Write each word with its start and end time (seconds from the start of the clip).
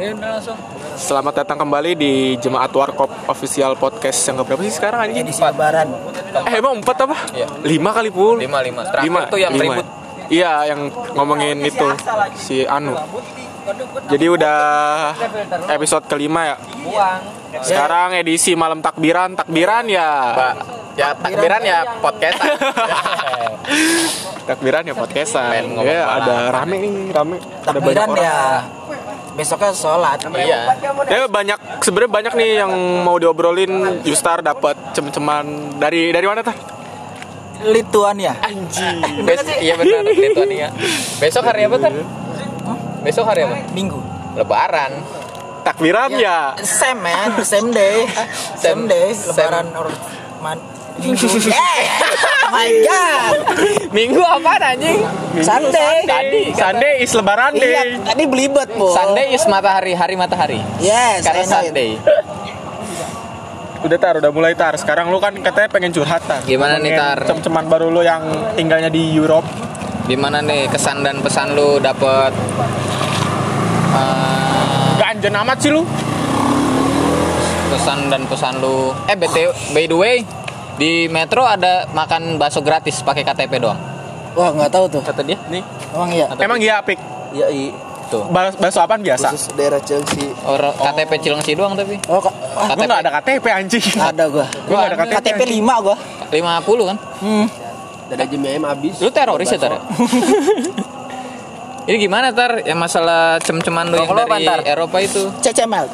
Ya 0.00 0.16
udah 0.16 0.40
langsung. 0.40 0.56
Selamat 0.96 1.44
datang 1.44 1.60
kembali 1.60 1.92
di 1.92 2.12
Jemaat 2.40 2.72
Warkop 2.72 3.12
Official 3.28 3.76
Podcast 3.76 4.16
yang 4.32 4.40
keberapa 4.40 4.64
sih 4.64 4.72
sekarang 4.72 5.04
anjing? 5.04 5.28
Edisi 5.28 5.44
lebaran. 5.44 5.92
Eh 6.48 6.56
emang 6.56 6.80
empat 6.80 7.04
apa? 7.04 7.16
Iya. 7.36 7.44
Lima 7.60 7.92
kali 7.92 8.08
pul. 8.08 8.40
Lima 8.40 8.64
lima. 8.64 8.88
Terakhir 8.88 9.04
Lima. 9.04 9.20
tuh 9.28 9.36
yang 9.36 9.52
Lima. 9.52 9.76
ribut. 9.76 9.86
Iya 10.32 10.72
yang 10.72 10.88
ngomongin 11.12 11.60
itu 11.68 11.84
si 12.40 12.64
Anu. 12.64 12.96
Jadi 14.08 14.24
udah 14.24 14.58
episode 15.68 16.08
kelima 16.08 16.48
ya. 16.48 16.56
Sekarang 17.60 18.16
edisi 18.16 18.56
malam 18.56 18.80
takbiran, 18.80 19.36
takbiran 19.36 19.84
ya. 19.84 20.08
Pak, 20.32 20.52
ya 20.96 21.08
takbiran 21.12 21.60
ya 21.60 21.78
podcastan. 22.00 22.56
takbiran 24.48 24.82
ya 24.88 24.94
podcastan. 24.96 25.76
Ya 25.84 26.08
ada 26.08 26.48
rame 26.56 26.88
nih, 26.88 27.12
rame. 27.12 27.36
Ada 27.68 27.78
banyak 27.84 28.08
orang. 28.08 28.24
ya 28.24 28.79
besoknya 29.40 29.72
sholat. 29.72 30.20
iya. 30.36 30.68
Ya 31.08 31.24
banyak 31.24 31.58
sebenarnya 31.80 32.12
banyak 32.12 32.32
nih 32.36 32.50
yang 32.60 32.72
mau 33.00 33.16
diobrolin 33.16 34.04
Justar 34.04 34.44
dapat 34.44 34.76
cem-ceman 34.92 35.76
dari 35.80 36.12
dari 36.12 36.26
mana 36.28 36.44
tah? 36.44 36.52
Lituania. 37.64 38.36
Anjing. 38.40 39.24
Bes 39.24 39.40
iya 39.60 39.76
benar 39.80 40.04
Lituania. 40.28 40.68
Besok 41.16 41.44
hari 41.48 41.64
apa 41.64 41.76
kan? 41.80 41.92
Besok 43.00 43.24
hari 43.28 43.48
apa? 43.48 43.56
Minggu. 43.72 44.00
Lebaran. 44.36 45.00
Takbiran 45.64 46.12
ya. 46.16 46.56
Same 46.60 47.00
man, 47.04 47.40
same 47.44 47.68
day. 47.72 48.08
Same 48.56 48.88
day 48.88 49.12
lebaran 49.12 49.66
or 49.76 49.88
man. 50.40 50.56
Minggu. 51.00 51.26
Eh, 51.50 51.82
my 52.50 52.70
god. 52.82 53.34
Minggu 53.90 54.20
apa 54.20 54.52
anjing? 54.68 55.00
Sunday. 55.40 56.02
Tadi 56.04 56.42
Sunday 56.52 56.92
is 57.00 57.12
lebaran 57.12 57.54
Iya, 57.54 57.62
day. 57.62 57.88
tadi 58.04 58.22
belibet, 58.26 58.68
Bu. 58.72 58.90
Sunday 58.90 59.30
is 59.30 59.46
matahari, 59.46 59.94
hari 59.94 60.14
matahari. 60.14 60.58
Yes, 60.78 61.22
Karena. 61.22 61.46
Sunday. 61.46 61.94
Udah 63.80 63.96
tar, 63.96 64.20
udah 64.20 64.28
mulai 64.28 64.52
tar. 64.52 64.76
Sekarang 64.76 65.08
lu 65.08 65.16
kan 65.16 65.32
katanya 65.32 65.68
pengen 65.68 65.88
curhat 65.88 66.20
tar. 66.22 66.44
Gimana 66.44 66.76
nih, 66.76 66.92
Tar? 66.92 67.24
Cem-ceman 67.24 67.64
baru 67.64 67.88
lu 67.88 68.02
yang 68.02 68.20
tinggalnya 68.52 68.88
di 68.88 69.08
Europe. 69.10 69.46
Gimana 70.04 70.42
nih 70.42 70.68
kesan 70.68 71.00
dan 71.00 71.22
pesan 71.22 71.54
lu 71.54 71.78
dapet 71.78 72.34
eh, 73.90 74.86
Gak 74.98 75.08
anjen 75.14 75.34
amat 75.34 75.58
sih 75.58 75.70
lu. 75.70 75.86
pesan 77.70 78.10
dan 78.10 78.26
pesan 78.26 78.58
lu 78.58 78.90
eh 79.06 79.14
BTW 79.14 79.46
by 79.70 79.86
the 79.86 79.94
way 79.94 80.16
di 80.80 81.06
metro 81.06 81.44
ada 81.44 81.84
makan 81.86 82.34
bakso 82.34 82.58
gratis 82.58 82.98
pakai 83.00 83.20
KTP 83.22 83.60
doang 83.60 83.76
Wah, 84.30 84.48
nggak 84.48 84.70
tahu 84.70 84.86
tuh. 84.88 85.02
kata 85.02 85.20
dia 85.20 85.36
nih 85.46 85.60
Emang 85.90 86.08
iya. 86.08 86.26
Emang 86.32 86.56
iya 86.56 86.78
pik. 86.80 86.96
Ya 87.30 87.46
i 87.46 87.74
tuh 88.06 88.24
Bakso 88.26 88.78
apaan 88.78 89.02
biasa? 89.02 89.28
khusus 89.28 89.50
daerah 89.52 89.78
Chelsea. 89.78 90.30
Orang 90.40 90.70
KTP 90.72 91.18
Cilengsi 91.20 91.52
doang 91.52 91.74
tapi 91.74 91.98
Oh, 92.06 92.18
ka- 92.18 92.30
ah, 92.54 92.70
Gua 92.70 92.86
gak 92.88 93.02
ada 93.02 93.10
KTP 93.12 93.44
anjing. 93.50 93.82
ada 94.10 94.24
gua. 94.26 94.46
Gua 94.64 94.76
gak 94.80 94.88
ada 94.88 94.96
KTP. 95.12 95.34
KTP 95.34 95.40
5 95.58 95.84
gua. 95.84 95.96
50 96.30 96.88
kan 96.88 96.96
Hmm. 97.18 97.46
Dada 98.06 98.24
jam 98.24 98.40
ayam 98.40 98.64
habis. 98.64 98.94
lu 98.98 99.10
teroris 99.10 99.46
ya 99.46 99.58
tar 99.60 99.72
ini 101.86 101.96
gimana 101.98 102.30
tar 102.30 102.62
yang 102.62 102.74
masalah 102.76 103.38
cem-ceman 103.38 103.86
lu 103.86 103.98
yang 103.98 104.10
dari? 104.10 104.62
Eropa 104.64 104.98
itu 104.98 105.26
CCML. 105.38 105.86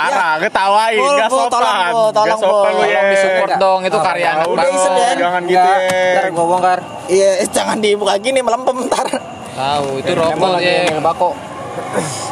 Parah, 0.00 0.32
ketawain, 0.38 0.96
Pul, 0.96 1.12
gak 1.14 1.28
sopan. 1.28 1.50
tolong, 1.52 2.08
tolong, 2.10 2.26
Gak 2.26 2.38
sopan 2.40 2.70
lu 2.72 2.80
ya. 2.80 2.88
tolong 2.88 3.06
disupport 3.10 3.50
dong 3.56 3.80
itu 3.84 3.98
karya 4.00 4.28
anak 4.32 4.46
ya. 4.48 5.10
jangan 5.14 5.42
gitu 5.44 5.68
ya. 5.68 6.22
gua 6.30 6.44
bongkar. 6.48 6.78
Iya, 7.06 7.30
jangan 7.46 7.76
dibuka 7.78 8.14
gini 8.16 8.40
melempem 8.40 8.76
ntar. 8.86 9.08
tahu 9.50 10.00
itu 10.00 10.12
rokok 10.14 10.56
ya 10.58 10.96
bako. 10.98 11.28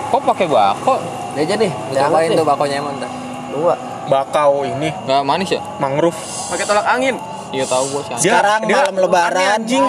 kok 0.09 0.21
pakai 0.25 0.47
bako 0.49 0.95
Ya 1.37 1.45
aja 1.45 1.55
nih. 1.55 1.71
cobain 1.93 2.31
tuh 2.33 2.43
bakonya 2.43 2.77
emang 2.79 2.97
tar 2.97 3.11
Dua. 3.49 3.75
Bakau 4.09 4.65
ini 4.65 4.89
nggak 5.05 5.21
manis 5.23 5.49
ya 5.51 5.61
mangrove. 5.77 6.17
Pakai 6.49 6.65
tolak 6.65 6.89
angin. 6.89 7.21
iya 7.49 7.65
tahu 7.65 7.85
gua 7.91 8.01
sih 8.03 8.13
Dia- 8.19 8.41
Sekarang 8.41 8.61
dia 8.65 8.77
malam 8.81 8.97
lebaran. 8.99 9.61
anjing. 9.61 9.85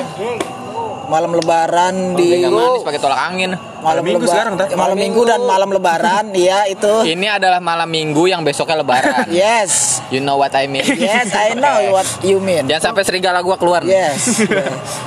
Malam 1.10 1.34
lebaran 1.34 2.14
di 2.14 2.38
nggak 2.38 2.54
manis 2.54 2.86
pakai 2.86 3.02
tolak 3.02 3.18
angin. 3.20 3.58
Malam 3.80 4.04
Minggu 4.04 4.22
leba- 4.22 4.34
sekarang, 4.36 4.54
Tar. 4.56 4.68
malam 4.76 4.94
minggu 4.94 5.22
dan 5.24 5.40
malam 5.42 5.70
lebaran 5.72 6.26
iya 6.38 6.68
itu. 6.68 6.94
Ini 7.02 7.28
adalah 7.34 7.58
malam 7.58 7.88
minggu 7.88 8.28
yang 8.28 8.46
besoknya 8.46 8.78
lebaran. 8.78 9.26
Yes. 9.34 10.04
You 10.10 10.22
know 10.22 10.36
what 10.36 10.54
I 10.54 10.70
mean? 10.70 10.86
Yes 11.00 11.34
I 11.34 11.56
know 11.56 11.92
what 11.92 12.06
you 12.22 12.38
mean. 12.38 12.70
Jangan 12.70 12.94
sampai 12.94 13.04
serigala 13.04 13.42
gua 13.42 13.56
keluar. 13.56 13.82
yes. 13.82 14.46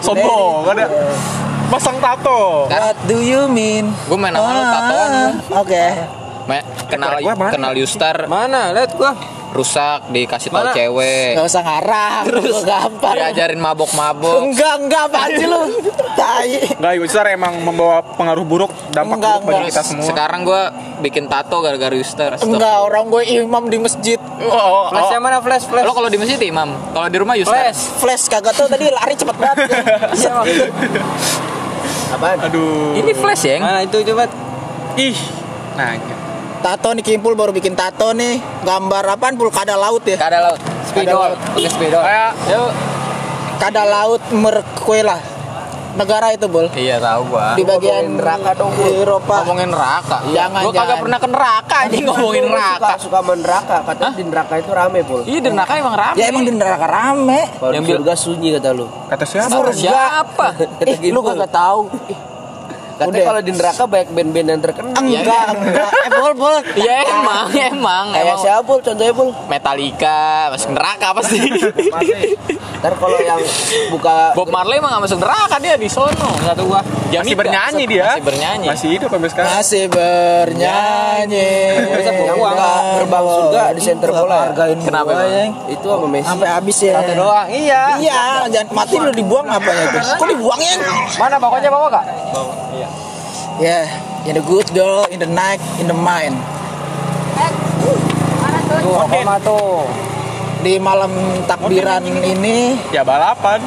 Sombong, 0.00 0.66
ada 0.68 0.90
pasang 1.68 1.96
tato. 1.96 2.66
what 2.66 2.98
do 3.06 3.20
you 3.20 3.46
mean? 3.46 3.92
Gua 4.08 4.18
main 4.18 4.34
sama 4.34 4.50
lu 4.50 4.62
tatoan. 4.64 5.08
Ah, 5.08 5.30
oke. 5.60 5.84
Me- 6.42 6.66
kenal 6.88 7.10
kenal 7.48 7.72
Yustar. 7.72 8.16
Mana? 8.26 8.74
Lihat 8.74 8.96
gua. 8.96 9.14
Rusak 9.52 10.08
dikasih 10.08 10.48
tahu 10.48 10.64
Mana? 10.64 10.72
cewek. 10.72 11.36
nggak 11.36 11.46
usah 11.46 11.60
ngarang 11.60 12.24
Gua 12.24 12.62
gampang 12.62 13.14
Diajarin 13.14 13.60
mabok-mabok. 13.60 14.38
enggak 14.42 14.74
enggak 14.80 15.04
sih 15.30 15.44
lu 15.44 15.60
tai 16.14 16.56
Enggak, 16.72 16.92
Yusar 16.96 17.24
emang 17.28 17.60
membawa 17.60 18.00
pengaruh 18.02 18.42
buruk, 18.42 18.72
dampak 18.90 19.20
Enggak, 19.20 19.34
buruk 19.34 19.44
bagi 19.44 19.56
enggak. 19.58 19.70
kita 19.70 19.82
semua. 19.84 20.04
Sekarang 20.04 20.40
gua 20.42 20.62
bikin 20.98 21.24
tato 21.26 21.60
gara-gara 21.60 21.92
Yustar. 21.92 22.34
Stop. 22.34 22.48
enggak 22.48 22.76
orang 22.80 23.04
gue 23.06 23.22
imam 23.36 23.64
di 23.66 23.76
masjid 23.76 24.16
Oh, 24.40 24.48
oh, 24.48 24.86
Flash 24.88 25.10
oh. 25.10 25.20
mana 25.20 25.38
flash 25.38 25.64
flash? 25.64 25.84
Lo 25.84 25.92
kalau 25.92 26.08
di 26.08 26.16
masjid 26.16 26.40
imam, 26.40 26.72
kalau 26.88 27.06
di 27.06 27.18
rumah 27.18 27.36
Yustar. 27.36 27.52
Flash. 27.62 27.80
flash 27.98 28.24
kagak 28.26 28.54
tuh 28.54 28.66
tadi 28.66 28.88
lari 28.88 29.12
cepet 29.12 29.36
banget 29.36 29.68
Iya. 30.16 30.32
Apaan? 32.10 32.38
Aduh. 32.42 32.92
Ini 32.94 33.12
flash 33.12 33.44
ya? 33.44 33.56
Mana 33.58 33.80
itu 33.82 34.00
coba? 34.02 34.24
Ih. 34.96 35.16
Nanya. 35.74 36.16
Tato 36.62 36.88
nih 36.90 37.04
kimpul 37.04 37.34
baru 37.34 37.50
bikin 37.50 37.74
tato 37.74 38.10
nih 38.12 38.38
gambar 38.62 39.04
apaan 39.12 39.34
pulkada 39.34 39.74
laut 39.74 40.02
ya 40.02 40.16
Kada 40.16 40.38
laut. 40.40 40.60
Spidol. 40.84 41.34
Pakai 41.34 41.68
spidol. 41.68 42.00
Kayak 42.00 42.30
Yuk. 42.48 42.70
kada 43.58 43.82
laut 43.82 44.22
merkuela 44.30 45.18
negara 45.92 46.30
itu 46.30 46.46
bol 46.46 46.72
Iya 46.72 46.96
tahu 46.96 47.28
gua. 47.28 47.52
di 47.52 47.62
bagian 47.62 48.16
neraka 48.16 48.54
dong, 48.54 48.72
Bu. 48.72 48.80
Eropa 48.80 49.44
Ngomongin 49.44 49.68
neraka. 49.68 50.24
Jangan, 50.26 50.62
Gua 50.62 50.72
kagak 50.72 50.96
pernah 50.98 51.18
ke 51.18 51.28
neraka 51.28 51.76
anjing 51.84 52.04
ngomongin 52.06 52.44
neraka. 52.46 52.88
Suka, 52.96 52.96
suka 52.96 53.18
main 53.20 53.38
neraka. 53.38 53.76
Katanya 53.84 54.12
di 54.14 54.24
neraka 54.24 54.54
itu 54.56 54.70
rame, 54.72 54.98
Pul. 55.04 55.20
Iya 55.22 55.38
di 55.38 55.50
neraka 55.52 55.72
emang 55.76 55.92
rame. 55.94 56.16
ya 56.16 56.24
emang 56.26 56.42
di 56.42 56.52
neraka 56.54 56.86
rame 56.86 57.40
Kalau 57.52 57.72
Yang 57.72 57.84
di 57.84 57.92
surga 57.92 58.14
sunyi 58.16 58.48
kata 58.56 58.70
lu. 58.72 58.86
kata 59.06 59.24
siapa? 59.26 59.52
Kata 59.52 59.72
Siapa? 59.74 60.46
eh 60.88 60.96
lu 61.08 61.20
kagak 61.20 61.50
tahu 61.50 61.80
Katanya 62.92 63.08
Udah. 63.14 63.24
kalau 63.26 63.40
di 63.40 63.52
neraka 63.52 63.82
banyak 63.84 64.08
band-band 64.10 64.48
yang 64.48 64.60
terkenal. 64.60 64.94
enggak 64.94 65.46
enggak 65.50 65.90
eh 65.92 66.10
bol 66.12 66.32
bol 66.34 66.56
Ya 66.78 66.94
emang, 67.04 67.46
emang, 67.50 68.04
Kayak 68.10 68.24
emang. 68.26 68.38
siapa, 68.38 68.60
Pul? 68.62 68.78
Contohnya, 68.80 69.12
Pul? 69.12 69.28
Metallica 69.46 70.20
masuk 70.48 70.70
neraka 70.70 71.08
pasti. 71.14 71.38
Ntar 72.78 72.92
kalau 72.94 73.14
yang 73.16 73.38
buka 73.88 74.34
Bob 74.34 74.48
Marley 74.48 74.76
emang 74.76 74.90
gak 74.90 75.04
masuk 75.04 75.18
neraka 75.18 75.56
dia 75.56 75.74
di 75.74 75.86
sono 75.86 76.10
satu 76.40 76.66
gua. 76.66 76.82
Masih 77.08 77.34
bernyanyi 77.34 77.84
dia. 77.86 78.04
Masih 78.10 78.24
bernyanyi. 78.24 78.66
Masih 78.66 78.88
hidup 78.90 79.08
sampai 79.08 79.28
sekarang. 79.28 79.50
masih 79.52 79.82
bernyanyi 79.86 81.50
Bisa 81.92 82.10
yang 82.12 82.36
buka 82.36 82.70
gerbang 82.96 83.24
surga 83.24 83.62
di 83.70 83.80
center 83.80 84.08
bola. 84.10 84.38
hargain 84.46 84.78
Kenapa 84.80 85.10
yang. 85.22 85.52
Itu 85.68 85.86
sama 85.86 86.06
Messi. 86.08 86.26
sampai 86.26 86.48
habis 86.50 86.76
ya 86.78 86.92
Satu 86.94 87.12
doang. 87.14 87.46
Iya. 87.48 87.82
iya 87.98 88.20
jangan 88.48 88.68
mati 88.74 88.96
lu 88.96 89.10
dibuang 89.12 89.46
apa 89.46 89.68
ya 89.68 89.84
kok 90.16 90.26
dibuang 90.26 90.58
ya 90.58 90.74
Mana 91.16 91.36
pokoknya 91.36 91.68
bawa 91.68 91.88
kak? 91.88 92.04
Ya 93.58 93.84
in 94.24 94.32
the 94.32 94.42
good 94.42 94.64
door 94.70 95.04
in 95.08 95.18
the 95.18 95.28
night 95.28 95.60
in 95.76 95.86
the 95.86 95.96
mind 95.96 96.36
Tuh, 98.72 98.96
apa 98.98 99.36
tuh? 99.38 99.84
di 100.62 100.78
malam 100.78 101.10
takbiran 101.44 102.00
ini 102.02 102.78
Ya 102.88 103.02
balapan. 103.02 103.60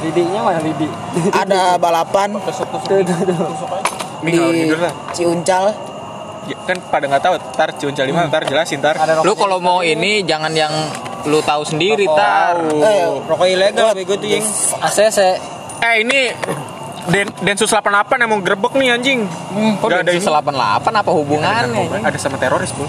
Lidinya 0.00 0.44
mana 0.44 0.60
lidi? 0.60 0.86
ada 1.32 1.74
balapan 1.82 2.36
di. 4.22 4.70
Ciuncal 5.12 5.64
Ya, 6.42 6.58
kan 6.66 6.74
pada 6.90 7.06
nggak 7.06 7.22
tahu. 7.22 7.34
Tar 7.54 7.70
ciuncel 7.72 8.02
lima, 8.04 8.26
ntar 8.26 8.42
jelasin 8.42 8.82
tar. 8.82 8.98
Lu 9.22 9.30
kalau 9.32 9.62
mau 9.62 9.78
ini 9.78 10.26
jangan 10.26 10.50
yang 10.50 10.74
lu 11.24 11.38
tahu 11.38 11.62
sendiri 11.62 12.02
tar. 12.04 12.58
eh 12.66 13.06
Rokok 13.22 13.46
ilegal 13.46 13.94
bego 13.94 14.18
tuh 14.18 14.26
yang 14.26 14.42
ACC 14.82 15.38
Eh 15.78 16.02
ini 16.02 16.34
Den 17.10 17.26
Densus 17.42 17.66
88 17.66 18.22
yang 18.22 18.30
mau 18.30 18.38
grebek 18.38 18.72
nih 18.78 18.94
anjing. 18.94 19.20
Kok 19.26 19.86
Nggak 19.90 19.98
ada 20.02 20.06
Densus 20.06 20.28
ini. 20.30 20.38
88 20.38 21.00
apa 21.02 21.10
hubungannya? 21.10 21.82
Ada 22.06 22.18
sama 22.18 22.38
teroris, 22.38 22.70
Bu. 22.70 22.86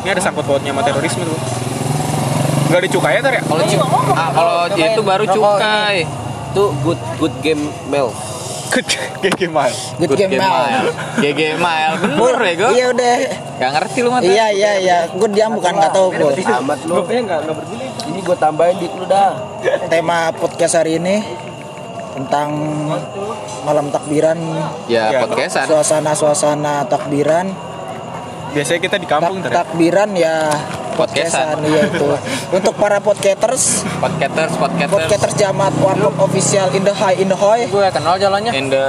Ini 0.00 0.16
ada 0.16 0.22
sangkut 0.22 0.46
pautnya 0.46 0.70
sama 0.70 0.82
terorisme 0.86 1.22
tuh. 1.26 1.38
Gak 2.70 2.86
ada 2.86 2.88
cukai 2.88 3.18
ya, 3.18 3.20
tar 3.20 3.34
ya? 3.34 3.42
Kalau 3.42 3.62
ah, 4.14 4.28
kalau 4.30 4.54
itu 4.78 5.00
baru 5.02 5.24
cukai. 5.26 6.06
Itu 6.54 6.64
good 6.86 7.00
good 7.18 7.34
game 7.42 7.62
Mel. 7.90 8.14
GG 8.70 9.50
mal. 9.50 9.66
good, 9.98 10.14
game, 10.14 10.38
Mel. 10.38 10.94
GG 11.18 11.58
Mile. 11.58 11.94
Bener 12.06 12.38
ya 12.38 12.52
gue. 12.54 12.70
iya 12.78 12.84
udah 12.94 13.14
Gak 13.58 13.70
ngerti 13.76 13.98
lu 14.06 14.08
mah. 14.14 14.20
iya 14.22 14.46
iya 14.54 14.72
iya 14.78 14.98
gue 15.10 15.28
diam 15.34 15.58
bukan 15.58 15.74
nggak 15.74 15.90
tahu 15.90 16.14
bol 16.14 16.30
Amat 16.30 16.78
lu. 16.86 17.02
Ini 18.14 18.20
gue 18.22 18.36
tambahin 18.38 18.78
di 18.78 18.86
lu 18.94 19.04
dah. 19.10 19.34
tema 19.90 20.30
podcast 20.38 20.78
hari 20.78 21.02
ini 21.02 21.49
tentang 22.20 22.48
malam 23.62 23.88
takbiran, 23.88 24.36
Ya, 24.86 25.08
Ya. 25.08 25.20
podcastan. 25.22 25.64
suasana-suasana 25.64 26.84
takbiran. 26.84 27.48
Biasanya 28.50 28.80
kita 28.82 28.96
di 28.96 29.06
kampung 29.06 29.40
Tak- 29.40 29.46
ya. 29.46 29.56
takbiran 29.56 30.10
ya 30.12 30.36
Podcastan. 30.90 31.62
iya 31.62 31.86
itu. 31.86 32.02
Untuk 32.58 32.74
para 32.74 32.98
podcasters, 32.98 33.86
Podcasters, 33.96 34.52
podcasters. 34.52 34.90
podcasters 34.92 35.34
Jamaat 35.34 35.72
Warlock 35.78 36.18
official 36.20 36.66
in 36.72 36.82
the 36.82 36.92
high 36.92 37.14
in 37.14 37.30
the 37.30 37.38
high. 37.38 37.64
Gue 37.64 37.86
kenal 37.88 38.18
jalannya. 38.18 38.50
In 38.50 38.68
the 38.68 38.84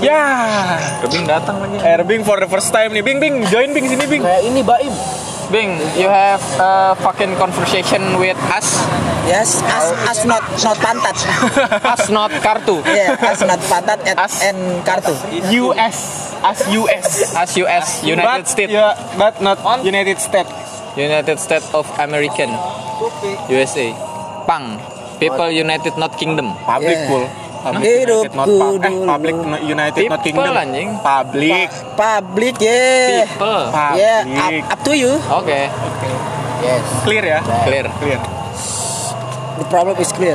Ya, 0.00 0.26
Rebing 1.00 1.24
datang 1.24 1.62
lagi. 1.62 1.78
Air 1.80 2.02
Bing 2.02 2.20
for 2.20 2.36
the 2.36 2.46
first 2.46 2.68
time 2.68 2.90
nih. 2.90 3.00
Bing 3.00 3.18
Bing, 3.18 3.46
join 3.46 3.70
Bing 3.70 3.86
sini 3.86 4.04
Bing. 4.04 4.20
Kayak 4.20 4.42
ini 4.42 4.60
Baim. 4.60 4.92
Bing, 5.48 5.70
you 5.94 6.08
have 6.08 6.40
a 6.58 6.72
fucking 6.98 7.36
conversation 7.36 8.00
with 8.16 8.36
us. 8.50 8.82
Yes, 9.22 9.62
as 9.62 9.86
as 10.10 10.18
not 10.26 10.42
not 10.60 10.76
pantat. 10.82 11.14
Us 11.94 12.10
not 12.10 12.30
kartu. 12.42 12.82
yeah, 12.84 13.14
as 13.22 13.38
not 13.40 13.62
pantat 13.70 14.02
at 14.02 14.18
As- 14.18 14.42
and 14.42 14.58
kartu. 14.82 15.14
US, 15.62 15.98
as 16.42 16.58
US. 16.74 17.06
As 17.32 17.50
US, 17.56 17.86
United 18.02 18.46
States. 18.50 18.72
Yeah, 18.74 18.98
but 19.14 19.38
not 19.38 19.62
United 19.82 20.18
States. 20.18 20.50
United 20.98 21.38
States 21.38 21.70
of 21.72 21.86
American. 21.98 22.50
USA. 23.48 23.94
Pang. 24.44 24.76
People 25.22 25.54
United 25.54 25.94
Not 25.96 26.18
Kingdom. 26.18 26.50
Public 26.66 26.98
Yeah. 26.98 27.06
full. 27.06 27.26
Public 27.62 27.86
United 27.86 28.34
not 28.34 28.48
pub- 28.50 28.82
eh, 28.82 28.94
public 29.06 29.36
United 29.62 30.02
not 30.10 30.18
People, 30.26 30.42
Kingdom. 30.42 30.54
anjing. 30.58 30.90
Public. 30.98 31.70
Public, 31.94 32.54
yeah. 32.58 33.22
People. 33.22 33.62
Public. 33.70 34.02
Yeah, 34.02 34.66
up, 34.66 34.74
up 34.74 34.80
to 34.82 34.92
you. 34.98 35.12
Oke, 35.30 35.70
Yes. 36.58 36.82
Clear 37.06 37.22
ya? 37.24 37.38
clear. 37.62 37.86
Clear. 38.02 38.41
The 39.62 39.70
problem 39.70 39.94
is 40.02 40.10
clear. 40.10 40.34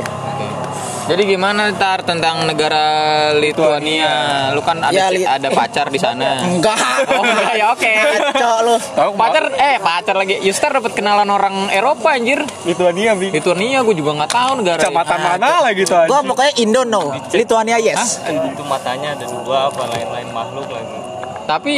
Jadi 1.04 1.24
gimana 1.24 1.72
tar 1.72 2.00
tentang 2.00 2.44
negara 2.44 2.84
Lituania? 3.32 4.48
Lu 4.52 4.60
kan 4.60 4.76
ada 4.76 4.92
Ya, 4.92 5.08
Li- 5.08 5.24
ada 5.24 5.48
pacar 5.48 5.88
di 5.88 5.96
sana. 5.96 6.36
Enggak. 6.48 6.76
Oh 7.12 7.24
enggak 7.24 7.52
ya 7.56 7.66
oke. 7.72 7.92
Ngaco 7.92 8.52
lu. 8.62 8.76
Pacar 9.16 9.44
eh 9.52 9.76
pacar 9.80 10.16
lagi. 10.16 10.36
Yustar 10.40 10.68
dapat 10.70 10.92
kenalan 10.92 11.28
orang 11.28 11.68
Eropa 11.68 12.12
anjir. 12.12 12.44
Lituania 12.64 13.12
Bing. 13.12 13.32
Lituania 13.32 13.80
gue 13.80 13.96
juga 13.96 14.20
nggak 14.20 14.32
tahu 14.32 14.52
negara. 14.60 14.80
Kecamatan 14.80 15.18
mana 15.18 15.48
lah 15.60 15.72
gitu 15.72 15.92
Gua 15.92 16.20
aja. 16.20 16.28
pokoknya 16.28 16.52
Indo 16.56 16.82
no. 16.84 17.02
Lituania 17.32 17.76
yes. 17.76 18.20
Itu 18.24 18.64
matanya 18.64 19.12
ada 19.12 19.24
dua 19.24 19.68
apa 19.68 19.88
lain-lain 19.88 20.28
makhluk 20.28 20.68
lagi. 20.68 20.96
Tapi 21.44 21.74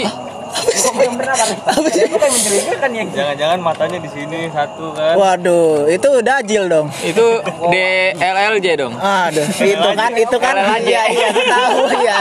Jangan-jangan 3.15 3.59
matanya 3.63 3.99
di 4.03 4.11
sini 4.11 4.51
satu 4.51 4.93
kan. 4.93 5.15
Waduh, 5.15 5.87
itu 5.87 6.09
dajil 6.21 6.63
dong. 6.67 6.87
itu 7.03 7.27
DLLJ 7.71 8.67
dong. 8.79 8.95
Aduh, 8.99 9.47
itu 9.47 9.89
kan 9.95 10.11
itu 10.15 10.37
kan 10.41 10.55
iya 10.83 11.03
iya 11.11 11.29
tahu 11.31 11.81
ya. 12.03 12.19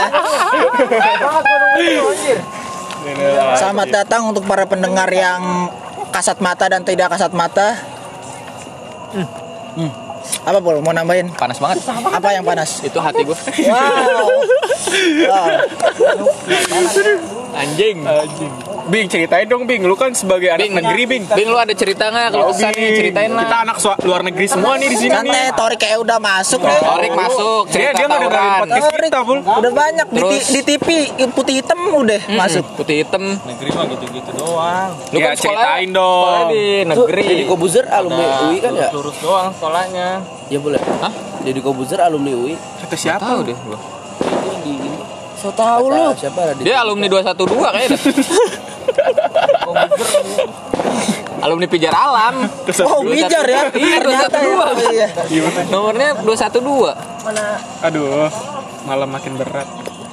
Selamat 3.56 3.88
datang 3.88 4.30
untuk 4.30 4.44
para 4.44 4.68
pendengar 4.68 5.08
yang 5.10 5.72
kasat 6.12 6.38
mata 6.38 6.68
dan 6.68 6.84
tidak 6.84 7.10
kasat 7.10 7.32
mata. 7.32 7.78
Hmm. 9.74 10.09
Apa 10.40 10.58
Pul? 10.58 10.80
Mau 10.80 10.92
nambahin? 10.94 11.28
Panas 11.36 11.60
banget. 11.60 11.84
Apa 11.88 12.28
yang 12.32 12.44
panas? 12.44 12.80
Itu 12.80 12.96
hati 12.96 13.22
gue. 13.24 13.36
Wow. 13.68 14.28
wow. 15.28 15.48
Anjing. 17.60 17.98
Bing 18.90 19.06
ceritain 19.06 19.46
dong 19.46 19.64
Bing, 19.64 19.80
lu 19.80 19.94
kan 19.94 20.10
sebagai 20.12 20.50
anak 20.50 20.60
Bing, 20.60 20.74
negeri 20.74 21.02
Bing. 21.06 21.22
Bing 21.24 21.46
lu 21.46 21.54
ada 21.54 21.70
cerita 21.72 22.06
nggak 22.06 22.26
kalau 22.28 22.50
kesan 22.50 22.70
nih 22.72 22.90
ceritain 22.92 23.30
Kita 23.30 23.46
lah. 23.46 23.62
anak 23.62 23.76
sua- 23.78 23.98
luar 24.00 24.20
negeri 24.20 24.46
semua 24.46 24.74
nih 24.74 24.88
di 24.88 24.98
sini 24.98 25.12
Kan 25.12 25.24
nih. 25.24 25.54
Torik 25.54 25.78
kayak 25.78 25.98
udah 26.00 26.18
masuk 26.18 26.60
nih. 26.60 26.74
Torik 26.76 27.12
masuk, 27.12 27.62
Dia 27.64 27.72
cerita 27.72 27.90
dia 27.92 28.04
nggak 28.04 28.20
dengerin 28.20 28.34
tawuran. 28.34 28.60
podcast 28.60 28.84
Torik 28.84 29.06
kita, 29.06 29.20
Bul. 29.22 29.38
udah 29.40 29.72
banyak 29.72 30.06
di, 30.06 30.18
Terus? 30.18 30.46
di 30.48 30.60
TV 30.64 30.86
putih 31.30 31.54
hitam 31.56 31.78
udah 31.88 32.20
masuk. 32.32 32.64
Putih 32.74 32.96
hitam. 32.98 33.22
Negeri 33.40 33.68
mah 33.70 33.84
gitu-gitu 33.86 34.30
doang. 34.34 34.90
Lu 35.06 35.16
Ya, 35.16 35.24
kan 35.24 35.34
sekolah, 35.34 35.62
ceritain 35.62 35.90
dong. 35.90 36.18
sekolah 36.20 36.42
di 36.48 36.64
negeri. 36.84 37.22
Deddy 37.24 37.44
Kobuzer 37.46 37.84
alumni 37.86 38.24
UI 38.42 38.56
kan 38.58 38.72
ya? 38.74 38.88
Lurus 38.90 39.16
doang 39.18 39.48
sekolahnya. 39.52 40.08
Ya 40.48 40.58
boleh. 40.58 40.80
Hah? 40.98 41.12
Deddy 41.40 41.60
Kobuzer 41.60 42.00
alumni 42.00 42.32
UI. 42.32 42.54
Kata 42.80 42.96
siapa? 42.96 43.22
Tahu 43.22 43.40
deh 43.44 43.54
gua. 43.56 43.78
Itu 44.20 44.50
di. 44.60 44.74
So 45.36 45.48
tahu 45.50 45.84
lu. 45.88 46.10
Siapa 46.12 46.40
ada? 46.42 46.58
Dia 46.58 46.82
alumni 46.82 47.06
212 47.06 47.32
kayaknya. 47.70 47.96
alumni 51.40 51.66
Pijar 51.66 51.92
Alam. 51.92 52.46
Oh, 52.84 53.00
bijar 53.02 53.44
ya. 53.44 53.62
Iya, 53.72 53.96
Ternyata 54.00 54.36
ya. 54.36 54.44
212. 54.44 54.92
Iya. 54.92 55.06
Nomornya 55.72 56.08
212. 56.20 56.94
Aduh, 57.82 58.28
malam 58.84 59.08
makin 59.08 59.40
berat. 59.40 59.66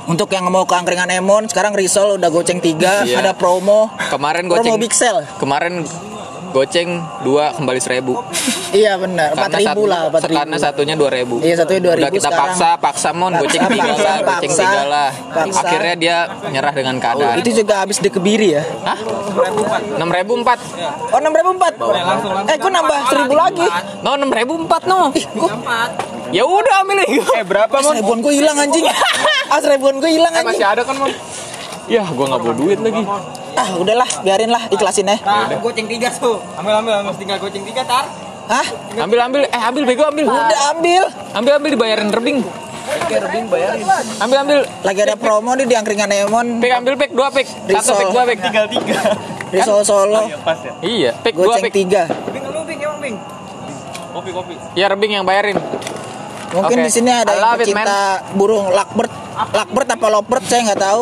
Untuk 0.07 0.31
yang 0.31 0.47
mau 0.47 0.63
ke 0.63 0.71
angkringan 0.71 1.11
Emon, 1.11 1.51
sekarang 1.51 1.75
Risol 1.75 2.15
udah 2.15 2.31
goceng 2.31 2.63
3, 2.63 3.03
Iya. 3.03 3.19
ada 3.19 3.35
promo. 3.35 3.91
Kemarin 4.07 4.47
Promo 4.47 4.63
goceng 4.63 4.79
Big 4.79 4.95
Sale. 4.95 5.27
Kemarin 5.35 5.83
goceng 6.49 6.89
2 7.21 7.27
kembali 7.53 7.79
1000. 7.79 8.15
Iya 8.71 8.95
benar, 8.95 9.29
4000 9.31 9.83
lah, 9.83 10.01
4000. 10.09 10.33
Karena 10.33 10.57
satunya 10.57 10.95
2000. 10.95 11.39
Iya, 11.39 11.55
satunya 11.57 11.81
2000 11.83 11.97
Udah 11.97 12.09
kita 12.09 12.21
sekarang. 12.23 12.39
paksa, 12.41 12.69
paksa 12.77 13.09
mon 13.11 13.31
Paksa, 13.31 13.41
goceng 13.41 13.63
3 13.63 13.77
paksa, 13.77 14.03
lah, 14.03 14.17
goceng. 14.21 14.51
3 14.53 14.81
lah. 14.85 15.09
Paksa. 15.27 15.59
Akhirnya 15.61 15.93
dia 15.95 16.17
nyerah 16.47 16.73
dengan 16.73 16.95
keadaan. 16.97 17.35
Itu 17.37 17.49
juga 17.53 17.73
habis 17.79 17.97
di 17.97 18.09
Kebiri 18.09 18.47
ya. 18.51 18.63
Hah? 18.83 18.97
6004. 19.95 20.59
Oh, 21.09 21.19
6004. 21.19 21.73
Eh, 22.47 22.57
gua 22.57 22.71
nambah 22.73 22.97
1000 23.07 23.33
lagi. 23.33 23.67
No 24.01 24.11
6004 24.13 24.81
no. 24.85 24.99
Ya 26.29 26.43
udah 26.43 26.83
ambil. 26.83 26.97
Eh 27.07 27.17
berapa 27.41 27.69
Ah, 27.69 27.79
mon? 27.79 27.91
seribuan 27.93 28.19
gua 28.19 28.33
hilang 28.33 28.57
anjing. 28.57 28.85
Ah, 29.47 29.63
seribuan 29.63 29.95
gua 29.97 30.11
hilang 30.11 30.33
Eh, 30.33 30.43
masih 30.43 30.59
anjing. 30.59 30.73
ada 30.73 30.81
kan 30.83 30.95
mon? 30.97 31.11
Ya, 31.87 32.03
gua 32.05 32.25
nggak 32.27 32.41
bawa 32.41 32.53
duit 32.53 32.79
lagi. 32.79 33.03
Ah, 33.57 33.73
udahlah, 33.73 34.05
biarin 34.21 34.53
lah, 34.53 34.69
ikhlasin 34.69 35.09
ya. 35.09 35.17
Goceng 35.57 35.89
tiga 35.89 36.13
tuh. 36.13 36.37
Ambil 36.61 36.77
ambil 36.77 36.93
ambil 37.01 37.13
tinggal 37.17 37.41
goceng 37.41 37.65
tiga 37.65 37.81
tar. 37.81 38.05
Hah? 38.47 38.67
Ambil 39.01 39.19
ambil 39.25 39.41
eh 39.49 39.63
ambil 39.65 39.83
bego 39.89 40.05
ambil. 40.05 40.29
Udah 40.29 40.77
ambil. 40.77 41.03
Ambil 41.33 41.51
ambil 41.57 41.69
dibayarin 41.73 42.09
rebing. 42.13 42.45
Ambil 44.21 44.37
ambil. 44.45 44.59
Lagi 44.85 44.99
ada 45.03 45.15
promo 45.19 45.51
nih 45.57 45.65
di 45.65 45.75
angkringan 45.75 46.07
Emon. 46.13 46.61
Pek 46.61 46.71
ambil 46.77 46.93
pek 46.95 47.11
dua 47.11 47.27
pek. 47.33 47.49
Satu 47.81 47.97
pek 47.97 48.07
dua 48.13 48.23
pek. 48.29 48.37
Tinggal 48.39 48.65
tiga. 48.69 48.97
Risol 49.51 49.81
Solo. 49.83 50.29
Iya, 50.85 51.17
pek 51.19 51.33
dua 51.35 51.57
Goceng 51.57 51.65
pek. 51.67 51.73
3. 51.75 52.31
Bing 52.31 52.45
lu 52.45 52.61
bing 52.61 52.79
emang 52.79 52.99
bing. 53.01 53.15
Kopi 54.13 54.29
kopi. 54.31 54.53
Ya 54.77 54.85
rebing 54.87 55.17
yang 55.17 55.25
bayarin. 55.25 55.57
Mungkin 56.47 56.77
Oke. 56.79 56.85
di 56.87 56.91
sini 56.93 57.11
ada 57.11 57.35
yang 57.35 57.59
pecinta 57.59 58.23
burung 58.31 58.71
lovebird. 58.71 59.11
Lovebird 59.51 59.87
apa 59.91 60.05
lovebird 60.07 60.43
saya 60.47 60.61
nggak 60.71 60.79
tahu. 60.79 61.01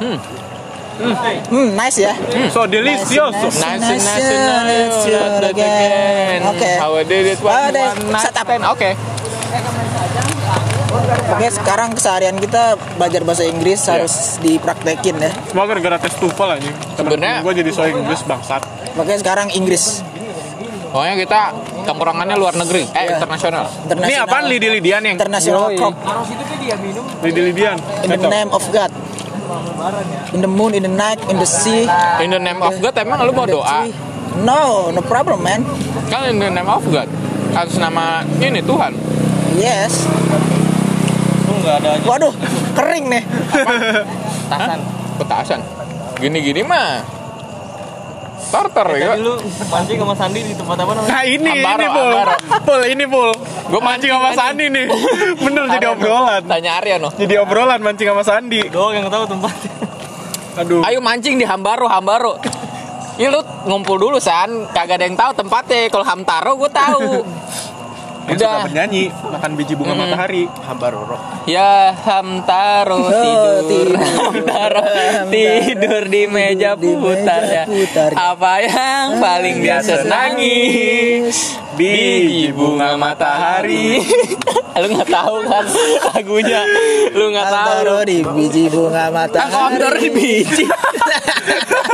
Hmm. 0.00 0.16
Hmm, 0.96 1.76
nice 1.76 1.98
ya. 2.00 2.12
So 2.48 2.64
delicious. 2.64 3.12
Nice, 3.36 3.60
Nice, 3.60 3.80
nice, 3.80 4.00
nice, 4.00 4.24
nice, 4.24 4.24
nice, 4.64 5.04
nice, 5.04 5.50
again. 5.50 6.40
Oke. 6.48 6.70
How 6.80 6.92
I 6.94 7.04
did 7.04 7.26
it 7.28 7.38
one, 7.38 7.52
deh, 7.68 7.84
one 7.84 8.10
night 8.10 8.24
shut 8.24 8.36
up. 8.36 8.48
Oke. 8.72 8.90
Oke, 11.26 11.46
sekarang 11.52 11.92
keseharian 11.92 12.36
kita 12.38 12.78
belajar 12.96 13.20
bahasa 13.22 13.44
Inggris 13.44 13.84
harus 13.84 14.14
dipraktekin 14.40 15.20
ya. 15.20 15.30
Semua 15.44 15.68
gara-gara 15.68 16.00
tes 16.00 16.16
TOEFL 16.16 16.50
aja. 16.56 16.70
Sebenarnya- 16.96 17.44
gue 17.44 17.52
jadi 17.54 17.70
so 17.70 17.84
Inggris 17.84 18.24
bangsat. 18.24 18.64
Makanya 18.96 19.18
sekarang 19.20 19.48
Inggris 19.52 20.00
Pokoknya 20.86 21.28
kita 21.28 21.40
tongkrongannya 21.84 22.40
luar 22.40 22.56
negeri, 22.56 22.88
eh 22.88 23.04
Iya. 23.04 23.20
internasional. 23.20 23.68
internasional. 23.84 24.08
Ini 24.08 24.24
apaan 24.24 24.44
lidi-lidian 24.48 25.02
yang? 25.04 25.16
International 25.20 25.68
crop 25.76 25.92
Lidi-lidian. 27.20 27.76
in 28.00 28.16
the 28.16 28.30
name 28.32 28.48
of 28.48 28.64
God. 28.72 28.88
In 30.34 30.40
the 30.42 30.50
moon, 30.50 30.74
in 30.74 30.82
the 30.82 30.92
night, 30.92 31.22
in 31.30 31.38
the 31.38 31.48
sea. 31.48 31.86
In 32.22 32.34
the 32.34 32.42
name 32.42 32.58
of 32.60 32.74
God 32.82 32.94
emang 32.98 33.22
lu 33.22 33.32
mau 33.32 33.46
doa? 33.46 33.86
No, 34.42 34.92
no 34.92 35.00
problem, 35.00 35.40
man. 35.46 35.64
Kan 36.12 36.28
in 36.28 36.42
the 36.42 36.50
name 36.50 36.68
of 36.68 36.84
God. 36.90 37.08
Atas 37.56 37.80
nama 37.80 38.20
ini 38.42 38.60
Tuhan. 38.60 38.92
Yes. 39.56 40.04
Lu 41.48 41.56
enggak 41.62 41.80
ada 41.80 41.88
aja 41.96 42.04
Waduh, 42.04 42.34
kering 42.76 43.06
nih. 43.08 43.22
Tasan. 44.52 44.78
Petasan. 45.16 45.60
Gini-gini 46.20 46.60
mah. 46.60 47.15
Starter 48.56 48.88
ya. 48.96 49.08
Tadi 49.12 49.20
lu 49.20 49.34
mancing 49.68 49.98
sama 50.00 50.14
Sandi 50.16 50.40
di 50.40 50.54
tempat 50.56 50.76
apa 50.80 50.92
namanya? 50.96 51.12
Nah 51.12 51.22
ini, 51.28 51.50
Ambaro, 51.52 51.76
ini 51.76 51.86
Pul. 51.92 52.08
Ambaro. 52.08 52.34
Pul, 52.64 52.82
ini 52.88 53.04
Pul. 53.04 53.30
Gue 53.68 53.80
mancing 53.84 54.10
sama 54.16 54.30
Sandi 54.32 54.64
nih. 54.72 54.84
Bener 55.44 55.64
jadi 55.76 55.86
obrolan. 55.92 56.42
Tanya 56.48 56.70
Arya 56.80 56.96
no. 56.96 57.10
Jadi 57.12 57.34
obrolan 57.36 57.80
mancing 57.84 58.08
sama 58.08 58.22
Sandi. 58.24 58.60
Doang 58.72 58.96
yang 58.96 59.12
tahu 59.12 59.24
tempatnya. 59.28 59.70
Aduh. 60.56 60.80
Ayo 60.88 61.04
mancing 61.04 61.36
di 61.36 61.44
Hambaro, 61.44 61.84
Hambaro. 61.84 62.40
Iya 63.16 63.32
lu 63.32 63.40
ngumpul 63.64 63.96
dulu 63.96 64.20
san, 64.20 64.68
kagak 64.76 65.00
ada 65.00 65.04
yang 65.08 65.16
tahu 65.16 65.32
tempatnya. 65.36 65.88
Kalau 65.92 66.04
Hamtaro 66.04 66.52
gue 66.56 66.70
tahu. 66.72 67.08
Yang 68.26 68.36
suka 68.36 68.50
Udah. 68.50 68.64
bernyanyi, 68.66 69.04
makan 69.24 69.50
biji 69.54 69.74
bunga 69.74 69.94
matahari. 69.94 70.50
Hambaroro. 70.60 71.14
Ya 71.46 71.94
Hamtaro 71.94 72.98
Oh, 72.98 73.06
tidur. 73.06 73.62
tidur. 73.62 73.88
Hamtaro 74.02 74.82
tidur 75.30 76.02
di 76.04 76.22
meja 76.26 76.74
Di 76.74 76.90
meja 76.90 76.98
putarnya. 76.98 77.62
putarnya. 77.64 78.16
Apa 78.18 78.52
yang 78.60 79.06
paling 79.22 79.56
biasa 79.60 79.92
nangis? 80.04 81.54
Biji 81.76 82.50
bunga 82.50 82.98
matahari. 82.98 84.02
Lu 84.76 84.86
nggak 84.90 85.08
tahu 85.08 85.36
kan 85.46 85.64
lagunya? 86.10 86.60
Lu 87.14 87.30
nggak 87.30 87.46
tahu. 87.46 88.02
Di 88.04 88.18
biji 88.26 88.64
bunga 88.66 89.06
Kan 89.06 89.30
kotor 89.30 89.94
di 89.94 90.10
matahari. 90.10 90.10
biji. 90.10 90.64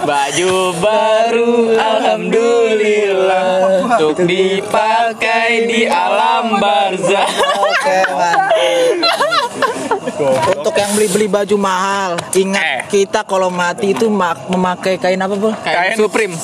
Baju 0.00 0.52
baru 0.76 1.52
alhamdulillah 1.72 3.48
untuk 3.84 4.24
dipakai 4.24 5.66
di 5.66 5.84
alam 5.84 6.56
barzah. 6.56 7.28
Oke, 7.56 7.98
mantap. 8.08 8.48
Untuk 10.50 10.74
yang 10.74 10.90
beli-beli 10.92 11.26
baju 11.26 11.56
mahal, 11.56 12.10
ingat 12.32 12.88
kita 12.88 13.22
kalau 13.22 13.48
mati 13.48 13.90
itu 13.90 14.06
mak- 14.06 14.48
memakai 14.48 14.96
kain 14.96 15.18
apa, 15.18 15.34
Bu? 15.34 15.52
Kain 15.66 15.94
Supreme. 15.94 16.34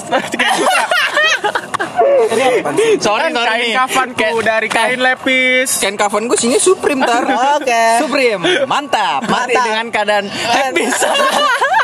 Sorry, 2.26 2.60
sorry 2.98 3.28
kain 3.32 3.60
nih. 3.62 3.72
kafanku 3.74 4.40
dari 4.40 4.68
kain 4.68 4.98
lepis 4.98 5.78
Kain 5.78 5.94
kafan 5.94 6.26
gue 6.26 6.36
sini 6.36 6.58
Supreme 6.58 7.00
tar. 7.00 7.24
Oke. 7.56 7.84
Supreme, 7.98 8.42
mantap. 8.64 9.24
Mati 9.24 9.52
Mantap. 9.52 9.64
dengan 9.64 9.86
keadaan 9.90 10.24
habis. 10.28 10.92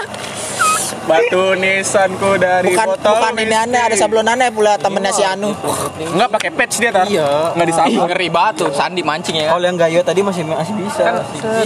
batu 1.12 1.45
nisanku 1.54 2.31
dari 2.37 2.73
Bukan 2.73 2.87
botol 2.88 3.12
bukan 3.12 3.35
ini 3.38 3.57
aneh, 3.57 3.81
ada 3.83 3.95
sablon 3.95 4.25
aneh 4.25 4.49
pula 4.49 4.81
temennya 4.81 5.12
si 5.12 5.21
Anu. 5.23 5.52
nggak 5.92 6.28
pakai 6.33 6.50
patch 6.50 6.81
dia 6.81 6.90
tar 6.90 7.04
Iya. 7.04 7.52
nggak 7.52 7.66
disabun 7.69 8.04
Ngeri 8.09 8.28
banget 8.28 8.54
tuh 8.59 8.71
Sandi 8.73 9.02
mancing 9.02 9.37
ya 9.37 9.45
kan. 9.47 9.52
Kalau 9.54 9.66
yang 9.69 9.76
gayo 9.76 10.00
tadi 10.00 10.21
masih 10.21 10.42
masih 10.42 10.75
bisa. 10.75 11.04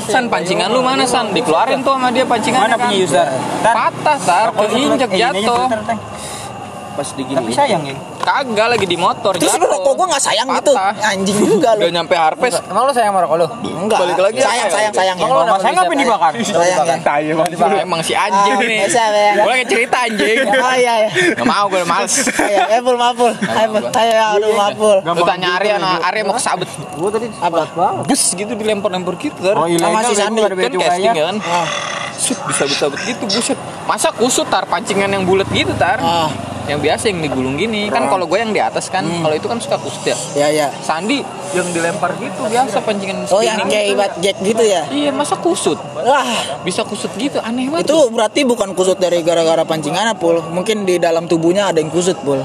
San 0.02 0.26
pancingan 0.26 0.68
lu 0.68 0.82
mana 0.82 1.06
San? 1.06 1.30
Dikeluarin 1.30 1.80
tuh 1.80 1.94
sama 1.94 2.10
dia 2.10 2.26
pancingan. 2.26 2.66
Mana 2.66 2.76
punya 2.76 2.96
user? 2.98 3.26
Patah 3.62 4.18
tar, 4.18 4.46
keinjek 4.52 5.10
jatuh. 5.12 5.66
Pas 6.96 7.08
digini. 7.12 7.36
Tapi 7.36 7.52
sayang 7.52 7.82
ya. 7.84 7.96
Kagak 8.26 8.66
lagi 8.68 8.84
di 8.84 8.98
motor 8.98 9.32
Terus 9.32 9.48
jatuh. 9.48 9.62
lu 9.62 9.70
rokok 9.70 9.92
gua 9.94 10.06
nggak 10.10 10.18
sayang 10.20 10.48
gitu. 10.50 10.74
Patah. 10.74 10.92
Anjing 11.06 11.38
juga 11.38 11.70
Udah 11.72 11.86
lu. 11.86 11.94
nyampe 11.94 12.14
harpes. 12.16 12.58
Emang 12.60 12.82
lu 12.82 12.92
sayang 12.92 13.14
sama 13.14 13.20
rokok 13.22 13.36
lu? 13.36 13.46
Enggak. 13.78 13.98
Balik 14.02 14.18
lagi 14.18 14.36
ya? 14.36 14.44
sayang, 14.44 14.68
sayang, 14.68 14.92
sayang. 14.92 15.16
Emang 15.16 15.30
lu 15.30 15.42
ya. 15.46 15.56
sayang 15.56 15.78
apa 15.78 15.86
yang 15.86 16.00
dibakar? 16.02 16.32
Sayang 16.36 16.82
ya. 16.82 16.96
tai 17.00 17.28
banget 17.30 17.78
Emang 17.80 18.00
si 18.02 18.12
anjing 18.12 18.52
Ah, 18.52 18.58
nih. 18.60 18.78
bisa, 18.82 19.02
ya. 19.06 19.32
Gue 19.38 19.52
lagi 19.52 19.66
cerita 19.66 19.96
anjing. 20.02 20.38
Oh 20.58 20.74
iya 20.74 20.94
ya. 20.98 21.08
Gak 21.32 21.46
mau 21.46 21.64
gue 21.68 21.78
udah 21.78 21.88
males. 21.88 22.14
Ayo, 22.26 22.60
Apple 22.68 22.98
mapul. 22.98 23.30
Ayo, 23.30 23.68
ayo, 23.78 24.24
aduh 24.34 24.50
mapul. 24.52 24.96
Lu 24.98 25.22
tanya 25.22 25.48
Arya, 25.54 25.74
nah 25.76 26.02
Arya 26.02 26.22
mau 26.22 26.34
kesabet. 26.34 26.66
Gua 26.92 27.08
tadi 27.08 27.30
Apa? 27.30 28.02
Bus 28.02 28.22
gitu 28.32 28.52
dilempar-lempar 28.52 29.14
gitu. 29.16 29.38
Oh, 29.48 29.62
Sama 29.62 29.70
ilegal 29.70 30.02
si 30.04 30.12
ya, 30.12 30.26
Sandi. 30.26 30.40
gua 30.40 30.48
ada 30.48 30.56
kan 30.56 30.62
casting 30.66 30.74
cukainya. 30.76 31.12
kan. 31.14 31.36
Ah, 31.40 31.66
Sut, 32.12 32.38
bisa-bisa 32.42 32.84
gitu 32.98 33.22
buset. 33.24 33.58
Masa 33.84 34.08
kusut 34.10 34.46
tar 34.46 34.64
pancingan 34.64 35.06
yang 35.06 35.22
bulat 35.22 35.46
gitu 35.48 35.70
tar. 35.74 36.00
ah, 36.00 36.26
Yang 36.66 36.80
biasa 36.82 37.04
yang 37.06 37.18
digulung 37.20 37.54
gini. 37.54 37.86
Kan 37.86 38.10
kalau 38.16 38.26
gue 38.26 38.38
yang 38.38 38.50
di 38.50 38.58
atas 38.58 38.88
kan, 38.88 39.04
Hmm. 39.04 39.20
kalau 39.20 39.34
itu 39.34 39.44
kan 39.44 39.60
suka 39.60 39.76
kusut 39.76 40.02
ya. 40.02 40.16
ya 40.34 40.48
ya. 40.48 40.66
Sandi 40.80 41.20
yang 41.52 41.68
dilempar 41.70 42.16
gitu 42.16 42.40
biasa 42.42 42.80
pancingan 42.80 43.28
Oh 43.28 43.38
yang 43.38 43.60
kayak 43.62 43.84
gitu. 43.86 43.94
ibat 43.94 44.12
jack 44.18 44.36
gitu 44.40 44.62
ya? 44.64 44.82
Iya, 44.88 45.12
masa 45.12 45.36
kusut? 45.36 45.76
Wah, 45.94 46.24
Bisa 46.64 46.82
kusut 46.82 47.12
gitu, 47.14 47.36
aneh 47.38 47.68
banget. 47.68 47.86
itu 47.86 47.96
berarti 48.08 48.40
bukan 48.42 48.72
kusut 48.72 48.96
dari 48.96 49.20
gara-gara 49.20 49.62
pancingan 49.62 50.16
pul. 50.16 50.40
Mungkin 50.42 50.82
di 50.82 50.96
dalam 50.96 51.28
tubuhnya 51.28 51.68
ada 51.68 51.78
yang 51.78 51.88
kusut 51.88 52.16
pul. 52.18 52.40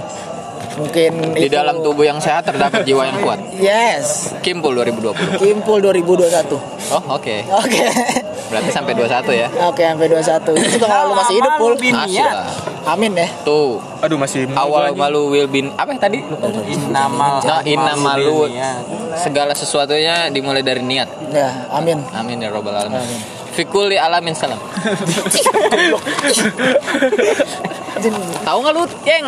Mungkin 0.72 1.36
di 1.36 1.46
itu- 1.46 1.52
dalam 1.52 1.80
tubuh 1.80 2.02
yang 2.02 2.18
sehat 2.18 2.44
terdapat 2.44 2.84
jiwa 2.84 3.04
yang 3.04 3.20
kuat. 3.20 3.40
Yes. 3.54 4.32
Kimpul 4.40 4.72
2020. 4.74 5.36
Kimpul 5.38 5.78
2021. 5.80 6.56
Oh, 6.90 7.02
oke. 7.12 7.36
Oke. 7.46 7.84
Berarti 8.48 8.70
sampai 8.70 8.94
21 8.94 9.32
ya. 9.32 9.48
Oke, 9.64 9.84
sampai 9.84 10.08
21. 10.08 10.52
Itu 10.54 10.68
juga 10.76 10.88
kalau 10.88 11.04
lu 11.08 11.16
masih 11.16 11.36
hidup 11.38 11.54
pul. 11.56 11.74
Masih 11.76 12.24
lah. 12.24 12.48
Amin 12.84 13.14
ya. 13.14 13.30
Tuh, 13.44 13.78
aduh 14.02 14.18
masih 14.18 14.50
awal 14.52 14.92
malu 14.92 15.30
will 15.30 15.46
be 15.46 15.70
apa 15.72 15.86
yang 15.88 16.02
tadi? 16.02 16.18
Innamal 16.66 17.38
Nah, 17.40 17.62
inna 17.62 17.94
malu 17.94 18.50
dunia. 18.50 18.82
segala 19.14 19.54
sesuatunya 19.54 20.34
dimulai 20.34 20.66
dari 20.66 20.82
niat. 20.82 21.06
Ya, 21.30 21.70
amin. 21.70 22.02
Amin 22.12 22.42
ya 22.42 22.50
robbal 22.50 22.74
alamin. 22.74 23.06
Fikuli 23.52 23.96
alamin 23.96 24.34
salam. 24.34 24.58
Tahu 28.42 28.58
nggak 28.60 28.74
lu, 28.74 28.84
Ceng? 29.04 29.26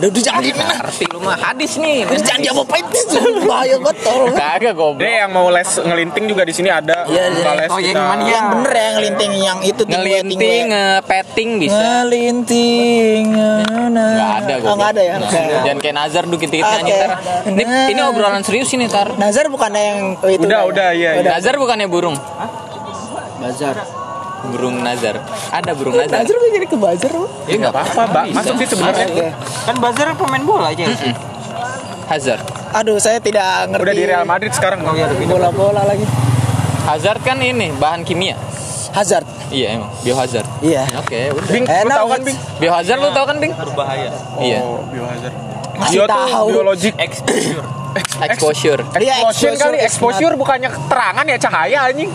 Udah, 0.00 0.08
udah 0.08 0.22
jangan 0.24 0.40
di 0.40 0.52
Ngerti 0.56 1.04
lu 1.12 1.20
mah 1.20 1.36
hadis 1.36 1.76
nih. 1.76 2.08
Terus 2.08 2.22
jangan 2.24 2.40
itu 2.40 3.20
bahaya 3.44 3.76
betul. 3.76 4.32
Kagak 4.32 4.72
goblok. 4.72 5.04
Dia 5.04 5.12
yang 5.22 5.30
mau 5.30 5.52
les 5.52 5.68
ngelinting 5.68 6.24
juga 6.24 6.42
di 6.42 6.54
sini 6.56 6.72
ada. 6.72 7.04
Iya, 7.04 7.28
iya. 7.28 7.52
Les 7.52 7.68
Oh, 7.68 7.76
yang 7.76 7.92
kita. 7.92 8.00
mana 8.00 8.22
ya? 8.24 8.32
Yang 8.32 8.46
bener 8.48 8.72
ya 8.72 8.88
ngelinting 8.96 9.32
yang 9.36 9.58
itu 9.60 9.82
Ngelinting, 9.84 10.40
tingwe. 10.40 10.70
ngepetting 10.72 11.50
bisa. 11.60 11.76
Ngelinting. 11.76 13.24
Nggak 13.92 14.30
ada 14.40 14.54
Oh, 14.64 14.74
nggak 14.74 14.90
ada 14.96 15.02
ya. 15.04 15.14
Jangan 15.68 15.78
kayak 15.78 15.94
Nazar 15.94 16.24
dikit-dikit 16.24 16.64
Oke. 16.64 16.80
nyanyi. 16.80 16.96
Ini, 17.60 17.62
ini 17.92 18.00
obrolan 18.00 18.40
serius 18.40 18.72
ini 18.72 18.88
tar. 18.88 19.12
Nazar 19.20 19.52
bukannya 19.52 19.82
yang 19.84 20.00
oh, 20.16 20.30
itu 20.32 20.48
Udah, 20.48 20.64
ya? 20.64 20.64
udah, 20.64 20.88
iya, 20.96 21.10
iya. 21.20 21.28
Nazar 21.28 21.60
bukannya 21.60 21.84
burung? 21.84 22.16
Bazar. 23.36 23.99
Burung 24.40 24.80
Nazar. 24.80 25.20
Ada 25.52 25.76
burung 25.76 25.94
Nazar. 26.00 26.24
Nazar 26.24 26.34
udah 26.40 26.50
jadi 26.56 26.66
ke 26.66 26.76
bazar 26.80 27.10
lu. 27.12 27.26
Iya 27.44 27.56
nggak 27.60 27.74
apa-apa, 27.76 28.02
Mbak. 28.08 28.24
Masuk 28.32 28.54
sih 28.56 28.68
sebenarnya. 28.72 29.06
Kan 29.68 29.76
Bazar 29.76 30.06
pemain 30.16 30.42
bola 30.44 30.72
aja. 30.72 30.84
Hazard. 32.08 32.42
Aduh, 32.74 32.96
saya 32.98 33.20
tidak 33.22 33.70
ngerti. 33.70 33.84
Udah 33.84 33.94
di 33.94 34.04
Real 34.06 34.24
Madrid 34.26 34.52
sekarang. 34.56 34.82
Oh 34.82 34.94
iya, 34.96 35.06
udah 35.06 35.16
pindah. 35.18 35.34
Bola-bola 35.36 35.82
lagi. 35.84 36.06
Hazard 36.88 37.20
kan 37.22 37.38
ini 37.38 37.70
bahan 37.76 38.02
kimia. 38.02 38.34
Hazard. 38.90 39.22
Iya 39.50 39.78
emang 39.78 39.90
biohazard. 40.02 40.48
Iya. 40.62 40.82
Oke, 40.98 41.30
udah. 41.30 41.50
Bing, 41.50 41.64
lu 41.66 41.90
tahu 41.90 42.08
kan. 42.10 42.20
Bing? 42.26 42.38
Biohazard 42.58 42.98
lu 42.98 43.10
tau 43.14 43.24
kan, 43.26 43.36
Bing? 43.38 43.52
Berbahaya. 43.54 44.10
Iya. 44.42 44.58
Oh, 44.62 44.82
biohazard. 44.90 45.34
Masih 45.78 45.96
Bio 45.96 46.06
tahu. 46.06 46.46
biologik. 46.50 46.94
Exposure. 46.98 47.66
Exposure. 47.98 48.80
Dia 48.98 49.14
Exposure 49.26 49.56
kali, 49.58 49.78
is 49.82 49.84
exposure 49.90 50.34
bukannya 50.38 50.70
keterangan 50.70 51.24
ya 51.26 51.36
cahaya 51.40 51.78
anjing. 51.90 52.10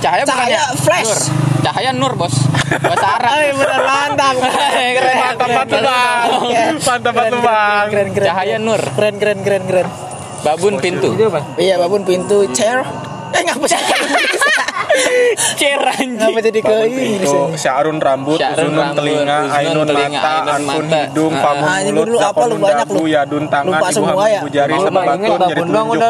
Cahaya, 0.00 0.22
Cahaya 0.24 0.24
bukannya 0.24 0.62
flash. 0.80 1.04
Nur. 1.04 1.20
Cahaya 1.58 1.90
nur, 1.92 2.12
Bos. 2.16 2.34
Bahasa 2.80 3.06
Arab. 3.18 3.30
Ay, 3.36 3.48
bener 3.52 3.80
mantap. 3.84 4.34
Keren. 4.96 5.16
Mantap 5.18 5.48
banget, 5.50 5.80
Bang. 5.84 6.28
Mantap 6.80 7.12
banget, 7.12 7.36
Bang. 7.44 7.86
Keren, 7.92 8.08
keren. 8.14 8.26
Cahaya 8.32 8.56
nur. 8.56 8.80
Keren, 8.80 9.14
keren, 9.20 9.38
keren, 9.44 9.62
keren. 9.68 9.88
Babun 10.46 10.74
pintu. 10.78 11.12
Iya, 11.58 11.76
babun 11.82 12.06
pintu 12.06 12.46
chair. 12.54 12.86
Eh, 13.34 13.42
ngapa 13.44 13.66
sih? 13.68 13.76
Cer 15.54 15.80
anjing. 15.80 16.18
Ngapa 16.18 16.40
jadi 16.40 16.60
ke 16.60 16.76
ini 16.86 17.18
Itu 17.18 17.54
Syarun 17.54 17.98
rambut, 17.98 18.38
Sya'run 18.38 18.74
Uzunun 18.74 18.88
telinga, 18.92 19.38
Ainun 19.50 19.86
telinga, 19.86 20.20
mata, 20.20 20.54
mata. 20.58 21.00
hidung, 21.06 21.32
Ah, 21.32 21.42
Famun 21.42 21.68
ini 21.78 21.90
mulut, 21.92 22.08
lu 22.08 22.18
Zakonun 22.18 22.58
banyak 22.58 22.86
lu? 22.86 22.94
dagu, 22.94 23.04
Yadun 23.06 23.44
tangan, 23.46 23.66
Lupa 23.68 23.78
Ibu 23.80 23.94
semua 23.94 24.12
hamil, 24.12 24.26
ya? 24.28 24.40
Ibu 24.40 24.48
jari, 24.50 24.74
sama 24.78 24.98
bayangin 24.98 25.28
batu, 25.30 25.50
jadi 25.50 25.60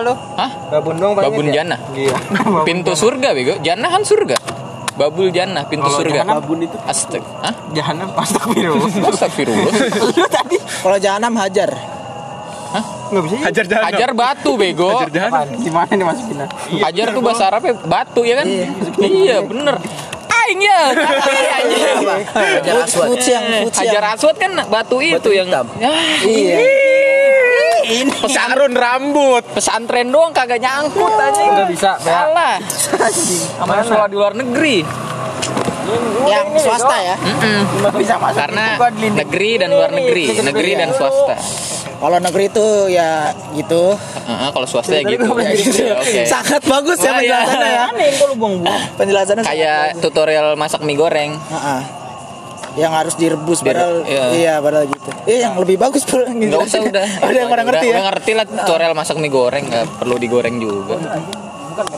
lu. 0.01 0.15
Hah? 0.37 0.51
Babon 0.69 0.95
dong 0.97 1.13
Babun 1.15 1.45
ya? 1.49 1.53
jannah. 1.61 1.79
Iya. 1.93 2.17
Pintu 2.69 2.93
surga, 2.95 3.29
Bego. 3.33 3.55
Jannah 3.61 3.89
kan 3.89 4.03
surga. 4.03 4.37
Babul 4.99 5.31
jannah, 5.31 5.63
pintu 5.63 5.87
Kalau 5.87 6.03
surga. 6.03 6.27
jahanam, 6.27 6.35
Babun 6.43 6.59
itu 6.59 6.77
Astag. 6.83 7.23
Hah? 7.39 7.55
Jahanam 7.71 8.09
astagfirullah. 8.19 8.91
Astagfirullah. 9.07 9.73
Lu 10.19 10.27
tadi 10.27 10.57
Kalau 10.59 10.99
jahanam 10.99 11.33
hajar. 11.39 11.71
Enggak 13.09 13.23
bisa. 13.25 13.37
Hajar 13.41 13.65
jahanam. 13.65 13.89
Hajar 13.89 14.11
batu, 14.13 14.51
Bego. 14.55 14.91
Hajar 14.93 15.11
jahanam. 15.11 15.35
Apaan? 15.49 15.65
Gimana 15.65 15.93
nih 15.93 16.07
masukinnya? 16.07 16.47
Hajar 16.85 17.07
tuh 17.11 17.23
bahasa 17.23 17.45
Arabnya 17.49 17.75
batu 17.83 18.21
ya 18.23 18.35
kan? 18.41 18.47
Iya, 19.01 19.37
bener. 19.43 19.77
Aing 20.29 20.61
ya. 20.61 20.81
Iya, 20.93 22.15
Hajar 22.33 22.75
aswad. 22.85 23.09
Hajar 23.73 24.05
aswad 24.13 24.37
kan 24.37 24.53
batu 24.69 25.01
itu 25.01 25.31
yang. 25.33 25.49
Ya, 25.49 25.93
Iya. 26.25 26.57
ini 27.89 28.13
Syarun 28.29 28.77
rambut. 28.77 29.41
pesantren 29.57 30.13
doang 30.13 30.37
kagak 30.37 30.61
nyangkut 30.61 31.09
anjing. 31.09 31.49
Nggak 31.49 31.69
bisa. 31.73 31.97
Salah. 31.97 32.61
Sama 33.57 33.81
sekolah 33.81 34.09
di 34.09 34.17
luar 34.17 34.37
negeri. 34.37 35.08
Yang 36.29 36.47
swasta 36.61 36.97
ya. 37.01 37.17
Nggak 37.19 37.95
bisa 37.97 38.15
masuk. 38.21 38.39
Karena 38.39 38.65
negeri 39.15 39.51
dan 39.61 39.69
luar 39.73 39.91
negeri, 39.93 40.25
negeri 40.41 40.71
dan 40.77 40.89
swasta. 40.93 41.37
Kalau 41.99 42.19
negeri 42.23 42.45
itu 42.47 42.67
ya 42.95 43.35
gitu. 43.59 43.99
Heeh, 43.99 44.49
kalau 44.55 44.67
swasta 44.71 44.95
ya 44.95 45.03
gitu. 45.03 45.27
Ya, 45.35 45.51
gitu. 45.51 45.83
Ya, 45.83 45.97
Oke. 45.99 46.23
Sangat 46.31 46.63
bagus 46.63 46.99
ya 47.03 47.11
iya. 47.19 47.43
penjelasannya 47.43 47.71
ya. 47.75 47.87
Penjelasannya 48.95 49.43
Kayak 49.43 49.83
tutorial 49.99 50.55
masak 50.55 50.87
mie 50.87 50.95
goreng. 50.95 51.35
Heeh. 51.35 51.81
Yang 52.79 52.93
harus 52.95 53.15
direbus 53.19 53.59
Dire- 53.67 53.75
padahal 53.75 54.07
iya. 54.07 54.25
iya 54.31 54.55
padahal 54.63 54.87
gitu. 54.87 55.11
Iya 55.27 55.39
yang 55.51 55.55
lebih 55.59 55.77
bagus 55.83 56.07
bro. 56.07 56.23
Enggak 56.23 56.63
usah 56.63 56.81
udah. 56.87 57.07
Udah 57.27 57.41
yang 57.43 57.51
pada 57.51 57.65
ngerti 57.67 57.83
Udah- 57.83 57.91
ya. 57.91 57.99
Udah 57.99 58.05
ngerti 58.15 58.31
lah 58.39 58.45
tutorial 58.47 58.93
masak 58.95 59.17
mie 59.19 59.33
goreng, 59.35 59.65
nggak 59.67 59.85
perlu 59.99 60.15
digoreng 60.23 60.57
juga. 60.63 60.95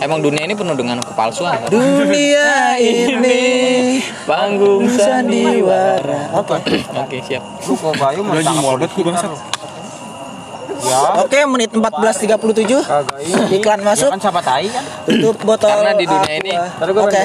Emang 0.00 0.20
dunia 0.20 0.44
ini 0.44 0.54
penuh 0.56 0.76
dengan 0.76 1.00
kepalsuan. 1.00 1.68
Dunia 1.72 2.76
ini 2.80 4.00
Panggung 4.28 4.84
sandiwara. 4.88 6.36
Oke. 6.36 6.60
Oke, 7.02 7.18
siap. 7.24 7.42
Lu 7.64 7.74
kok 7.76 7.94
bayu 7.96 8.20
mau 8.20 8.36
bangsat. 8.36 9.32
Lu. 10.82 11.24
Oke, 11.24 11.38
menit 11.46 11.70
14.37. 11.72 13.54
Iklan 13.56 13.80
masuk. 13.84 14.10
Kan 14.10 14.20
siapa 14.20 14.40
tai 14.40 14.66
kan? 14.68 14.84
Tutup 15.06 15.36
botol. 15.44 15.70
Karena 15.70 15.92
di 15.94 16.04
dunia 16.08 16.34
ini 16.40 16.52
Oke. 16.80 17.22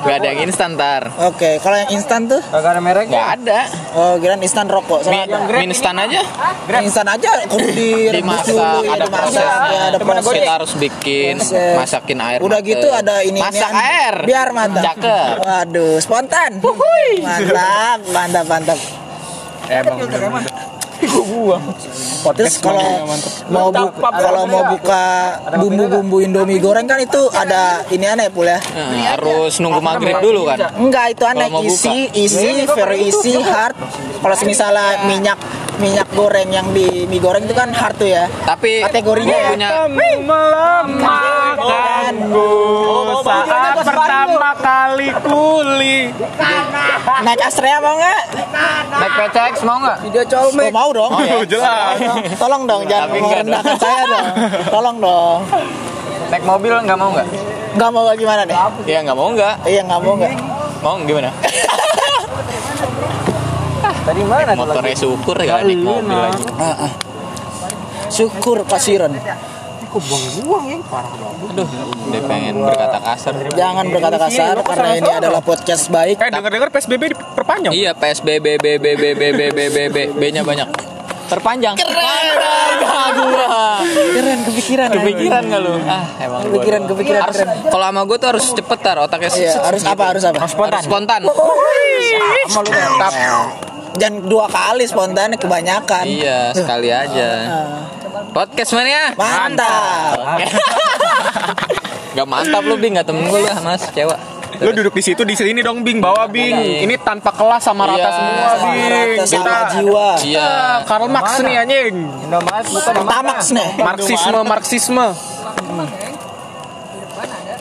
Gak 0.00 0.16
ada 0.20 0.26
yang 0.32 0.40
instan 0.48 0.74
tar 0.74 1.02
Oke, 1.28 1.60
kalau 1.60 1.76
yang 1.76 1.90
instan 1.92 2.26
tuh 2.26 2.40
Kagak 2.40 2.76
ada 2.76 2.80
mereknya. 2.80 3.20
Gak 3.20 3.30
ada 3.42 3.60
oh 3.96 4.14
kirain 4.18 4.40
instan 4.42 4.66
rokok. 4.70 5.02
Mi, 5.10 5.26
ada. 5.26 5.38
mie 5.50 5.66
instan 5.70 5.94
aja 5.98 6.20
instan 6.80 7.06
aja 7.06 7.30
kudu 7.50 7.68
direbus 7.74 8.22
dimasak 8.22 8.54
dulu 8.54 8.80
ya 8.86 8.92
ada 8.94 9.06
dimasak 9.06 9.10
prosesnya 9.10 9.70
ya 9.70 9.82
ada 9.90 9.98
proses. 9.98 10.34
kita 10.34 10.52
harus 10.54 10.72
bikin 10.78 11.34
Proses. 11.38 11.74
masakin 11.76 12.18
air 12.22 12.38
Udah 12.40 12.58
gitu 12.62 12.88
ada 12.90 13.14
ini 13.26 13.40
masak 13.42 13.72
air 13.74 14.14
Biar 14.24 14.48
mantap. 14.54 14.84
cakep 14.94 15.34
Waduh, 15.42 15.94
spontan. 15.98 16.50
Mantap, 17.20 17.98
mantap, 18.14 18.44
mantap. 18.46 18.78
Emang 21.00 22.36
Terus 22.36 22.60
kalau 22.60 23.08
mau 23.48 23.72
bu 23.72 23.88
kalau 23.96 24.44
mau 24.44 24.68
buka 24.68 25.04
bumbu-bumbu 25.56 26.20
Indomie 26.20 26.60
goreng 26.60 26.84
kan 26.84 27.00
itu 27.00 27.32
ada 27.32 27.80
ini 27.88 28.04
aneh 28.04 28.28
pul 28.28 28.44
ya. 28.44 28.60
Eh, 28.60 29.08
harus 29.16 29.56
nunggu 29.58 29.80
maghrib 29.80 30.20
dulu 30.20 30.44
kan? 30.46 30.70
Enggak 30.76 31.16
itu 31.16 31.24
aneh. 31.24 31.48
Mau 31.48 31.64
isi 31.64 32.12
isi 32.12 32.68
very 32.68 33.08
isi 33.08 33.40
hard. 33.40 33.72
Kalau 34.20 34.36
misalnya 34.44 35.08
minyak 35.08 35.40
minyak 35.80 36.12
goreng 36.12 36.52
yang 36.52 36.68
di 36.76 37.08
mie 37.08 37.16
goreng 37.16 37.48
itu 37.48 37.56
kan 37.56 37.72
hard 37.72 37.96
tuh 37.96 38.04
ya. 38.04 38.28
tapi 38.44 38.84
Kategorinya 38.84 39.32
ya. 39.32 39.48
punya 39.56 39.88
melemahkanku 39.88 42.52
saat 43.24 43.80
pertama 43.80 44.52
kali 44.60 45.08
kuli. 45.24 46.12
Naik 47.24 47.40
Astrea 47.40 47.80
mau 47.80 47.96
nggak? 47.96 48.20
naik 48.90 49.12
PCX 49.16 49.54
mau 49.64 49.80
nggak? 49.80 49.96
Video 50.04 50.24
colmek. 50.28 50.68
Oh, 50.76 50.89
mau 50.90 50.98
dong. 50.98 51.10
Oh, 51.14 51.22
ya. 51.22 51.38
Jelas. 51.46 51.94
Tolong 52.34 52.62
dong 52.66 52.82
jangan 52.84 53.08
merendahkan 53.14 53.76
saya 53.78 54.02
dong. 54.04 54.26
Tolong 54.66 54.96
dong. 54.98 55.38
naik 56.30 56.42
mobil 56.42 56.70
nggak 56.70 56.94
mau 56.94 57.10
nggak 57.10 57.26
Nggak 57.74 57.90
mau 57.90 58.02
gimana 58.14 58.42
deh? 58.46 58.54
Iya 58.86 58.98
nggak 59.02 59.16
mau 59.18 59.28
nggak 59.30 59.54
Iya 59.66 59.80
nggak 59.82 60.00
mau 60.00 60.14
nggak? 60.14 60.32
mau 60.80 60.94
gimana 61.02 61.30
Tadi 64.00 64.22
mana 64.22 64.52
motornya 64.54 64.94
syukur 64.94 65.34
gak 65.36 65.66
naik 65.66 65.82
mobil 65.82 66.14
lagi 66.14 66.42
Ah, 66.54 66.86
ah. 66.86 66.92
Syukur 68.06 68.62
pasiran. 68.62 69.10
aduh 69.90 71.66
udah 72.06 72.22
pengen 72.30 72.62
berkata 72.62 72.98
kasar 73.02 73.34
Jangan 73.50 73.84
berkata 73.90 74.18
kasar 74.22 74.54
karena 74.62 74.88
ini 74.94 75.10
adalah 75.10 75.42
podcast 75.42 75.90
baik. 75.90 76.14
Eh 76.22 76.30
dengar-dengar 76.30 76.70
PSBB 76.70 77.10
diperpanjang. 77.10 77.49
Iya 77.68 77.92
PSBB 77.92 78.46
B 78.56 78.66
B 78.72 78.96
B 78.96 79.12
B 79.12 79.22
B 79.30 79.40
B 79.50 79.60
B 79.68 79.78
B 79.86 79.96
B 80.10 80.22
nya 80.30 80.40
banyak 80.40 80.68
terpanjang 81.26 81.78
keren 81.78 82.28
Keren 84.10 84.38
kepikiran. 84.42 84.88
kepikiran 84.90 85.42
nggak 85.44 85.60
lu 85.60 85.74
ah 85.84 86.04
emang 86.18 86.40
Kepikiran, 86.42 86.80
kepikiran, 86.86 87.20
harus 87.22 87.38
kalau 87.64 87.84
sama 87.86 88.02
gue 88.02 88.16
tuh 88.16 88.28
harus 88.28 88.44
cepet 88.50 88.78
tar 88.80 88.96
otaknya 88.98 89.30
Iya, 89.30 89.52
harus 89.62 89.82
apa? 89.84 90.04
Harus 90.10 90.24
apa? 90.24 90.42
spontan 90.46 90.80
spontan 90.82 91.20
Sama 91.22 92.60
lu 92.60 92.70
mantap. 92.72 93.12
Dan 93.92 94.12
dua 94.24 94.46
kali 94.46 94.86
spontan 94.86 95.34
kebanyakan. 95.34 96.04
iya 96.04 96.50
sekali 96.50 96.88
aja 96.88 97.28
Ah, 97.42 97.78
podcast 98.32 98.70
mana 98.72 98.88
ya 98.88 99.04
Mantap. 99.14 100.14
Gak 102.12 102.26
mantap 102.26 102.62
lu 102.64 102.74
Bing, 102.74 102.94
gak 102.94 103.06
temen 103.06 103.22
gue 103.24 103.40
lah 103.40 103.58
mas, 103.60 103.86
cewek 103.88 104.18
Lu 104.58 104.70
duduk 104.72 104.90
di 104.90 105.00
situ 105.00 105.22
di 105.22 105.32
sini 105.32 105.60
dong 105.60 105.80
Bing, 105.80 105.98
bawa 105.98 106.26
Bing. 106.26 106.50
Iya. 106.50 106.82
Ini 106.82 106.94
tanpa 106.98 107.30
kelas 107.30 107.62
sama 107.62 107.86
rata 107.86 108.00
Iya. 108.00 108.10
semua 108.10 108.46
Sama 108.50 108.72
Bing. 108.72 108.82
rata 108.84 109.22
sama 109.22 109.38
Kita 109.38 109.54
jiwa. 109.72 110.08
Iya 110.20 110.50
Karl 110.84 111.06
Marx 111.08 111.28
nih 111.38 111.54
anjing. 111.56 111.94
Tamax 113.06 113.44
nih. 113.50 113.68
Marxisme, 113.78 114.40
Marxisme. 114.42 115.06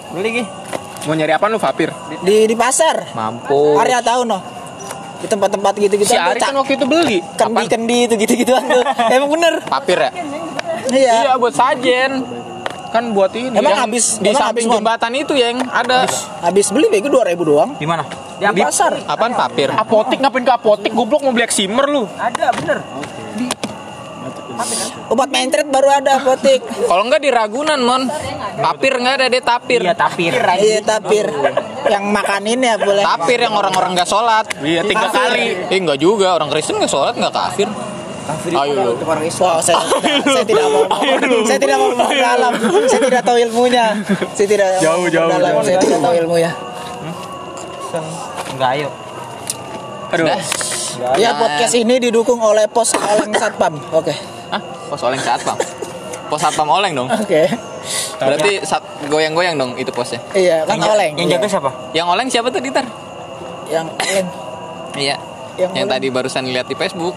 Beli 0.09 0.29
gi. 0.31 0.43
Mau 0.99 1.15
nyari 1.15 1.31
apa 1.31 1.45
lu, 1.47 1.57
Fapir? 1.57 1.89
Di 2.19 2.43
di 2.43 2.55
pasar. 2.55 3.13
Mampu 3.13 3.77
Arya 3.77 4.01
tahu 4.01 4.25
noh. 4.25 4.41
Di 5.19 5.27
tempat-tempat 5.27 5.75
gitu-gitu 5.77 6.07
Si 6.07 6.15
Ari 6.15 6.39
kan 6.39 6.55
waktu 6.55 6.75
itu 6.75 6.85
beli. 6.85 7.19
kendi-kendi 7.35 8.07
itu 8.07 8.13
gitu-gituan 8.17 8.63
tuh. 8.65 8.83
Emang 9.13 9.29
bener. 9.29 9.53
Papir 9.63 9.99
ya? 9.99 10.11
Iya. 10.89 11.13
Iya, 11.21 11.31
buat 11.35 11.51
sajen. 11.51 12.23
Kan 12.89 13.13
buat 13.13 13.29
ini. 13.37 13.53
Emang 13.53 13.69
Yang 13.69 13.81
habis- 13.85 14.11
di 14.17 14.29
emang 14.33 14.41
samping 14.41 14.65
habis, 14.65 14.77
jembatan 14.81 15.11
itu 15.13 15.33
yang 15.37 15.55
ada. 15.69 16.09
Habis 16.41 16.73
beli 16.73 16.87
bego 16.89 17.07
2000 17.07 17.45
doang. 17.45 17.69
Di 17.77 17.85
mana? 17.85 18.03
Di 18.39 18.61
pasar. 18.61 18.97
Apaan 19.05 19.33
papir? 19.37 19.69
Apotik 19.69 20.17
ngapain 20.17 20.41
ke 20.41 20.53
apotik? 20.53 20.91
Goblok 20.91 21.21
mau 21.21 21.31
beli 21.31 21.45
Eximer 21.45 21.85
lu. 21.85 22.09
Ada 22.17 22.49
bener. 22.55 22.77
Obat 25.09 25.31
mentret 25.31 25.67
baru 25.71 25.87
ada 25.87 26.19
apotik. 26.19 26.59
Kalau 26.65 27.03
enggak 27.07 27.23
di 27.23 27.31
Ragunan, 27.31 27.79
Mon 27.79 28.03
Papir 28.59 28.99
enggak 28.99 29.23
ada, 29.23 29.25
dia 29.31 29.39
tapir 29.39 29.79
Iya 29.79 29.95
tapir. 29.95 30.35
Iya 30.35 30.79
tapir. 30.83 31.31
Yang 31.87 32.03
makanin 32.11 32.59
ya 32.59 32.75
boleh. 32.75 33.03
Tapir 33.07 33.39
yang 33.39 33.55
orang-orang 33.55 33.95
nggak 33.95 34.09
sholat 34.09 34.45
Iya, 34.59 34.83
tiga 34.83 35.07
kali. 35.07 35.71
Eh 35.71 35.79
enggak 35.79 35.95
juga, 35.95 36.35
orang 36.35 36.51
Kristen 36.51 36.75
nggak 36.75 36.91
sholat 36.91 37.15
nggak 37.15 37.31
kafir 37.31 37.71
Ayo 38.29 38.73
lu 38.77 38.91
Wow, 39.39 39.57
saya, 39.63 39.79
saya 40.35 40.45
tidak 40.45 40.65
mau 40.69 40.83
saya 41.47 41.59
tidak 41.59 41.77
mau 41.79 41.91
dalam 41.97 42.53
saya 42.85 43.01
tidak 43.01 43.23
tahu 43.23 43.37
ilmunya. 43.39 43.85
Saya 44.35 44.47
tidak 44.47 44.67
Jauh, 44.83 45.05
jauh, 45.09 45.29
dalam 45.29 45.53
saya 45.65 45.77
tidak 45.81 45.99
tahu 46.01 46.13
ilmunya. 46.13 46.51
Enggak 48.53 48.69
ayo. 48.77 48.89
Aduh. 50.09 50.25
Dah. 50.25 50.41
ya 51.15 51.31
podcast 51.37 51.77
ini 51.79 51.95
didukung 52.01 52.41
oleh 52.41 52.65
pos 52.67 52.91
oleng 52.97 53.31
satpam. 53.37 53.77
Oke. 53.93 54.11
Hah? 54.49 54.61
Pos 54.89 55.01
oleng 55.05 55.21
saat 55.21 55.39
bang 55.45 55.57
Pos 56.27 56.41
satpam 56.41 56.67
oleng 56.69 56.93
dong. 56.97 57.07
Oke. 57.07 57.45
Berarti 58.19 58.61
sat, 58.67 58.83
goyang-goyang 59.07 59.55
dong 59.55 59.71
itu 59.79 59.89
posnya. 59.95 60.19
Iya 60.35 60.67
kan 60.67 60.77
oleng. 60.81 61.15
Yang 61.15 61.27
iya. 61.29 61.35
jaga 61.39 61.47
siapa? 61.47 61.69
Yang 61.95 62.07
oleng 62.09 62.27
siapa 62.27 62.47
tuh 62.51 62.61
Ditar? 62.61 62.85
yang 63.69 63.85
oleng. 63.85 64.27
Iya. 64.97 65.15
Yang 65.55 65.69
Yang, 65.77 65.85
oleng. 65.85 65.89
tadi 65.93 66.07
barusan 66.09 66.43
lihat 66.49 66.67
di 66.67 66.75
Facebook 66.75 67.15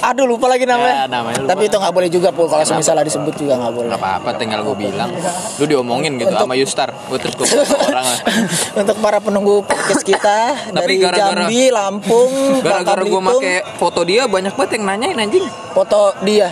aduh 0.00 0.24
lupa 0.24 0.46
lagi 0.46 0.62
namanya, 0.62 0.94
Ya, 0.94 1.04
namanya 1.06 1.38
lupa. 1.40 1.50
tapi 1.50 1.62
itu 1.64 1.76
nggak 1.76 1.94
boleh 1.94 2.08
juga 2.08 2.28
pul. 2.28 2.46
Kalau 2.46 2.64
misalnya 2.72 3.02
disebut 3.02 3.34
juga 3.34 3.54
nggak 3.56 3.72
boleh. 3.72 3.88
Gak 3.88 4.00
apa-apa 4.00 4.30
tinggal 4.34 4.60
gue 4.62 4.76
bilang. 4.78 5.10
Lu 5.56 5.64
diomongin 5.64 6.16
gitu 6.16 6.30
sama 6.30 6.54
Yustar. 6.54 6.90
Gue 7.06 7.18
terus 7.18 7.34
gue 7.34 7.46
orang. 7.84 8.04
Lah 8.04 8.18
untuk 8.80 8.96
para 8.98 9.18
penunggu 9.18 9.62
podcast 9.62 10.02
kita 10.02 10.38
dari 10.76 10.96
gara-gara- 10.96 11.44
Jambi 11.44 11.68
Lampung 11.68 12.30
Gara-gara 12.60 12.98
Bangka 12.98 13.10
gue 13.10 13.22
make 13.22 13.54
foto 13.76 14.00
dia 14.02 14.24
Banyak 14.24 14.52
banget 14.52 14.70
yang 14.76 14.84
nanyain 14.86 15.18
anjing. 15.18 15.44
Foto 15.72 16.14
dia. 16.22 16.48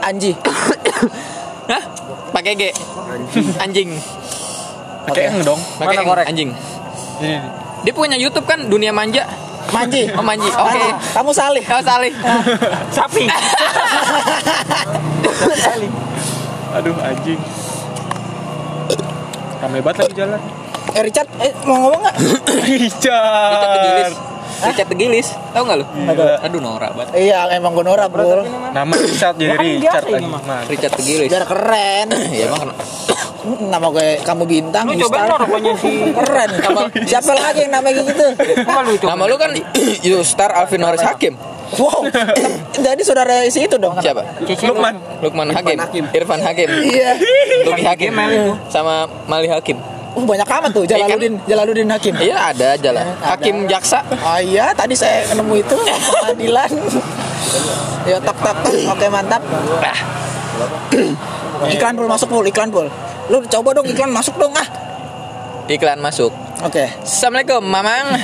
Anji. 0.00 0.36
Hah? 1.72 1.82
Pakai 2.30 2.52
G. 2.54 2.62
Anjing. 3.56 3.96
Oke. 5.04 5.16
Kayak 5.16 5.30
eng 5.32 5.40
dong. 5.44 5.60
Pakai 5.76 5.96
Eng, 5.96 6.08
anjing. 6.26 6.50
Ini. 7.20 7.36
Dia 7.84 7.92
punya 7.92 8.16
YouTube 8.16 8.44
kan 8.44 8.64
Dunia 8.64 8.90
Manja 8.90 9.24
Manji 9.70 10.02
Oh 10.10 10.20
Manji 10.20 10.48
Oke 10.48 10.82
Ah, 10.82 10.92
kamu 11.14 11.30
salih 11.30 11.64
Oh 11.64 11.80
salih 11.80 12.12
Sapi. 12.96 13.24
Aduh 16.74 16.94
anjing. 16.98 17.38
Ramai 19.60 19.80
banget 19.80 20.04
lagi 20.04 20.16
jalan. 20.16 20.40
eh 20.90 21.02
Richard 21.02 21.28
eh, 21.38 21.50
mau 21.64 21.76
ngomong 21.80 22.00
nggak 22.02 22.16
Richard 22.74 23.80
Richard. 24.04 24.14
Richard 24.66 24.88
Tegilis 24.88 25.28
Tau 25.52 25.62
gak 25.62 25.76
lu? 25.78 25.84
Gila. 25.86 26.34
Aduh 26.40 26.60
norak 26.60 26.90
banget. 26.94 27.14
Iya 27.14 27.46
emang 27.52 27.72
gue 27.72 27.84
norak 27.84 28.08
bro. 28.10 28.42
Nama 28.72 28.94
Richard 28.94 29.36
jadi 29.36 29.54
Richard 29.56 30.04
lagi. 30.08 30.26
Mas. 30.26 30.64
Richard 30.66 30.92
Tegilis 30.96 31.28
biar 31.30 31.44
keren. 31.44 32.06
Ya 32.34 32.50
emang 32.50 32.74
nama 33.72 33.86
gue 33.92 34.18
kamu 34.24 34.42
bintang 34.48 34.84
Lu 34.88 34.96
coba 35.06 35.16
Yustar. 35.20 35.28
lo 35.28 35.36
rokoknya 35.46 35.72
si 35.78 35.90
keren. 36.18 36.50
Siapa 37.04 37.32
lagi 37.32 37.60
yang 37.68 37.72
namanya 37.76 38.00
gitu? 38.02 38.26
Apa 38.64 38.80
lu 38.82 38.92
coba? 38.98 39.08
Nama 39.14 39.22
lu 39.28 39.36
kan 39.36 39.50
Yustar 40.02 40.50
Alvin 40.50 40.80
Norris 40.82 41.04
Hakim. 41.04 41.34
Wow. 41.74 42.06
Jadi 42.70 43.02
saudara 43.02 43.46
si 43.50 43.64
itu 43.64 43.76
dong. 43.80 43.98
Siapa? 43.98 44.22
Lukman. 44.62 44.94
Lukman 45.22 45.48
Hakim. 45.50 45.78
Irfan 46.12 46.40
Hakim. 46.42 46.68
Iya. 46.70 47.18
Luki 47.66 47.82
Hakim. 47.82 48.12
Sama 48.68 49.06
Mali 49.26 49.48
Hakim 49.48 49.78
Uh, 50.14 50.22
banyak 50.22 50.46
amat 50.46 50.70
tuh 50.70 50.86
Jalaluddin 50.86 51.34
Jalaluddin 51.42 51.90
Hakim 51.90 52.14
Iya 52.22 52.54
ada 52.54 52.78
aja 52.78 52.90
lah 52.94 53.02
Hakim 53.18 53.66
Jaksa 53.66 53.98
Oh 54.14 54.38
iya, 54.38 54.70
tadi 54.70 54.94
saya 54.94 55.26
nemu 55.34 55.58
itu 55.58 55.74
pengadilan. 56.22 56.70
ya 58.06 58.16
tak 58.22 58.36
tak. 58.38 58.56
Oke 58.94 59.06
mantap. 59.10 59.42
Nah, 59.82 59.98
Iklan 61.74 61.94
pul 61.96 62.06
masuk 62.06 62.28
pul, 62.30 62.46
iklan 62.46 62.70
pul. 62.70 62.86
Lu 63.26 63.42
coba 63.42 63.74
dong 63.74 63.86
iklan 63.86 64.10
masuk 64.10 64.36
dong 64.36 64.54
ah. 64.54 64.68
Iklan 65.66 65.98
masuk 65.98 66.30
Oke. 66.62 66.86
Assalamualaikum 67.02 67.64
Mamang 67.64 68.14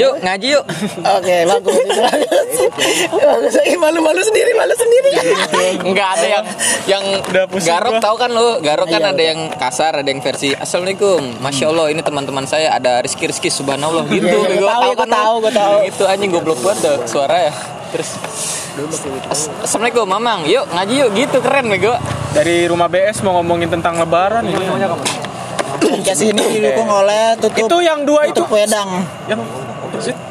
Yuk 0.00 0.14
ngaji 0.18 0.46
yuk 0.50 0.64
Oke, 1.16 1.36
bagus. 1.44 1.76
Itu 1.76 3.16
bagus. 3.20 3.54
Ih, 3.60 3.76
malu-malu 3.76 4.20
sendiri, 4.20 4.52
malu 4.52 4.72
sendiri. 4.72 5.10
Enggak 5.82 6.08
ada 6.16 6.26
yang 6.26 6.44
yang 6.86 7.04
garuk 7.60 7.96
tahu 7.98 8.16
kan 8.16 8.30
lu 8.30 8.58
garuk 8.60 8.86
kan 8.86 9.00
Iya, 9.00 9.12
ada 9.12 9.22
yang 9.22 9.40
kasar 9.52 9.92
ada 9.94 10.08
yang 10.08 10.18
versi 10.18 10.52
assalamualaikum 10.52 11.20
masya 11.38 11.68
allah 11.68 11.86
ini 11.86 12.00
teman-teman 12.00 12.44
saya 12.44 12.72
ada 12.72 12.98
rizki 12.98 13.24
rizki 13.24 13.48
subhanallah 13.48 14.08
gitu 14.08 14.24
Iya, 14.26 14.48
iya, 14.48 14.58
Gua 14.58 14.64
gua 14.64 14.72
tahu, 14.72 14.90
kan 14.90 14.96
gua 14.96 15.06
tahu, 15.10 15.34
lu. 15.34 15.40
gua 15.40 15.52
tahu. 15.52 15.74
gitu 15.84 16.04
anjing 16.06 16.30
goblok 16.30 16.58
banget 16.60 16.80
suara 17.04 17.36
ya 17.42 17.52
terus 17.90 18.10
As- 19.26 19.50
Assalamualaikum 19.60 20.06
Mamang 20.06 20.46
Yuk 20.46 20.64
ngaji 20.70 20.94
yuk 20.96 21.10
gitu 21.12 21.38
keren 21.38 21.68
bego 21.68 21.92
Dari 22.30 22.64
rumah 22.64 22.86
BS 22.86 23.20
mau 23.20 23.34
ngomongin 23.34 23.66
tentang 23.68 23.98
lebaran 23.98 24.46
ini. 24.46 24.54
Podcast 25.80 26.22
ini 26.22 26.38
didukung 26.52 26.86
oleh 26.86 27.34
tutup 27.36 27.66
Itu 27.66 27.76
yang 27.80 28.04
dua 28.04 28.26
itu. 28.26 28.38
tutup 28.38 28.54
wedang. 28.54 29.02
Yang 29.26 29.42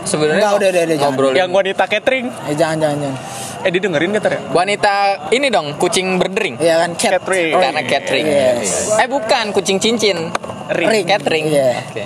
Sebenarnya 0.03 0.41
Enggak, 0.41 0.53
udah, 0.57 0.69
udah, 0.69 0.83
udah, 0.83 0.97
ngobrolin 0.99 1.35
yang 1.37 1.51
wanita 1.51 1.83
catering. 1.85 2.25
Eh 2.49 2.55
jangan 2.57 2.77
jangan 2.79 2.97
jangan. 3.05 3.17
Eh 3.59 3.71
didengerin 3.75 4.15
gak 4.15 4.23
ya? 4.23 4.39
Wanita 4.49 4.93
ini 5.35 5.51
dong 5.51 5.75
kucing 5.75 6.15
berdering 6.15 6.55
Iya 6.57 6.79
kan 6.79 6.95
cat. 6.95 7.19
Catering. 7.19 7.51
Karena 7.59 7.81
catering 7.83 8.25
Yes. 8.25 8.95
Eh 8.95 9.07
bukan 9.11 9.51
kucing 9.51 9.83
cincin 9.83 10.31
Ring. 10.71 11.03
Catering 11.03 11.45
Iya. 11.51 11.83
Oke 11.91 12.05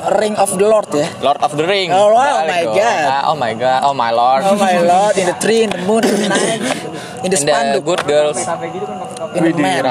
Ring 0.00 0.32
of 0.40 0.56
the 0.56 0.64
Lord 0.64 0.88
ya. 0.96 1.04
Lord 1.20 1.36
of 1.44 1.52
the 1.52 1.68
Ring 1.68 1.92
Oh, 1.92 2.16
wow, 2.16 2.48
Balik 2.48 2.72
my. 2.72 2.80
God. 2.80 3.04
Ah, 3.04 3.28
Oh 3.28 3.36
my 3.36 3.52
god 3.52 3.80
Oh 3.84 3.92
my 3.92 4.08
lord 4.08 4.40
Oh 4.48 4.56
my 4.56 4.80
lord, 4.80 5.12
in 5.20 5.28
the 5.28 5.36
tree, 5.36 5.68
in 5.68 5.70
the 5.70 5.84
moon, 5.84 6.00
in 6.00 6.16
the 6.16 6.28
night, 6.32 6.64
in 7.20 7.28
the 7.28 7.36
And 7.44 7.76
the 7.76 7.84
good 7.84 8.00
girls 8.08 8.40
in 9.36 9.44
the 9.44 9.52
man. 9.60 9.84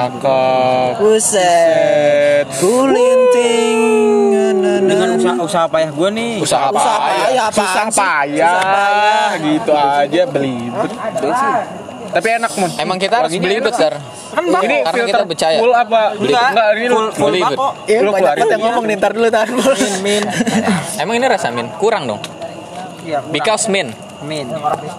Buset. 0.98 2.50
Gulinting. 2.58 4.19
Dengan 5.00 5.16
usaha, 5.16 5.34
usaha 5.40 5.64
payah 5.66 5.90
gue 5.90 6.08
nih. 6.12 6.32
Usaha 6.44 6.68
apa 6.68 6.76
Usaha 6.76 6.92
ya? 6.92 7.00
payah 7.00 7.44
apaan 7.48 7.54
Susah 7.56 7.86
payah, 7.88 8.52
Susah 8.52 8.60
payah. 8.60 9.28
gitu 9.40 9.72
aja 9.72 10.22
belibet. 10.28 10.90
Tapi 12.10 12.28
enak 12.42 12.52
mon. 12.58 12.70
Emang 12.74 12.98
kita 12.98 13.14
harus 13.22 13.30
beli 13.32 13.62
itu 13.62 13.70
Sir 13.70 13.94
Ini 13.94 14.82
Karena 14.82 14.90
filter 14.90 15.06
kita 15.06 15.26
percaya 15.26 15.56
full 15.62 15.74
apa? 15.74 16.00
Enggak. 16.18 16.48
Enggak, 16.50 16.68
ini. 16.74 16.86
Full, 16.90 17.08
full 17.14 17.30
Beli, 17.30 17.40
bako. 17.42 17.68
Ya, 17.86 17.98
Lu 18.02 18.10
banyak 18.10 18.30
banget 18.34 18.50
yang 18.50 18.62
ngomong 18.66 18.84
nih, 18.86 18.96
ntar 18.98 19.10
dulu, 19.14 19.26
dulu. 19.30 19.62
Min, 19.78 19.94
min. 20.02 20.22
Emang 20.98 21.14
ini 21.16 21.26
rasa 21.26 21.48
min? 21.54 21.66
Kurang 21.78 22.10
dong 22.10 22.20
Iya, 23.00 23.22
kurang. 23.22 23.32
Because 23.32 23.64
min 23.70 23.88
min. 24.24 24.46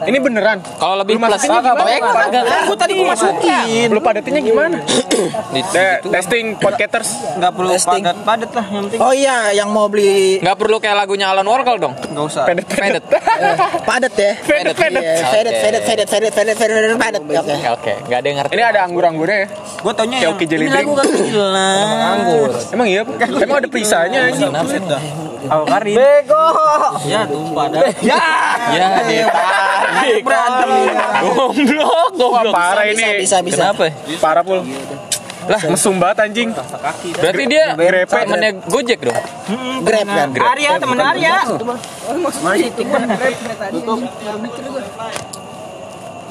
Ini 0.08 0.18
beneran. 0.18 0.58
Kalau 0.78 0.96
lebih 1.02 1.18
Lu 1.18 1.24
plus 1.24 1.44
gimana? 1.46 1.74
Baik, 1.78 2.02
kagak 2.02 2.44
Aku 2.66 2.74
tadi 2.78 2.92
mau 2.98 3.06
masukin. 3.14 3.88
Lu 3.92 4.00
padatnya 4.02 4.42
gimana? 4.42 4.78
Testing 6.14 6.46
podcasters. 6.58 7.10
Enggak 7.38 7.52
perlu 7.54 7.72
Testing. 7.74 8.04
padat-padat 8.04 8.52
lah, 8.52 8.66
yang 8.72 8.84
penting 8.88 9.00
Oh 9.02 9.14
iya, 9.14 9.38
yang 9.56 9.70
mau 9.72 9.88
beli 9.88 10.42
Nggak 10.42 10.58
perlu 10.58 10.78
kayak 10.82 10.96
lagunya 11.06 11.32
Alan 11.32 11.48
Walker 11.48 11.76
dong 11.78 11.94
enggak 12.12 12.26
usah. 12.28 12.44
Pedet 12.46 12.68
eh, 12.82 13.56
padat 13.86 14.14
ya. 14.16 14.32
Pedet. 14.42 14.76
Iya, 14.78 15.26
fedet, 15.30 15.54
fedet, 15.62 16.08
fedet, 16.34 16.98
padat. 16.98 17.22
Oke. 17.22 17.56
Oke, 17.72 17.94
nggak 18.08 18.18
ada 18.20 18.28
yang 18.28 18.38
ngerti 18.44 18.52
Ini 18.58 18.64
ada 18.64 18.80
anggur-anggurnya 18.86 19.38
ya? 19.38 19.48
Gue 19.82 19.94
taunya 19.96 20.18
Kayak 20.22 20.30
yang 20.30 20.62
ini 20.62 20.70
lagu 20.70 20.92
kan. 20.94 21.06
Anggur 22.12 22.50
Emang 22.74 22.88
iya? 22.88 23.02
Emang 23.42 23.58
ada 23.62 23.68
perisanya 23.70 24.20
anjing. 24.30 24.52
Al 25.50 25.64
Karin. 25.66 25.96
Bego. 25.98 26.46
Ya 27.08 27.22
tumpah 27.26 27.66
dah. 27.72 27.82
Ya. 28.04 28.22
Ya, 28.72 28.88
ditarik 29.08 30.24
Berantem. 30.26 30.70
Goblok, 31.22 32.10
goblok 32.18 32.54
parah 32.54 32.86
ini. 32.86 33.26
bisa, 33.26 33.42
bisa. 33.42 33.74
Kenapa? 33.74 33.90
Parah 34.22 34.44
pul. 34.46 34.62
Lah, 35.50 35.62
mesum 35.74 35.98
banget 35.98 36.18
anjing. 36.30 36.50
Berarti 37.18 37.44
dia 37.50 37.74
Grepe. 37.74 38.14
temennya 38.14 38.52
Gojek 38.70 39.00
dong 39.02 39.18
Grab 39.82 40.08
kan. 40.08 40.30
Arya 40.38 40.72
temen 40.78 40.98
Arya. 41.02 41.36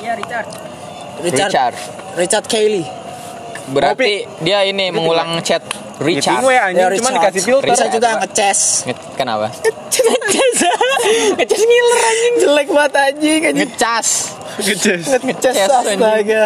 Richard. 0.00 0.46
Richard 1.26 1.74
Richard 2.16 2.46
Kelly. 2.46 2.99
Berarti 3.70 4.10
dia 4.40 4.62
ini 4.62 4.90
mengulang 4.90 5.38
chat 5.40 5.62
Meeting 6.00 6.16
Richard 6.16 6.42
we 6.42 6.54
anjing, 6.54 6.80
Ya, 6.80 6.88
cuman 6.90 7.12
Richard. 7.12 7.14
dikasih 7.22 7.42
filter. 7.42 7.68
Bisa 7.68 7.84
juga 7.86 8.08
ngeces. 8.18 8.60
Nge- 8.84 9.04
Kenapa? 9.14 9.46
Ngeces. 9.52 10.56
Ngeces 11.36 11.62
ngiler 11.62 12.00
anjing. 12.02 12.34
Jelek 12.40 12.68
banget 12.68 12.92
anjing 12.96 13.40
anjing. 13.44 13.68
Ngecas 13.68 14.08
Ngeces. 14.58 15.02
Ngeces 15.06 15.22
Ngeces, 15.22 15.56
astaga. 15.60 16.42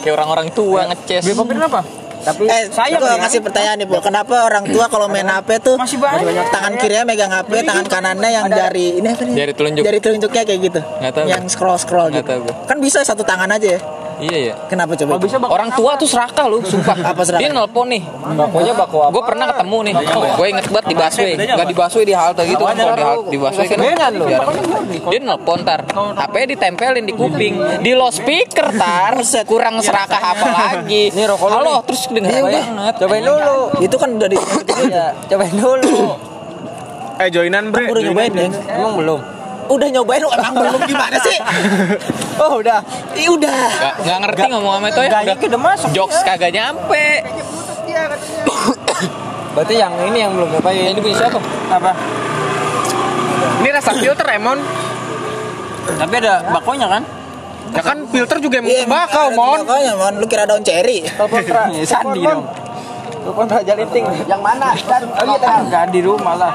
Kayak 0.00 0.12
orang-orang 0.14 0.48
tua 0.50 0.80
ngecas 0.88 1.22
kenapa? 1.26 1.80
Tapi 2.20 2.44
Eh, 2.44 2.68
saya 2.68 3.00
saya 3.00 3.16
ngasih 3.16 3.40
pertanyaan 3.40 3.80
nih, 3.80 3.88
Bu. 3.88 3.96
Kenapa 3.98 4.44
orang 4.44 4.68
tua 4.68 4.86
kalau 4.86 5.08
main 5.08 5.24
HP 5.24 5.56
tuh 5.58 5.80
Masih 5.80 5.96
banyak. 5.96 6.52
tangan 6.52 6.76
kirinya 6.76 7.02
megang 7.02 7.32
HP, 7.32 7.64
tangan 7.64 7.86
kanannya 7.88 8.28
yang 8.30 8.44
jari 8.46 9.00
ini 9.00 9.08
apa 9.08 9.22
nih? 9.24 9.34
Jari 9.34 9.52
telunjuk. 9.56 9.82
Jari 9.82 9.98
telunjuknya 9.98 10.42
kayak 10.44 10.60
gitu. 10.62 10.80
Nggak 11.00 11.12
tahu. 11.16 11.26
Yang 11.26 11.44
scroll 11.48 11.78
scroll 11.80 12.08
gitu. 12.12 12.20
tahu. 12.22 12.44
Kan 12.68 12.76
bisa 12.76 13.00
satu 13.00 13.24
tangan 13.24 13.48
aja 13.50 13.68
ya. 13.72 13.80
Iya 14.20 14.38
ya 14.38 14.54
Kenapa 14.68 14.92
coba? 14.94 15.16
Orang 15.48 15.70
tua 15.72 15.96
tuh 15.96 16.04
serakah 16.04 16.44
lu, 16.46 16.60
sumpah. 16.62 16.96
Apa 17.10 17.22
serakah? 17.24 17.40
Dia 17.40 17.50
nelpon 17.50 17.88
nih. 17.88 18.02
bakonya 18.36 18.72
bako 18.76 19.10
Gue 19.10 19.22
pernah 19.24 19.46
ketemu 19.48 19.78
nih. 19.80 19.94
Gue 20.36 20.46
inget 20.48 20.66
banget 20.68 20.86
di 20.86 20.94
busway. 20.94 21.32
Gak 21.36 21.66
di 21.66 21.74
busway 21.74 22.04
di 22.04 22.14
halte 22.14 22.42
gitu. 22.44 22.62
Kalau 22.62 22.94
di 22.94 23.04
halte 23.04 23.28
di 23.28 23.38
busway 23.40 23.66
kan. 23.66 24.12
Dia 25.08 25.18
nelpon 25.18 25.58
tar. 25.64 25.80
HP 25.90 26.34
ditempelin 26.48 27.04
di 27.04 27.14
kuping. 27.16 27.54
Di 27.80 27.92
loudspeaker 27.96 28.68
tar. 28.76 29.16
Kurang 29.42 29.80
serakah 29.80 30.20
apa 30.36 30.46
lagi. 30.46 31.08
Halo, 31.16 31.80
terus 31.82 32.04
denger 32.06 32.30
Iya, 32.30 32.42
banget. 32.44 32.94
Cobain 33.00 33.24
dulu. 33.24 33.58
Itu 33.80 33.96
kan 33.96 34.08
udah 34.14 34.28
di 34.28 34.36
Ya, 34.86 35.06
cobain 35.26 35.54
dulu. 35.54 35.96
Eh, 37.20 37.28
joinan 37.28 37.68
bre. 37.68 37.88
udah 37.88 38.02
nyobain 38.02 38.32
ya. 38.32 38.48
Emang 38.70 38.96
belum? 38.96 39.20
Udah 39.70 39.86
nyobain 39.86 40.22
emang 40.26 40.54
belum 40.58 40.82
gimana 40.84 41.16
sih? 41.22 41.38
Oh, 42.40 42.56
udah. 42.56 42.80
Ih, 43.12 43.28
udah. 43.28 43.52
Gak, 43.52 43.94
gak 44.00 44.18
ngerti 44.24 44.42
ngomong 44.48 44.80
sama 44.80 44.88
itu 44.88 45.00
ya. 45.04 45.10
Udah. 45.12 45.36
udah 45.36 45.60
masuk. 45.60 45.88
Jokes 45.92 46.24
kagak 46.24 46.56
nyampe. 46.56 47.20
Berarti 49.54 49.74
yang 49.76 49.92
ini 50.08 50.24
yang 50.24 50.32
belum 50.32 50.48
nyobain. 50.48 50.96
Ini 50.96 51.00
bisa 51.04 51.28
tuh. 51.28 51.42
Apa? 51.68 51.92
Ini 53.60 53.68
rasa 53.76 53.92
filter 53.92 54.24
Emon. 54.32 54.56
Tapi 56.00 56.14
ada 56.16 56.48
bakonya 56.48 56.88
kan? 56.88 57.02
Ya 57.70 57.82
kan 57.84 57.98
filter 58.08 58.36
juga 58.42 58.58
emang 58.58 58.72
Iya, 58.72 58.84
bakau, 58.88 59.26
Mon. 59.36 59.58
Bakaunya, 59.62 59.94
Mon. 59.94 60.14
Lu 60.16 60.26
kira 60.26 60.48
daun 60.48 60.64
cherry? 60.64 61.04
Telepon 61.06 61.44
Sandi 61.92 62.20
dong. 62.24 62.42
Telepon 63.20 63.46
Raja 63.46 63.72
Linting. 63.76 64.04
Yang 64.26 64.42
mana? 64.42 64.68
Dan 64.74 65.02
oh 65.12 65.36
iya 65.36 65.84
di 65.92 66.00
rumah 66.00 66.34
lah. 66.40 66.52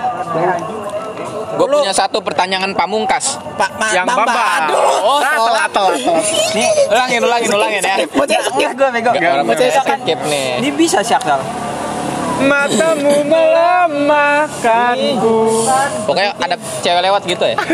Gue 1.55 1.67
punya 1.71 1.93
satu 1.95 2.19
pertanyaan 2.19 2.71
pamungkas. 2.75 3.39
Pak 3.55 3.71
Ma 3.79 3.87
Yang 3.95 4.07
Bamba. 4.11 4.25
Bamba. 4.27 4.45
Aduh. 4.59 4.79
Oh, 5.03 5.19
telat, 5.23 5.39
telat, 5.39 5.69
telat. 5.71 6.23
Nih, 6.55 6.69
ulangin, 6.91 7.21
ulangin, 7.23 7.49
ulangin 7.55 7.81
ya. 7.83 7.95
Bocah 8.07 8.41
skip. 8.43 8.69
gue 8.75 8.89
bego. 8.91 9.11
Bocah 9.47 9.67
skip 9.83 10.19
nih. 10.27 10.47
Ini 10.59 10.69
bisa 10.75 10.99
sih 11.01 11.15
Aksal. 11.15 11.39
Matamu 12.37 13.23
melemahkanku. 13.23 15.37
Pokoknya 16.03 16.35
ada 16.35 16.55
cewek 16.81 17.01
lewat 17.01 17.21
gitu 17.23 17.45
ya. 17.45 17.55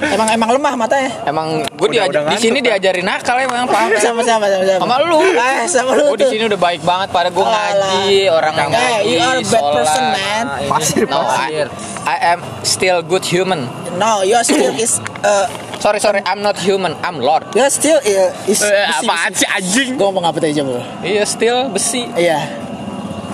Emang 0.00 0.32
emang 0.32 0.48
lemah 0.48 0.72
matanya. 0.74 1.12
Emang 1.28 1.60
gue 1.60 1.86
Udah- 1.86 2.08
di, 2.08 2.10
udah 2.16 2.22
di 2.32 2.36
sini 2.40 2.58
kan? 2.58 2.64
diajarin 2.72 3.04
nakal 3.04 3.36
emang 3.36 3.68
paham. 3.68 3.92
Sama 4.00 4.24
sama 4.24 4.48
sama 4.48 4.64
sama. 4.64 4.80
Sama 4.80 4.96
lu. 5.04 5.20
Eh, 5.20 5.68
sama 5.68 5.92
lu 5.92 6.16
Gue 6.16 6.24
di 6.24 6.32
sini 6.32 6.48
udah 6.48 6.56
baik 6.56 6.80
banget 6.80 7.12
pada 7.12 7.28
gue 7.28 7.44
ngaji, 7.44 8.16
orang 8.26 8.54
yang 8.56 8.70
Eh, 8.72 8.80
ngaji, 8.80 9.04
you 9.04 9.20
are 9.20 9.36
a 9.36 9.44
bad 9.44 9.64
person, 9.76 10.04
man. 10.08 10.44
Pasir, 10.66 11.04
No, 11.04 11.20
I, 11.20 11.68
I 12.08 12.16
am 12.32 12.40
still 12.64 13.04
good 13.04 13.22
human. 13.22 13.68
No, 13.94 14.24
you 14.24 14.34
are 14.34 14.42
still 14.42 14.72
is 14.72 14.98
uh, 15.20 15.44
Sorry, 15.76 15.96
sorry, 15.96 16.20
I'm 16.24 16.40
not 16.40 16.56
human, 16.56 16.96
I'm 17.00 17.20
Lord. 17.20 17.44
you 17.52 17.60
are 17.60 17.70
still 17.70 18.00
uh, 18.00 18.32
is 18.48 18.60
Eh, 18.60 18.84
apaan 18.88 19.30
sih 19.32 19.46
anjing? 19.46 20.00
Gue 20.00 20.06
ngomong 20.08 20.24
apa 20.24 20.40
tadi 20.40 20.56
coba? 20.56 20.80
Iya, 21.04 21.22
still 21.28 21.68
besi. 21.68 22.08
Iya. 22.16 22.40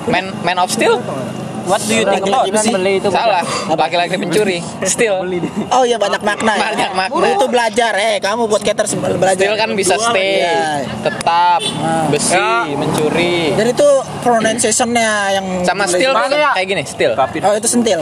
Man, 0.07 0.31
man 0.43 0.57
of 0.59 0.71
steel? 0.71 1.03
What 1.67 1.83
do 1.83 1.99
you 1.99 2.07
think 2.07 2.23
about 2.23 2.47
itu? 2.47 3.11
Salah. 3.11 3.43
Laki-laki 3.67 4.15
pencuri. 4.15 4.63
Still. 4.87 5.27
Oh 5.75 5.83
iya 5.83 5.99
banyak 5.99 6.23
makna 6.23 6.55
ya. 6.55 6.63
Banyak 6.71 6.91
makna. 6.95 7.27
Itu 7.35 7.47
belajar 7.51 7.93
eh 7.99 8.23
kamu 8.23 8.47
buat 8.47 8.63
caters 8.63 8.95
belajar. 8.95 9.35
Still 9.35 9.59
kan 9.59 9.75
bisa 9.75 9.99
stay, 9.99 10.47
Iya. 10.47 10.87
tetap, 11.03 11.61
besi, 12.07 12.39
Ya. 12.39 12.71
mencuri. 12.71 13.59
Dan 13.59 13.75
itu 13.75 13.89
pronunciationnya 14.23 15.11
yang 15.35 15.47
Sama 15.67 15.91
still 15.91 16.15
kan 16.15 16.31
kayak 16.31 16.67
gini, 16.71 16.83
still. 16.87 17.19
Oke. 17.19 17.43
Oh 17.43 17.51
itu 17.51 17.67
sentil. 17.67 17.99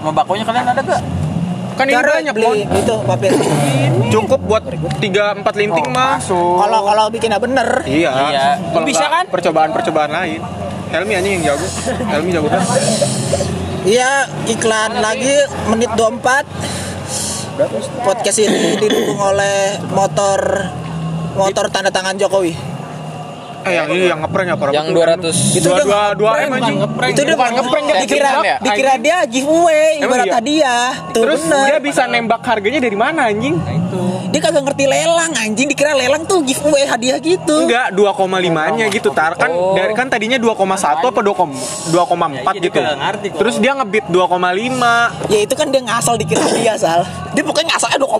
Mau 0.00 0.12
bakonya 0.12 0.48
kalian 0.48 0.64
ada 0.64 0.80
gak? 0.80 1.02
Kan 1.74 1.90
ini 1.90 1.98
Cara 1.98 2.22
banyak, 2.22 2.34
beli 2.38 2.46
Mon. 2.46 2.78
itu 2.78 2.94
papir. 3.02 3.30
Cukup 4.08 4.40
buat 4.46 4.62
3 5.02 5.34
4 5.34 5.54
linting 5.58 5.88
mah. 5.90 6.22
Kalau 6.22 6.80
kalau 6.86 7.04
bikinnya 7.12 7.36
bener, 7.36 7.84
Iya. 7.84 8.10
Iya. 8.32 8.44
Bisa 8.80 9.12
kan? 9.12 9.28
Percobaan-percobaan 9.28 10.08
lain. 10.08 10.40
Helmi 10.94 11.18
anjing 11.18 11.42
yang 11.42 11.58
jago. 11.58 11.66
Helmi 12.06 12.30
jago 12.30 12.46
kan. 12.46 12.62
Iya 13.82 14.30
iklan 14.46 15.02
lagi 15.02 15.42
menit 15.66 15.90
24 15.98 16.46
Podcast 18.06 18.38
ini 18.38 18.78
didukung 18.78 19.18
oleh 19.18 19.78
motor 19.90 20.38
motor 21.34 21.66
tanda 21.74 21.90
tangan 21.90 22.14
Jokowi. 22.14 22.73
Eh 23.64 23.72
yang 23.74 23.88
ini 23.88 24.06
yang 24.06 24.20
ngeprank 24.20 24.46
ya 24.46 24.56
para 24.56 24.70
Yang 24.70 24.86
betul. 24.90 25.32
200 25.32 25.56
Itu 25.56 25.66
dua 25.66 25.82
dua 25.82 26.00
dua 26.12 26.30
m 26.38 26.52
anjing. 26.52 26.76
Itu 26.84 27.20
dia 27.22 27.34
Bukan 27.34 27.52
ngeprank, 27.54 27.84
dia 27.84 27.96
dikira 27.98 28.20
bilang 28.20 28.44
ya? 28.44 28.56
dikira 28.60 28.94
dia 28.96 29.16
giveaway 29.24 29.88
ibarat 29.98 30.26
iya? 30.26 30.34
hadiah. 30.34 30.88
Tuh 31.10 31.22
Terus 31.24 31.40
bener. 31.42 31.64
dia 31.64 31.78
bisa 31.80 32.02
nembak 32.04 32.40
harganya 32.42 32.80
dari 32.80 32.94
mana 32.94 33.20
anjing? 33.26 33.56
Dia 34.28 34.40
kagak 34.42 34.64
ngerti 34.64 34.84
lelang 34.84 35.32
anjing 35.32 35.66
dikira 35.66 35.94
lelang 35.94 36.22
tuh 36.24 36.42
giveaway 36.42 36.84
hadiah 36.84 37.16
gitu. 37.16 37.54
Enggak, 37.64 37.94
2,5-nya 37.94 38.86
gitu 38.90 39.08
tar. 39.10 39.32
Kan 39.34 39.46
Oh. 39.46 39.72
dari 39.72 39.94
kan 39.94 40.10
tadinya 40.10 40.34
2,1 40.36 40.74
apa 41.06 41.20
2,4 41.22 41.94
2,4 41.94 42.58
gitu. 42.58 42.74
nggak 42.74 42.98
ngerti 42.98 43.26
kok. 43.30 43.38
Terus 43.38 43.54
dia 43.56 43.72
ngebit 43.72 44.04
2,5. 44.10 45.14
Ya 45.30 45.38
itu 45.38 45.54
kan 45.54 45.70
dia 45.70 45.80
ngasal 45.80 46.18
dikira 46.18 46.42
hadiah 46.42 46.74
sal. 46.74 47.06
Dia 47.30 47.42
pokoknya 47.42 47.72
ngasalnya 47.72 47.98
2,5 47.98 48.10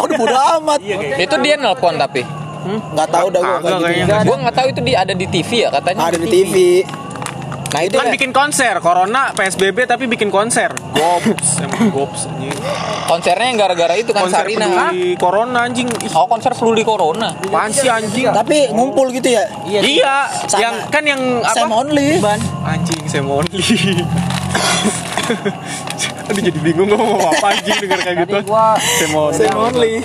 udah 0.00 0.16
bodo 0.16 0.36
amat. 0.56 0.78
Itu 1.18 1.34
dia 1.42 1.54
nelpon 1.56 1.94
tapi. 1.96 2.22
Nggak 2.64 3.08
tahu 3.08 3.26
dah 3.28 3.40
gua 3.40 3.56
Kagak 3.58 3.78
kayak 3.80 3.96
gitu. 4.22 4.32
nggak 4.34 4.54
tahu 4.54 4.66
itu 4.68 4.80
dia 4.82 4.96
ada 5.00 5.14
di 5.14 5.26
TV 5.26 5.50
ya 5.58 5.68
katanya. 5.70 6.00
Ada 6.04 6.16
di 6.16 6.28
TV. 6.28 6.54
Nah 7.74 7.82
itu 7.82 7.98
Kan 7.98 8.06
ya. 8.06 8.12
bikin 8.14 8.30
konser, 8.30 8.78
corona 8.78 9.34
PSBB 9.34 9.82
tapi 9.82 10.06
bikin 10.06 10.30
konser. 10.30 10.70
Gops, 10.94 11.58
emang 11.66 11.90
gops 11.90 12.30
anjing. 12.30 12.54
Konsernya 13.04 13.46
yang 13.50 13.58
gara-gara 13.58 13.98
itu 13.98 14.14
kan 14.14 14.24
Konser 14.24 14.46
Sarina. 14.46 14.62
peduli 14.94 15.18
corona 15.18 15.58
anjing. 15.66 15.90
Ih, 15.90 16.10
Oh 16.14 16.24
konser 16.24 16.54
flu 16.54 16.70
di 16.70 16.80
corona. 16.80 17.34
apaan 17.34 17.74
sih 17.74 17.90
anjing? 17.90 18.30
Tapi 18.30 18.70
ngumpul 18.70 19.10
gitu 19.10 19.26
ya. 19.28 19.50
Iya, 19.66 20.30
Sama. 20.46 20.62
yang 20.62 20.74
kan 20.86 21.02
yang 21.02 21.20
Sam 21.50 21.66
apa? 21.66 21.82
only. 21.82 22.22
Anjing 22.62 23.02
saya 23.04 23.26
only. 23.26 23.58
Aduh 26.24 26.40
jadi 26.40 26.58
bingung 26.62 26.88
ngomong 26.88 27.20
apa 27.26 27.46
anjing 27.52 27.74
denger 27.76 28.00
kayak 28.00 28.16
gitu. 28.22 28.38
Saya 28.94 29.08
Sam 29.34 29.56
only. 29.58 30.00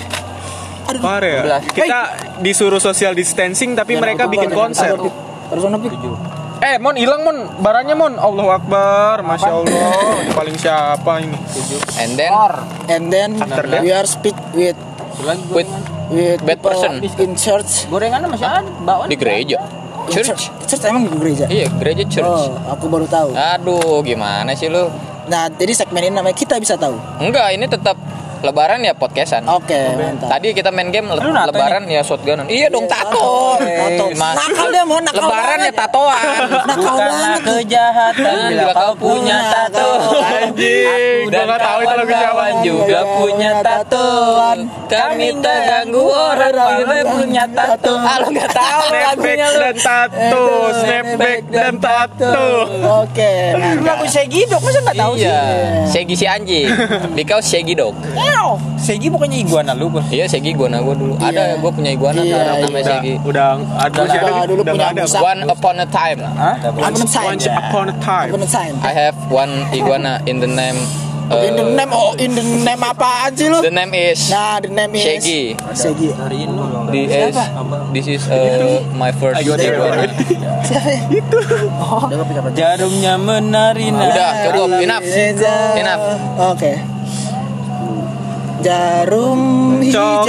Parah 0.97 1.29
ya. 1.29 1.41
Kita 1.61 1.99
disuruh 2.41 2.81
social 2.81 3.13
distancing 3.13 3.77
tapi 3.77 3.93
mereka 3.95 4.25
bikin 4.25 4.49
konser. 4.49 4.97
Terus? 4.97 5.63
Eh, 6.59 6.75
Mon 6.75 6.91
hilang 6.91 7.23
Mon, 7.23 7.37
barangnya 7.63 7.95
Mon. 7.95 8.13
Allahu 8.19 8.51
Akbar, 8.51 9.23
masya 9.23 9.63
Allah. 9.63 10.19
Ini 10.19 10.31
paling 10.35 10.55
siapa 10.59 11.11
ini? 11.23 11.37
And 11.97 12.11
then 12.19 12.31
And 12.89 13.03
then 13.07 13.29
After 13.39 13.63
that? 13.63 13.79
we 13.79 13.95
are 13.95 14.03
speak 14.03 14.35
with 14.51 14.75
with 15.53 15.69
with 16.11 16.39
Bad 16.43 16.59
person. 16.59 16.99
in 16.99 17.31
church. 17.39 17.87
Gorengan 17.87 18.27
masih 18.27 18.43
ada, 18.43 18.67
bawaan. 18.83 19.07
di 19.07 19.15
gereja. 19.15 19.61
In 20.09 20.11
Church. 20.11 20.51
Church 20.67 20.83
emang 20.83 21.05
di 21.05 21.15
gereja. 21.15 21.45
Iya, 21.47 21.69
gereja 21.79 22.03
church. 22.09 22.27
Oh, 22.27 22.57
aku 22.67 22.89
baru 22.89 23.05
tahu. 23.05 23.29
Aduh, 23.31 24.01
gimana 24.01 24.51
sih 24.51 24.67
lu? 24.67 24.89
Nah, 25.29 25.45
jadi 25.53 25.71
segmen 25.71 26.01
ini 26.01 26.17
namanya 26.17 26.33
kita 26.33 26.57
bisa 26.57 26.73
tahu. 26.75 26.97
Enggak, 27.21 27.53
ini 27.53 27.69
tetap 27.69 27.93
lebaran 28.41 28.79
ya 28.79 28.93
podcastan. 28.93 29.43
Oke, 29.45 29.75
mantap. 29.93 30.29
Tadi 30.29 30.47
kita 30.51 30.69
main 30.69 30.89
game 30.89 31.07
le- 31.07 31.19
nato 31.19 31.49
lebaran 31.49 31.83
ya 31.85 31.99
shotgunan. 31.99 32.45
Iya 32.45 32.67
dong 32.67 32.85
tato. 32.85 33.57
Tato. 33.57 34.05
Mas. 34.13 34.35
Nakal 34.37 34.67
dia 34.69 34.83
mau 34.83 34.99
nakal 34.99 35.21
Lebaran 35.21 35.57
ya 35.59 35.73
tatoan. 35.73 36.23
Nakal 36.47 36.75
Bukanlah 36.77 37.07
banget. 37.09 37.41
kejahatan 37.45 38.35
bila 38.49 38.73
kau 38.73 38.93
punya 38.95 39.37
tato. 39.45 39.89
Anjing, 40.19 41.23
Dan 41.27 41.43
itu 41.43 41.51
lagu 41.51 41.53
siapa. 41.53 41.65
kawan-kawan 41.85 42.53
juga 42.61 42.99
punya 43.13 43.51
tatoan. 43.59 44.57
Kami 44.87 45.27
tak 45.39 45.57
ganggu 45.61 46.03
orang 46.03 46.53
bila 46.79 46.97
punya 47.05 47.43
tato. 47.49 47.93
Ah, 47.95 48.15
lu 48.17 48.27
nggak 48.29 48.49
tahu 48.49 48.83
lagunya 48.89 49.47
lu. 49.47 49.59
dan 49.61 49.75
tato, 49.77 50.43
snapback 50.73 51.41
dan 51.49 51.73
tato. 51.77 52.37
Oke. 53.03 53.33
Lagu 53.79 54.05
Segi 54.09 54.41
dok, 54.45 54.59
masa 54.59 54.79
nggak 54.81 54.97
tahu 54.97 55.13
sih? 55.15 55.27
Iya, 55.27 55.41
Segi 55.85 56.15
si 56.15 56.25
anjing. 56.25 56.67
Because 57.17 57.45
Segi 57.45 57.73
dog. 57.73 57.93
Ew, 58.29 58.49
Segi 58.77 59.07
bukannya 59.07 59.37
iguana 59.39 59.71
lu 59.73 59.89
bos. 59.89 60.05
Iya, 60.07 60.25
Segi 60.25 60.53
iguana 60.53 60.79
gua 60.79 60.93
dulu. 60.93 61.13
Ada 61.17 61.57
gua 61.57 61.69
punya 61.69 61.89
iguana 61.89 62.19
Iya, 62.19 62.37
sekarang 62.37 62.55
namanya 62.61 62.79
Udah, 62.79 62.93
Segi. 62.95 63.13
udah 63.21 63.47
ada 63.75 63.89
Udah, 63.89 64.05
siapa 64.07 64.29
nih? 64.29 64.43
dulu 64.45 64.61
Udah 64.61 64.73
punya 64.73 64.85
nggak 64.85 64.93
ada. 64.93 65.03
Musa. 65.03 65.17
One 65.19 65.39
upon 65.45 65.75
a 65.75 65.87
time. 65.87 66.19
Hah? 66.21 66.55
Apa 66.61 67.05
sign? 67.05 67.27
Once 67.27 67.45
upon 67.47 67.85
a 67.89 67.95
time. 67.99 68.29
Apa 68.31 68.47
sign? 68.47 68.73
I 68.81 68.91
have 68.91 69.17
one 69.27 69.53
iguana 69.71 70.21
in 70.25 70.37
the 70.39 70.47
name. 70.47 70.77
uh, 71.29 71.45
In 71.45 71.53
the 71.53 71.65
name 71.69 71.93
oh 71.93 72.17
in 72.17 72.33
the 72.33 72.41
name 72.41 72.81
apaan 72.81 73.29
sih 73.37 73.45
lu? 73.47 73.61
the 73.61 73.69
name 73.69 73.93
is 73.93 74.33
Nah, 74.33 74.57
the 74.57 74.65
name 74.67 74.97
is 74.97 75.05
Shaggy. 75.05 75.53
Shaggy. 75.77 76.09
This 76.89 77.09
is 77.13 77.35
this 77.93 78.05
is 78.09 78.21
uh, 78.25 78.81
my 78.97 79.13
first 79.13 79.37
iguana. 79.37 79.61
Siapa? 79.61 79.85
ya? 79.93 80.09
Jarumnya 82.55 83.13
menari 83.17 83.93
Udah, 83.93 84.31
cukup, 84.49 84.69
enough. 84.81 85.05
Enough. 85.77 86.01
Oke. 86.49 86.71
Jarum 88.59 89.39
hijau. 89.79 90.27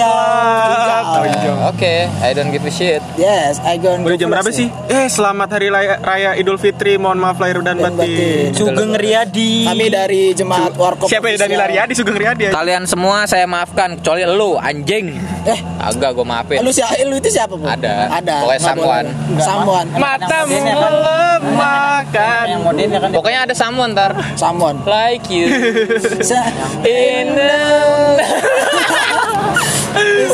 Oke, 1.67 2.09
I 2.09 2.31
don't 2.33 2.51
give 2.51 2.63
a 2.63 2.71
shit. 2.71 3.03
Yes, 3.15 3.59
I 3.61 3.77
gonna 3.77 4.03
Udah 4.03 4.17
jam 4.17 4.29
berapa 4.29 4.49
sih? 4.49 4.71
Eh, 4.87 5.07
selamat 5.07 5.49
hari 5.51 5.69
raya, 5.69 5.99
raya 5.99 6.31
Idul 6.35 6.57
Fitri. 6.57 6.97
Mohon 6.97 7.19
maaf 7.21 7.39
lahir 7.39 7.61
dan 7.61 7.77
Dan 7.77 7.93
batin. 7.93 7.99
batin. 7.99 8.51
Sugeng 8.55 8.93
Riyadi. 8.93 9.67
Kami 9.67 9.87
dari 9.89 10.23
jemaat 10.33 10.73
Warkop. 10.75 11.07
Siapa 11.07 11.29
ya 11.29 11.37
Dani 11.39 11.55
Lariadi, 11.55 11.93
Sugeng 11.93 12.17
Riyadi? 12.17 12.49
Kalian 12.49 12.87
semua 12.87 13.27
saya 13.27 13.45
maafkan 13.45 13.99
kecuali 13.99 14.25
lu 14.27 14.57
anjing. 14.57 15.19
Eh, 15.43 15.59
Agak 15.79 16.13
gue 16.13 16.25
maafin. 16.25 16.61
lu 16.61 16.71
siapa? 16.71 16.97
Lu 17.03 17.17
itu 17.17 17.29
siapa, 17.29 17.55
Bu? 17.55 17.65
Ada. 17.65 18.09
Ada. 18.13 18.35
Pokoknya 18.43 18.73
boleh. 18.75 19.13
Someone. 19.41 19.87
Matamu 19.93 20.53
Yang 20.53 20.77
melemahkan. 20.77 22.45
modelnya 22.61 22.99
kan 23.01 23.11
Pokoknya 23.11 23.41
ada 23.43 23.55
someone 23.55 23.91
ntar. 23.93 24.13
Someone. 24.37 24.77
Like 24.85 25.25
you 25.29 25.49
in 26.87 27.27
the... 27.33 28.20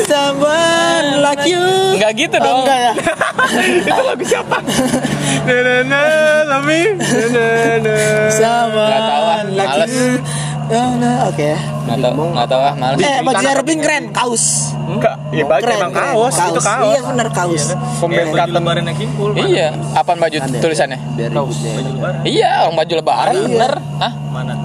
Someone 0.07 1.07
like 1.21 1.43
you. 1.45 1.59
Enggak 1.97 2.13
gitu 2.15 2.37
Oh, 2.39 2.45
dong. 2.45 2.59
enggak 2.63 2.79
ya? 2.79 2.93
Itu 3.89 4.01
lagu 4.01 4.23
siapa? 4.23 4.57
Na 5.47 5.55
na 5.65 5.75
na, 5.83 6.01
Lami. 6.45 6.81
Na 6.95 7.23
na 7.33 7.45
na. 7.83 7.95
Someone 8.31 9.47
like 9.55 9.89
you. 9.89 10.21
Oh, 10.67 10.91
no, 10.99 11.31
Oke. 11.31 11.55
Nggak 11.87 11.97
tahu, 12.03 12.23
nggak 12.35 12.47
tahu 12.51 12.59
ah, 12.59 12.73
males. 12.75 12.99
Eh, 12.99 13.19
bajunya 13.23 13.53
Robin 13.55 13.79
keren, 13.79 14.03
kaus. 14.11 14.75
Enggak, 14.83 15.15
ya 15.31 15.43
baju 15.47 15.63
Keren, 15.63 15.77
emang 15.79 15.91
keren. 15.95 16.11
kaos, 16.11 16.35
itu 16.35 16.61
kaos. 16.63 16.83
Iya, 16.91 16.99
benar 17.07 17.27
kaos. 17.31 17.63
Combat 18.03 18.27
cotton. 18.27 18.51
lebaran 18.51 18.83
yang 18.83 18.97
kimpul. 18.99 19.29
Iya, 19.39 19.67
apaan 19.95 20.19
baju 20.19 20.37
tulisannya? 20.59 20.99
Iya, 22.27 22.67
orang 22.67 22.75
baju 22.83 22.93
lebaran 22.99 23.35
bener. 23.47 23.73
Hah? 23.79 24.11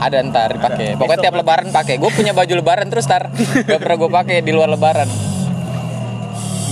Ada 0.02 0.16
ntar 0.26 0.50
dipakai. 0.58 0.98
Pokoknya 0.98 1.20
tiap 1.22 1.34
lebaran 1.38 1.66
pakai. 1.70 1.94
Gue 2.02 2.10
punya 2.10 2.34
baju 2.34 2.52
lebaran 2.58 2.86
terus 2.90 3.06
tar. 3.06 3.30
Gak 3.70 3.78
pernah 3.78 3.96
gue 4.02 4.10
pakai 4.10 4.36
di 4.42 4.50
luar 4.50 4.74
lebaran. 4.74 5.06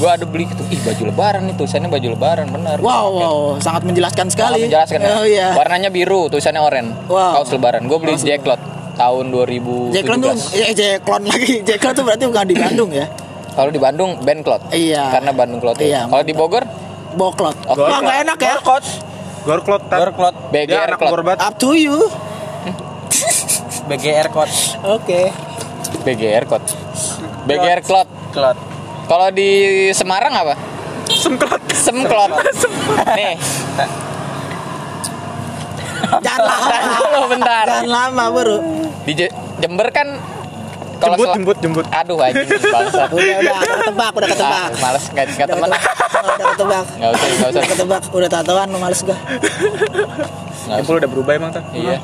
Gue 0.02 0.10
ada 0.10 0.26
beli 0.26 0.50
gitu. 0.50 0.66
Ih 0.74 0.80
baju 0.82 1.02
lebaran 1.06 1.42
nih 1.46 1.54
tulisannya 1.54 1.86
baju 1.86 2.08
lebaran 2.18 2.46
bener. 2.50 2.82
Wow, 2.82 3.06
wow, 3.14 3.36
sangat 3.62 3.86
menjelaskan 3.86 4.26
sekali. 4.26 4.66
Menjelaskan. 4.66 4.98
ya. 4.98 5.10
Oh 5.14 5.24
iya. 5.28 5.48
Warnanya 5.54 5.94
biru, 5.94 6.26
tulisannya 6.26 6.58
oranye. 6.58 6.98
Wow. 7.06 7.38
Kaos 7.38 7.54
lebaran. 7.54 7.86
Gue 7.86 7.98
beli 8.02 8.18
di 8.18 8.26
Jacklot 8.34 8.79
tahun 9.00 9.24
2017. 9.32 9.96
Jeklon 9.96 10.18
tuh, 10.20 10.32
eh 10.52 10.72
Jeklon 10.76 11.22
lagi. 11.24 11.54
Jeklon 11.68 11.92
tuh 11.96 12.04
berarti 12.04 12.24
bukan 12.28 12.44
di 12.44 12.56
Bandung 12.60 12.90
ya? 12.92 13.06
Kalau 13.50 13.70
di 13.72 13.80
Bandung 13.80 14.10
band 14.20 14.40
Clot. 14.44 14.62
Iya. 14.70 15.08
Karena 15.10 15.30
Bandung 15.32 15.58
Clot. 15.58 15.76
Iya, 15.80 16.06
Kalau 16.06 16.24
di 16.24 16.34
Bogor 16.36 16.64
Boklot. 17.10 17.56
Oh, 17.66 17.74
Wah, 17.74 17.98
nggak 17.98 18.18
enak 18.28 18.38
ya? 18.38 18.56
Gorklot 19.40 19.82
tar. 19.88 19.98
Gorklot 20.04 20.36
Dia 20.52 20.84
BGR 20.84 20.90
gorbat. 21.00 21.38
Up 21.40 21.56
to 21.56 21.72
you. 21.72 21.96
BGR 23.88 24.28
Clot. 24.30 24.50
Oke. 24.86 25.32
BGR 26.04 26.44
Clot. 26.46 26.64
BGR 27.48 27.80
Clot. 27.82 28.08
Clot. 28.30 28.58
Kalau 29.10 29.28
di 29.34 29.50
Semarang 29.90 30.30
apa? 30.30 30.54
Semklot. 31.10 31.58
Semklot. 31.74 32.30
Nih, 33.18 33.34
Jangan 36.20 36.40
lama. 36.42 36.76
Dulu 36.96 37.26
bentar. 37.28 37.64
Jangan 37.66 37.88
lama, 37.88 38.24
Bro. 38.30 38.56
di 39.00 39.12
Je- 39.14 39.34
Jember 39.58 39.88
kan 39.90 40.08
kalau 41.00 41.16
Jembut, 41.16 41.32
jembut, 41.32 41.56
jembut. 41.64 41.86
Aduh 41.88 42.20
anjing 42.20 42.44
bangsat. 42.44 43.08
Udah, 43.08 43.36
udah, 43.40 43.52
udah 43.56 43.76
ketebak, 43.80 44.12
udah 44.12 44.28
ketebak. 44.28 44.68
Ah, 44.68 44.80
males 44.84 45.04
enggak 45.08 45.26
enggak 45.26 45.46
Udah 45.48 45.56
ketebak, 45.56 45.80
udah 46.20 46.48
ketebak. 46.52 46.84
Enggak 46.92 47.10
usah, 47.10 47.26
enggak 47.26 47.48
usah. 47.48 47.48
Udah 47.50 47.64
ketebak, 47.64 48.02
udah 48.12 48.28
tatoan 48.28 48.68
lu 48.68 48.78
males 48.78 49.00
gua. 49.00 49.16
Nggak 50.60 50.78
Empul 50.78 50.94
udah 51.00 51.10
berubah 51.10 51.32
emang 51.32 51.50
tar? 51.50 51.64
Iya. 51.72 51.98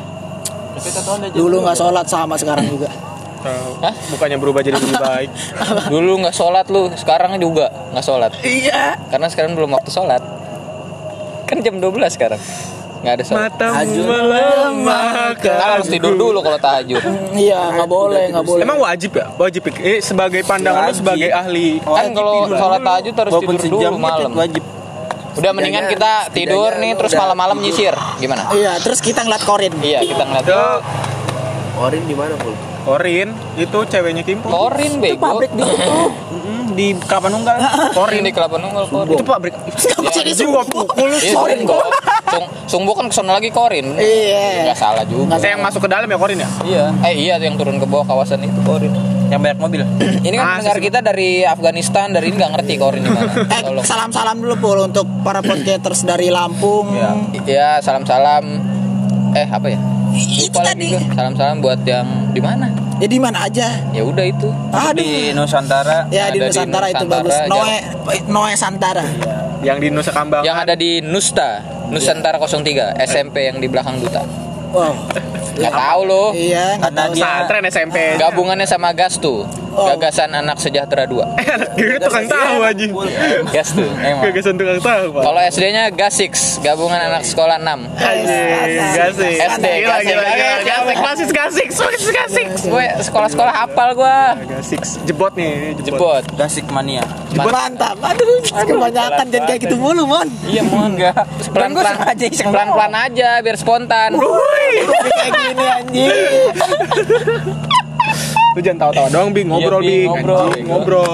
Dulu 1.33 1.57
nggak 1.61 1.77
sholat 1.77 2.07
sama 2.09 2.35
sekarang 2.41 2.65
juga. 2.67 2.89
Tahu. 3.37 3.71
Hah? 3.79 3.95
Bukannya 4.11 4.39
berubah 4.41 4.61
jadi 4.65 4.75
lebih 4.75 4.97
baik. 4.97 5.31
Dulu 5.87 6.13
nggak 6.25 6.35
sholat 6.35 6.67
lu, 6.67 6.89
sekarang 6.97 7.37
juga 7.37 7.69
nggak 7.93 8.01
sholat. 8.03 8.33
Iya. 8.41 8.97
Karena 9.13 9.29
sekarang 9.29 9.53
belum 9.53 9.77
waktu 9.77 9.93
sholat. 9.93 10.25
Kan 11.45 11.61
jam 11.61 11.79
12 11.79 12.01
sekarang. 12.11 12.41
Nggak 12.97 13.13
ada 13.13 13.25
sholat. 13.25 13.43
Matamu 13.53 13.95
melemahkan. 14.03 15.33
Kan 15.39 15.69
harus 15.73 15.89
tidur 15.89 16.15
dulu 16.15 16.39
kalau 16.41 16.59
tahajud. 16.59 17.03
Iya, 17.33 17.61
nggak 17.77 17.89
boleh, 17.89 18.25
nggak 18.31 18.45
boleh. 18.45 18.63
Emang 18.63 18.79
wajib 18.79 19.11
ya? 19.13 19.27
Wajib? 19.37 19.63
Eh, 19.77 20.01
sebagai 20.01 20.41
pandangan 20.43 20.81
lu 20.81 20.91
Wajib. 20.91 21.01
sebagai 21.05 21.29
ahli. 21.31 21.69
Kan 21.79 22.07
kalau 22.13 22.35
sholat 22.49 22.81
tahajud 22.81 23.15
harus 23.15 23.33
Walaupun 23.33 23.55
tidur 23.59 23.81
dulu 23.85 23.97
malam. 23.97 24.31
wajib. 24.33 24.63
Udah 25.37 25.51
mendingan 25.53 25.85
kita 25.87 26.13
tidur 26.33 26.73
nih 26.75 26.97
terus 26.97 27.13
malam-malam 27.13 27.61
nyisir. 27.61 27.93
Gimana? 28.17 28.49
Iya, 28.51 28.81
terus 28.81 29.05
kita 29.05 29.21
ngeliat 29.21 29.45
korin. 29.45 29.73
Iya, 29.85 30.01
kita 30.01 30.25
ngeliat 30.25 30.45
Tuh. 30.49 30.81
Orin 31.77 32.09
di 32.09 32.17
mana, 32.17 32.33
Pul? 32.41 32.57
Korin 32.89 33.29
itu 33.61 33.79
ceweknya 33.85 34.25
Kimpo. 34.25 34.49
Korin 34.49 34.97
bego. 34.97 35.21
Pabrik 35.21 35.53
di 35.53 35.61
situ. 35.61 35.93
Di 36.73 36.97
Kelapa 36.99 37.29
Nunggal. 37.29 37.57
Korin 37.93 38.23
di 38.23 38.31
Kelapa 38.31 38.57
Nunggal 38.57 38.85
Korin. 38.87 39.13
itu 39.13 39.23
pabrik. 39.23 39.55
Ya, 39.55 40.11
Jadi 40.13 40.33
Gua 40.43 40.63
pukul 40.63 41.11
Iya, 41.13 41.33
Sungbo. 41.33 41.77
Sung, 42.27 42.45
Sungbo 42.67 42.93
kan 42.93 43.07
ke 43.07 43.15
sana 43.15 43.35
lagi 43.35 43.49
Korin. 43.49 43.95
Iya. 43.95 44.73
Gak 44.73 44.79
salah 44.79 45.05
juga. 45.05 45.37
Saya 45.37 45.55
yang 45.55 45.63
masuk 45.63 45.81
ke 45.81 45.89
dalam 45.89 46.07
ya 46.07 46.17
Korin 46.17 46.39
ya? 46.39 46.49
Iya. 46.63 46.85
Eh 47.05 47.15
iya 47.17 47.35
yang 47.37 47.55
turun 47.55 47.77
ke 47.77 47.85
bawah 47.85 48.03
kawasan 48.05 48.41
itu 48.41 48.59
Korin. 48.61 48.91
Yang 49.27 49.41
banyak 49.43 49.59
mobil. 49.59 49.81
Ini 50.23 50.35
kan 50.35 50.45
Ah, 50.45 50.51
pendengar 50.57 50.79
kita 50.81 50.99
dari 51.01 51.43
Afghanistan, 51.43 52.07
dari 52.09 52.31
ini 52.31 52.37
nggak 52.37 52.53
ngerti 52.55 52.75
Korin 52.77 53.03
di 53.03 53.11
mana. 53.11 53.31
Eh, 53.49 53.61
Tolong. 53.61 53.83
salam-salam 53.83 54.37
dulu 54.37 54.55
Pul 54.57 54.79
untuk 54.85 55.07
para 55.23 55.41
podcasters 55.41 56.03
dari 56.03 56.31
Lampung. 56.31 56.95
Iya, 57.43 57.79
salam-salam. 57.81 58.76
Eh 59.37 59.44
apa 59.44 59.66
ya? 59.68 59.79
Itu 60.16 60.49
Lupa 60.49 60.72
tadi. 60.72 60.96
Salam-salam 61.12 61.61
buat 61.61 61.81
yang 61.85 62.33
di 62.33 62.40
mana? 62.40 62.72
Ya 62.96 63.05
di 63.05 63.20
mana 63.20 63.44
aja. 63.44 63.68
Ya 63.92 64.01
udah 64.01 64.25
itu. 64.25 64.49
Aduh. 64.72 64.96
Di 64.96 65.37
Nusantara. 65.37 66.09
Ya 66.09 66.33
di 66.33 66.40
Ada 66.40 66.49
di 66.49 66.49
Nusantara 66.49 66.87
itu 66.88 67.05
Nusantara, 67.05 67.20
bagus. 67.20 67.37
Noe 67.53 67.77
Noe 68.33 68.53
Santara. 68.57 69.05
Yang 69.61 69.79
di 69.85 69.88
Nusa 69.92 70.11
Kambangan. 70.16 70.44
Yang 70.49 70.57
ada 70.57 70.75
di 70.79 70.90
Nusta, 71.05 71.49
Nusantara 71.92 72.37
03, 72.40 72.96
SMP 73.05 73.44
yang 73.44 73.61
di 73.61 73.68
belakang 73.68 74.01
duta. 74.01 74.25
Wow. 74.72 74.92
Gak 75.57 75.72
tahu 75.72 76.01
loh. 76.05 76.29
Iya, 76.37 76.77
nggak 76.77 76.92
Karena 76.92 77.09
tahu. 77.09 77.12
Pesantren 77.16 77.64
SMP. 77.68 77.96
Gabungannya 78.20 78.66
sama 78.68 78.92
Gastu. 78.96 79.44
Oh. 79.77 79.93
Gagasan 79.93 80.33
Anak 80.33 80.57
Sejahtera 80.57 81.05
2. 81.05 81.21
Gitu 81.77 82.01
tukang 82.01 82.25
tahu 82.25 82.65
aja. 82.65 82.85
Gastu. 83.53 83.85
Emang. 84.01 84.25
Gagasan 84.33 84.55
tukang 84.57 84.81
tahu, 84.81 85.05
Pak. 85.12 85.23
Kalau 85.29 85.41
SD-nya 85.53 85.85
Gasix, 85.93 86.33
Gabungan 86.65 86.97
Anak 86.97 87.29
Sekolah 87.29 87.61
6. 87.61 87.69
Anjing, 88.01 88.89
gasik. 88.97 89.35
SD. 89.37 89.67
Gasik, 89.85 90.17
klasis 90.97 91.31
gasik, 91.31 91.69
klasis 91.69 92.09
gasik. 92.09 92.47
Gue 92.65 92.85
sekolah-sekolah 93.05 93.53
hafal 93.53 93.89
gue. 93.93 94.19
Gasik, 94.49 94.81
jebot 95.05 95.33
nih, 95.37 95.77
Jebot. 95.85 96.25
Gasik 96.41 96.65
mania. 96.73 97.05
Mantap. 97.37 98.01
Aduh, 98.01 98.41
kebanyakan 98.49 99.29
dan 99.29 99.43
kayak 99.45 99.61
gitu 99.69 99.77
mulu, 99.77 100.09
Mon. 100.09 100.29
Iya 100.49 100.65
mau 100.65 100.89
enggak. 100.89 101.21
Pelan-pelan 101.53 102.17
iseng 102.17 102.49
Pelan-pelan 102.49 102.93
aja 102.97 103.45
biar 103.45 103.57
spontan. 103.61 104.11
kayak 104.17 105.31
gini 105.37 105.65
anjing. 105.69 106.11
Lu 108.57 108.64
jangan 108.64 108.88
tahu-tahu 108.88 109.07
doang, 109.12 109.31
Bing. 109.37 109.47
Ngobrol, 109.47 109.81
Iya, 109.81 109.85
Bing, 109.85 109.92
Bing. 109.92 110.09
ngobrol. 110.09 110.40
Anjing, 110.49 110.64
Ngobrol. 110.64 111.05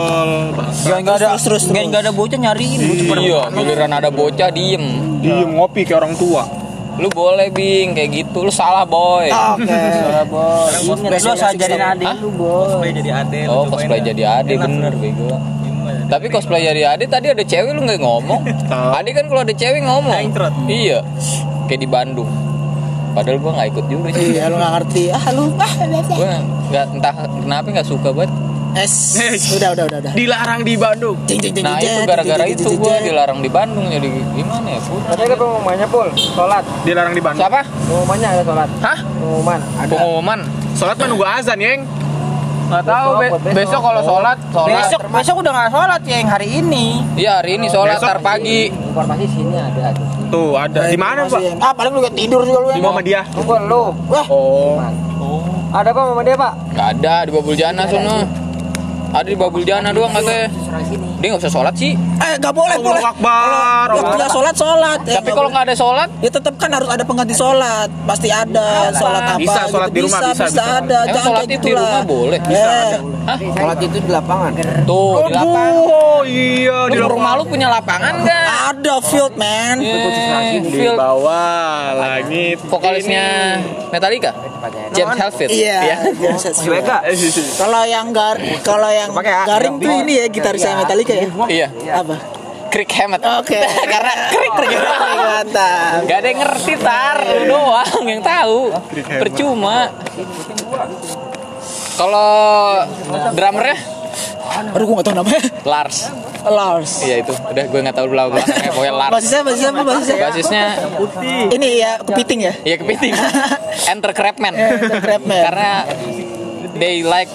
Gak 0.87 0.99
enggak 1.03 1.17
ada 1.19 1.27
Terus, 1.27 1.43
terus, 1.43 1.63
terus. 1.67 1.75
Gak 1.75 1.85
enggak 1.85 2.03
ada 2.07 2.13
bocah 2.15 2.39
nyariin 2.39 2.79
bocah 2.81 3.05
pada 3.11 3.21
Iya, 3.21 3.41
giliran 3.51 3.91
ada 3.93 4.09
bocah 4.09 4.49
diem. 4.49 4.85
Diem 5.19 5.51
ngopi 5.53 5.81
kayak 5.83 5.99
orang 5.99 6.15
tua. 6.15 6.43
Lu 6.93 7.09
boleh 7.11 7.51
bing 7.51 7.99
kayak 7.99 8.11
gitu. 8.13 8.47
Lu 8.47 8.53
salah 8.53 8.87
boy. 8.87 9.27
Oke. 9.27 9.67
Ingat 9.67 10.29
lu 11.03 11.29
harus 11.29 11.43
ajarin 11.43 11.83
adik 11.83 12.07
Hah? 12.07 12.17
lu, 12.21 12.31
Bos. 12.31 12.69
Cosplay 12.71 12.91
jadi 12.95 13.11
adik. 13.19 13.45
Oh 13.51 13.65
cosplay 13.67 13.99
jadi 13.99 14.23
ade 14.39 14.55
bener 14.55 14.93
bego. 14.95 15.35
Tapi 16.07 16.27
cosplay 16.31 16.63
jadi 16.63 16.95
ade 16.95 17.11
tadi 17.11 17.27
ada 17.27 17.43
cewek 17.43 17.75
lu 17.75 17.83
nggak 17.83 17.99
ngomong. 17.99 18.47
Tahu. 18.71 18.91
Ade 18.95 19.11
kan 19.11 19.25
kalau 19.27 19.43
ada 19.43 19.51
cewek 19.51 19.83
ngomong. 19.83 20.15
Intro. 20.21 20.47
Iya. 20.71 21.03
Kayak 21.67 21.81
di 21.81 21.89
Bandung. 21.91 22.31
Padahal 23.13 23.39
gua 23.39 23.51
nggak 23.55 23.69
ikut 23.71 23.85
juga 23.87 24.09
sih. 24.11 24.25
Iya, 24.33 24.49
lu 24.49 24.57
gak 24.57 24.73
ngerti. 24.75 25.03
Ah, 25.09 25.25
lu. 25.31 25.45
Ah, 25.55 25.73
Gua 26.11 26.33
nggak 26.69 26.85
entah 26.91 27.15
kenapa 27.37 27.67
nggak 27.71 27.87
suka 27.87 28.09
banget. 28.11 28.33
Es. 28.73 29.21
Udah, 29.53 29.77
udah, 29.77 29.85
udah, 29.85 29.99
udah. 30.01 30.13
Dilarang 30.17 30.65
di 30.65 30.75
Bandung. 30.75 31.17
Jeng, 31.23 31.39
jeng, 31.39 31.53
jeng, 31.53 31.61
Nah 31.63 31.77
itu 31.77 32.01
gara-gara 32.03 32.45
itu 32.47 32.73
gua 32.75 32.97
jeng. 32.97 33.05
dilarang 33.05 33.39
di 33.39 33.51
Bandung 33.53 33.85
jadi 33.87 34.09
gimana 34.33 34.65
ya 34.67 34.81
pun. 34.81 35.01
Tadi 35.05 35.23
ada 35.23 35.37
pengumumannya, 35.37 35.87
Pul. 35.87 36.09
Sholat. 36.17 36.65
Dilarang 36.81 37.13
di 37.13 37.21
Bandung. 37.21 37.45
Siapa? 37.45 37.61
Pengumumannya 37.85 38.29
ada 38.31 38.43
sholat. 38.43 38.69
Hah? 38.81 38.99
Pengumuman. 39.05 39.59
Ada. 39.77 39.93
Pengumuman. 39.93 40.39
Sholat 40.73 40.97
mah 40.97 41.07
nunggu 41.07 41.27
azan, 41.27 41.59
Yeng. 41.59 41.81
Nggak 42.65 42.85
tahu 42.89 43.09
be- 43.13 43.29
Besok. 43.29 43.53
besok 43.53 43.81
kalau 43.85 44.01
sholat 44.03 44.39
sholat. 44.49 44.77
Besok 44.81 45.01
besok 45.13 45.35
udah 45.37 45.53
gak 45.53 45.69
sholat 45.69 46.01
ya 46.03 46.17
yang 46.17 46.31
hari 46.33 46.49
ini. 46.57 46.85
Iya 47.13 47.33
hari 47.37 47.61
ini 47.61 47.67
sholat 47.69 48.01
Besok. 48.01 48.09
tar 48.09 48.19
pagi. 48.25 48.73
Informasi 48.73 49.25
sini 49.29 49.53
ada. 49.53 49.93
ada. 49.93 50.01
Tuh, 50.33 50.57
ada. 50.57 50.89
Di 50.89 50.97
mana, 50.97 51.29
Pak? 51.29 51.41
Ah, 51.61 51.73
paling 51.77 51.93
lu 51.93 52.01
gak 52.01 52.17
tidur 52.17 52.41
juga 52.41 52.59
lu. 52.65 52.69
Di 52.73 52.81
ya. 52.81 52.85
Muhammadiyah. 52.89 53.25
Tunggu 53.37 53.55
lu. 53.69 53.83
Wah, 54.09 54.27
Oh. 54.33 54.81
Ada 55.73 55.89
apa 55.93 56.01
sama 56.05 56.21
dia, 56.25 56.37
Pak? 56.37 56.53
Gak 56.73 56.89
ada 57.01 57.15
di 57.25 57.31
Babul 57.33 57.55
Jana 57.57 57.85
sono. 57.89 58.42
Ada 59.13 59.27
di 59.27 59.37
Babul 59.37 59.63
Jana 59.63 59.91
doang 59.91 60.09
katanya. 60.11 60.49
Dia 61.21 61.29
nggak 61.29 61.43
usah 61.43 61.53
sholat 61.53 61.75
sih. 61.75 61.93
eh 62.19 62.35
gak 62.37 62.51
boleh, 62.51 62.75
Allahu 62.75 62.89
boleh. 62.89 63.03
Akbar. 63.05 63.87
Kalau 63.93 64.17
nggak 64.17 64.31
sholat, 64.31 64.55
sholat. 64.55 64.99
Eh, 65.05 65.15
Tapi 65.15 65.31
kalau 65.31 65.49
nggak 65.49 65.65
ada 65.65 65.75
sholat, 65.75 66.09
Ya 66.19 66.31
tetap 66.31 66.55
kan 66.57 66.71
harus 66.71 66.89
ada 66.89 67.03
pengganti 67.03 67.31
sholat. 67.33 67.89
Pasti 68.03 68.29
ada 68.29 68.91
sholat 68.91 69.23
apa 69.23 69.39
Bisa, 69.39 69.61
gitu. 69.61 69.71
sholat 69.71 69.91
di 69.91 70.01
rumah, 70.01 70.19
bisa, 70.19 70.33
bisa, 70.33 70.45
bisa. 70.49 70.63
ada. 70.79 70.99
Emang 70.99 71.07
Jangan 71.09 71.23
sholat 71.23 71.39
kayak 71.39 71.47
itu 71.47 71.53
di 71.53 71.63
gitu 71.63 71.69
lah. 71.73 71.83
rumah 71.85 72.05
boleh? 72.05 72.39
Eh, 72.43 72.93
Hah? 73.23 73.37
Sholat 73.39 73.79
itu 73.81 73.97
di 73.99 74.11
lapangan. 74.11 74.51
Tuh 74.83 75.15
di 75.21 75.33
lapangan. 75.33 75.73
Oh, 75.79 76.21
iya. 76.25 76.79
Di 76.89 76.99
rumah 76.99 77.33
lu 77.37 77.45
punya 77.45 77.69
lapangan 77.69 78.13
nggak? 78.19 78.45
ada 78.73 78.95
field 79.01 79.35
man. 79.37 79.77
Eh, 79.79 80.59
Di 80.65 80.89
bawah 80.89 81.93
langit. 81.95 82.59
vokalisnya 82.65 83.59
Metallica, 83.91 84.31
James 84.91 85.19
Hetfield. 85.21 85.51
Iya. 85.53 85.99
Cueka. 86.41 86.99
Kalau 87.59 87.83
yang 87.85 88.11
gar, 88.11 88.35
kalau 88.63 88.89
yang 88.89 89.02
Pakai 89.11 89.33
A, 89.33 89.43
garing 89.49 89.75
tuh 89.83 89.93
ini 90.07 90.13
ya 90.23 90.27
gitarisnya 90.31 90.79
Metallica 90.79 91.15
ya. 91.17 91.27
Iya. 91.51 91.69
Apa? 91.99 92.17
Crick 92.73 92.89
Hammett. 92.97 93.21
Oke. 93.21 93.59
Karena 93.93 94.13
Crick 94.33 94.53
Crick 94.57 94.73
Mantap. 94.81 96.09
Gak 96.09 96.17
ada 96.25 96.29
yang 96.31 96.41
ngerti 96.41 96.75
tar, 96.81 97.19
lu 97.21 97.45
doang 97.53 98.05
yang 98.09 98.23
tahu. 98.25 98.59
Percuma. 99.21 99.93
Kalau 101.93 102.31
drummernya 103.37 103.77
Aduh 104.53 104.85
gue 104.85 104.95
gak 105.01 105.07
tau 105.07 105.15
namanya. 105.17 105.43
Lars. 105.65 105.99
Lars. 106.45 106.93
Iya 107.07 107.25
itu. 107.25 107.33
Udah 107.33 107.65
gue 107.71 107.81
nggak 107.81 107.97
tahu 107.97 108.07
belakang 108.11 108.33
belakangnya 108.37 108.71
pokoknya 108.75 108.95
Lars. 108.99 109.13
Basisnya, 109.15 109.41
basisnya 109.47 109.71
apa 109.71 109.83
basisnya? 109.87 110.17
Basisnya 110.19 110.65
Ini 111.55 111.69
ya 111.79 111.91
kepiting 112.03 112.41
ya. 112.43 112.53
ya 112.67 112.77
kepiting. 112.77 113.13
Enter 113.93 114.13
Crabman. 114.13 114.55
Enter 114.57 115.01
Crabman. 115.01 115.43
Karena 115.47 115.73
they 116.77 117.07
like 117.07 117.31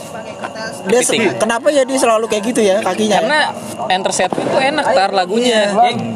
Dia 0.88 1.00
se- 1.04 1.36
kenapa 1.36 1.67
ya 1.70 1.84
dia 1.84 2.00
selalu 2.00 2.26
kayak 2.26 2.43
gitu 2.46 2.62
ya 2.62 2.78
kakinya? 2.80 3.17
Karena 3.20 3.39
Enter 3.88 4.12
Sandman 4.12 4.43
itu 4.43 4.58
enak 4.58 4.86
tar 4.86 5.12
lagunya. 5.12 5.62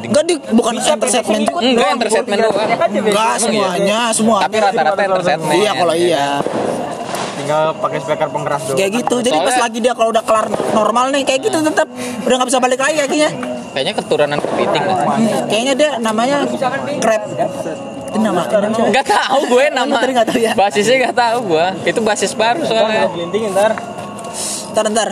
Enggak 0.01 0.23
di 0.25 0.35
bukan 0.51 0.73
enter 0.75 1.09
segmen 1.09 1.39
juga. 1.43 1.61
Enggak 1.61 1.87
Enter 1.91 2.07
doang. 2.09 2.69
Enggak 2.91 3.33
semuanya, 3.37 3.99
semua. 4.11 4.37
Tapi 4.43 4.55
rata-rata 4.57 5.01
Enter 5.01 5.23
Sandman. 5.23 5.53
Iya 5.53 5.71
kalau 5.73 5.95
iya. 5.95 6.25
Tinggal 7.31 7.73
pakai 7.73 7.97
speaker 7.99 8.29
pengeras 8.29 8.61
doang. 8.65 8.77
Kayak 8.77 8.91
gitu. 9.01 9.15
Jadi 9.21 9.37
pas 9.39 9.57
lagi 9.57 9.77
dia 9.79 9.93
kalau 9.93 10.09
udah 10.09 10.23
kelar 10.23 10.45
normal 10.71 11.05
nih 11.09 11.23
kayak 11.23 11.39
gitu 11.41 11.57
tetap 11.61 11.87
udah 12.21 12.35
nggak 12.37 12.49
bisa 12.49 12.59
balik 12.59 12.79
lagi 12.79 12.97
kakinya. 12.99 13.29
Kayaknya 13.71 13.93
keturunan 13.95 14.37
kepiting 14.37 14.83
dah. 14.83 14.97
Hmm, 15.07 15.47
Kayaknya 15.47 15.73
dia 15.73 15.89
namanya 15.97 16.37
crab. 16.99 17.23
Itu 18.11 18.19
nama 18.19 18.43
nama 18.43 18.91
Gak 18.91 19.05
tahu 19.07 19.39
gue 19.47 19.65
nama. 19.71 19.95
Tadi 20.03 20.11
nggak 20.11 20.27
tahu 20.27 20.39
ya. 20.43 20.51
Basisnya 20.51 20.95
gak 21.07 21.15
tahu 21.15 21.37
gue. 21.55 21.65
Itu 21.87 21.99
basis 22.03 22.35
baru 22.35 22.67
soalnya. 22.67 23.07
Ntar. 24.71 24.85
Ntar. 24.89 25.09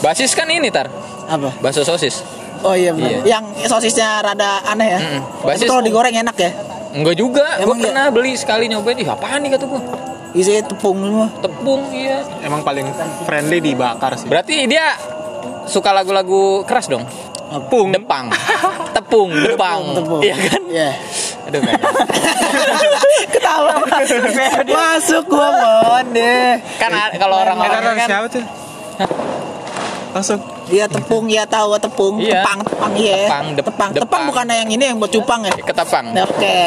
Basis 0.00 0.32
kan 0.32 0.48
ini 0.48 0.72
tar. 0.72 0.88
Apa? 1.30 1.54
Bakso 1.62 1.84
sosis. 1.86 2.24
Oh 2.60 2.76
iya 2.76 2.92
benar. 2.92 3.24
Iya. 3.24 3.38
Yang 3.38 3.44
sosisnya 3.68 4.20
rada 4.20 4.60
aneh 4.66 4.88
ya. 4.96 5.00
Mm-mm. 5.00 5.20
Tapi 5.44 5.48
Basis- 5.56 5.68
kalau 5.70 5.82
digoreng 5.84 6.16
enak 6.16 6.36
ya. 6.36 6.50
Enggak 6.90 7.16
juga. 7.16 7.46
Gue 7.62 7.76
iya? 7.78 7.84
pernah 7.86 8.04
beli 8.10 8.32
sekali 8.34 8.66
nyobain. 8.66 8.98
Ih 8.98 9.08
apaan 9.08 9.40
nih 9.46 9.54
kata 9.54 9.64
gue. 9.70 9.82
Isinya 10.34 10.62
tepung 10.66 10.98
semua. 10.98 11.26
Tepung 11.38 11.80
iya. 11.94 12.22
Emang 12.42 12.62
paling 12.66 12.86
friendly 13.24 13.62
dibakar 13.62 14.18
sih. 14.18 14.26
Berarti 14.26 14.66
dia 14.66 14.94
suka 15.70 15.94
lagu-lagu 15.94 16.66
keras 16.66 16.90
dong. 16.90 17.06
Tepung. 17.50 17.94
Depang. 17.94 18.30
Tepung. 18.94 19.30
Depang. 19.30 19.80
Tepung. 19.94 20.22
Iya 20.22 20.36
kan? 20.38 20.62
Iya. 20.66 20.90
Aduh 21.50 21.60
kan. 21.62 21.78
Ketawa. 23.34 23.72
Masuk 24.76 25.22
gua 25.30 25.48
mon 25.54 26.06
deh. 26.14 26.58
Kan 26.78 26.90
kalau 27.16 27.36
orang-orang 27.42 27.96
kan 27.96 28.08
siapa 28.08 28.26
tuh? 28.30 28.44
Langsung. 30.14 30.40
Iya 30.70 30.86
tepung, 30.86 31.26
iya 31.26 31.42
tahu 31.46 31.74
tepung. 31.78 32.18
Iya. 32.18 32.42
Tepang, 32.42 32.58
tepang 32.62 32.92
iya. 32.94 33.26
Tepang, 33.26 33.44
dep- 33.54 33.66
tepang. 33.66 33.90
Tepang 33.90 34.06
depang. 34.06 34.22
bukan 34.30 34.46
yang 34.50 34.70
ini 34.70 34.84
yang 34.90 34.96
buat 34.98 35.10
cupang 35.10 35.40
ya. 35.46 35.54
ketapang. 35.54 36.14
Oke. 36.14 36.62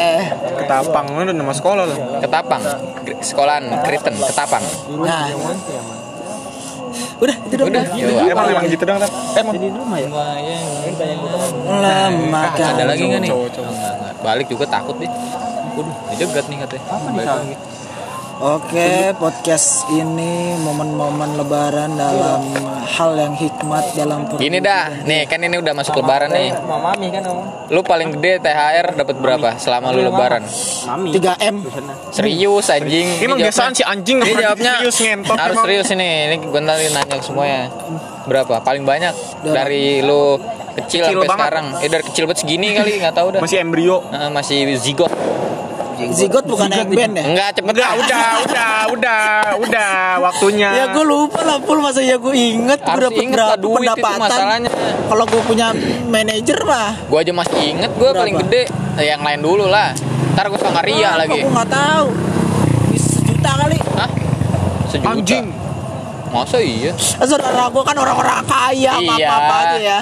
Ketapang 0.64 1.06
mana 1.12 1.32
nama 1.32 1.52
sekolah 1.52 1.84
loh. 1.88 1.98
Ketapang. 2.20 2.62
Sekolahan 3.20 3.64
Kristen 3.84 4.16
Ketapang. 4.16 4.64
Nah. 5.00 5.28
Udah, 7.14 7.36
itu 7.48 7.54
dong. 7.56 7.68
Udah. 7.72 7.82
Emang 8.28 8.46
emang 8.52 8.64
gitu 8.68 8.84
dong? 8.84 8.98
Emang 9.36 9.54
Lemakan. 11.64 12.72
Ada 12.76 12.84
lagi 12.84 13.02
nggak 13.08 13.20
nih? 13.24 13.30
Cowok, 13.32 13.48
cowok. 13.54 13.70
Enggak, 13.72 13.92
enggak. 13.96 14.14
Balik 14.24 14.46
juga 14.52 14.64
takut 14.68 14.96
deh. 15.00 15.10
Waduh, 15.74 15.94
dijegat 16.14 16.44
nih 16.46 16.58
katanya. 16.64 16.84
Balik 17.12 17.28
lagi. 17.28 17.54
Oke, 18.34 18.90
podcast 19.14 19.86
ini 19.88 20.58
momen-momen 20.58 21.38
lebaran 21.38 21.94
dalam 21.94 22.42
hal 22.82 23.14
yang 23.14 23.30
hikmat 23.32 23.94
dalam 23.94 24.26
per- 24.26 24.36
Gini 24.36 24.58
dah, 24.58 24.90
nih 25.02 25.22
kan 25.24 25.38
ini 25.38 25.54
udah 25.54 25.70
masuk 25.70 25.94
lebaran 25.96 26.28
nih. 26.28 26.50
Mami 26.58 27.08
kan 27.08 27.22
ngomong. 27.22 27.70
Lu 27.70 27.80
paling 27.80 28.10
gede 28.12 28.42
THR 28.42 28.98
dapat 28.98 29.16
berapa 29.16 29.54
selama 29.54 29.90
lu 29.90 30.02
lebaran? 30.04 30.42
Mami. 30.84 31.14
3M. 31.14 31.56
Serius 32.10 32.66
anjing. 32.68 33.06
Ini 33.14 33.24
emang 33.24 33.38
biasaan 33.38 33.70
si 33.70 33.82
anjing 33.82 34.18
Ini 34.18 34.26
nggak 34.26 34.42
jawabnya 34.42 34.72
serius 34.76 34.98
ngentot 35.00 35.36
harus 35.38 35.56
serius 35.62 35.88
ini. 35.90 36.10
Ini 36.26 36.36
gue 36.42 36.60
tadi 36.60 36.86
nanya 36.90 37.16
semuanya. 37.22 37.62
Berapa? 38.24 38.54
Paling 38.60 38.82
banyak 38.82 39.14
dari 39.46 40.02
lu 40.02 40.42
kecil, 40.74 41.06
Kecil 41.06 41.22
sampai 41.22 41.28
banget. 41.28 41.38
sekarang. 41.38 41.66
Eh 41.78 41.88
dari 41.88 42.02
kecil 42.02 42.22
banget 42.26 42.38
segini 42.40 42.68
kali 42.74 42.90
nggak 42.98 43.14
tahu 43.14 43.28
dah. 43.30 43.40
Masih 43.40 43.58
embrio. 43.62 44.02
Heeh, 44.04 44.28
masih 44.28 44.58
zigot. 44.74 45.12
Zigot 46.10 46.44
bukan 46.44 46.68
yang 46.68 46.88
band 46.88 47.12
ya? 47.12 47.24
Enggak 47.24 47.48
cepet 47.54 47.70
Udah, 47.70 47.90
udah, 47.94 48.26
udah, 48.42 48.72
udah, 48.90 49.22
udah 49.58 49.92
waktunya. 50.20 50.68
Ya 50.74 50.84
gue 50.90 51.04
lupa 51.04 51.40
lah 51.40 51.58
Pul 51.58 51.78
masa 51.78 52.00
ya 52.00 52.16
gue 52.16 52.32
inget 52.32 52.78
gue 52.78 53.00
dapet 53.00 53.24
berapa 53.26 53.54
duit 53.56 53.70
itu 53.84 53.94
pendapatan 53.94 54.18
masalahnya. 54.20 54.70
Kalau 55.04 55.24
gue 55.24 55.42
punya 55.42 55.66
manajer 56.04 56.58
mah 56.62 56.90
Gue 57.04 57.18
aja 57.20 57.32
masih 57.32 57.60
inget 57.70 57.90
gue 57.90 58.10
paling 58.10 58.36
gede. 58.42 58.62
Eh, 58.94 59.06
Yang 59.06 59.22
lain 59.22 59.40
dulu 59.40 59.64
lah. 59.66 59.90
Ntar 60.32 60.44
gue 60.48 60.58
sama 60.58 60.80
Ria 60.80 61.10
lagi. 61.14 61.40
Gue 61.40 61.50
nggak 61.50 61.70
tahu 61.70 62.06
Bisa 62.90 63.06
sejuta 63.14 63.50
kali 63.56 63.78
Hah? 63.94 64.10
Sejuta. 64.86 65.10
Anjing. 65.12 65.46
Masa 66.28 66.58
iya? 66.58 66.90
Saudara 66.98 67.70
gue 67.70 67.82
kan 67.82 67.94
orang-orang 67.94 68.42
kaya 68.42 68.92
Iya. 68.98 69.14
apa-apa 69.22 69.54
aja 69.64 69.78
ya 69.78 70.00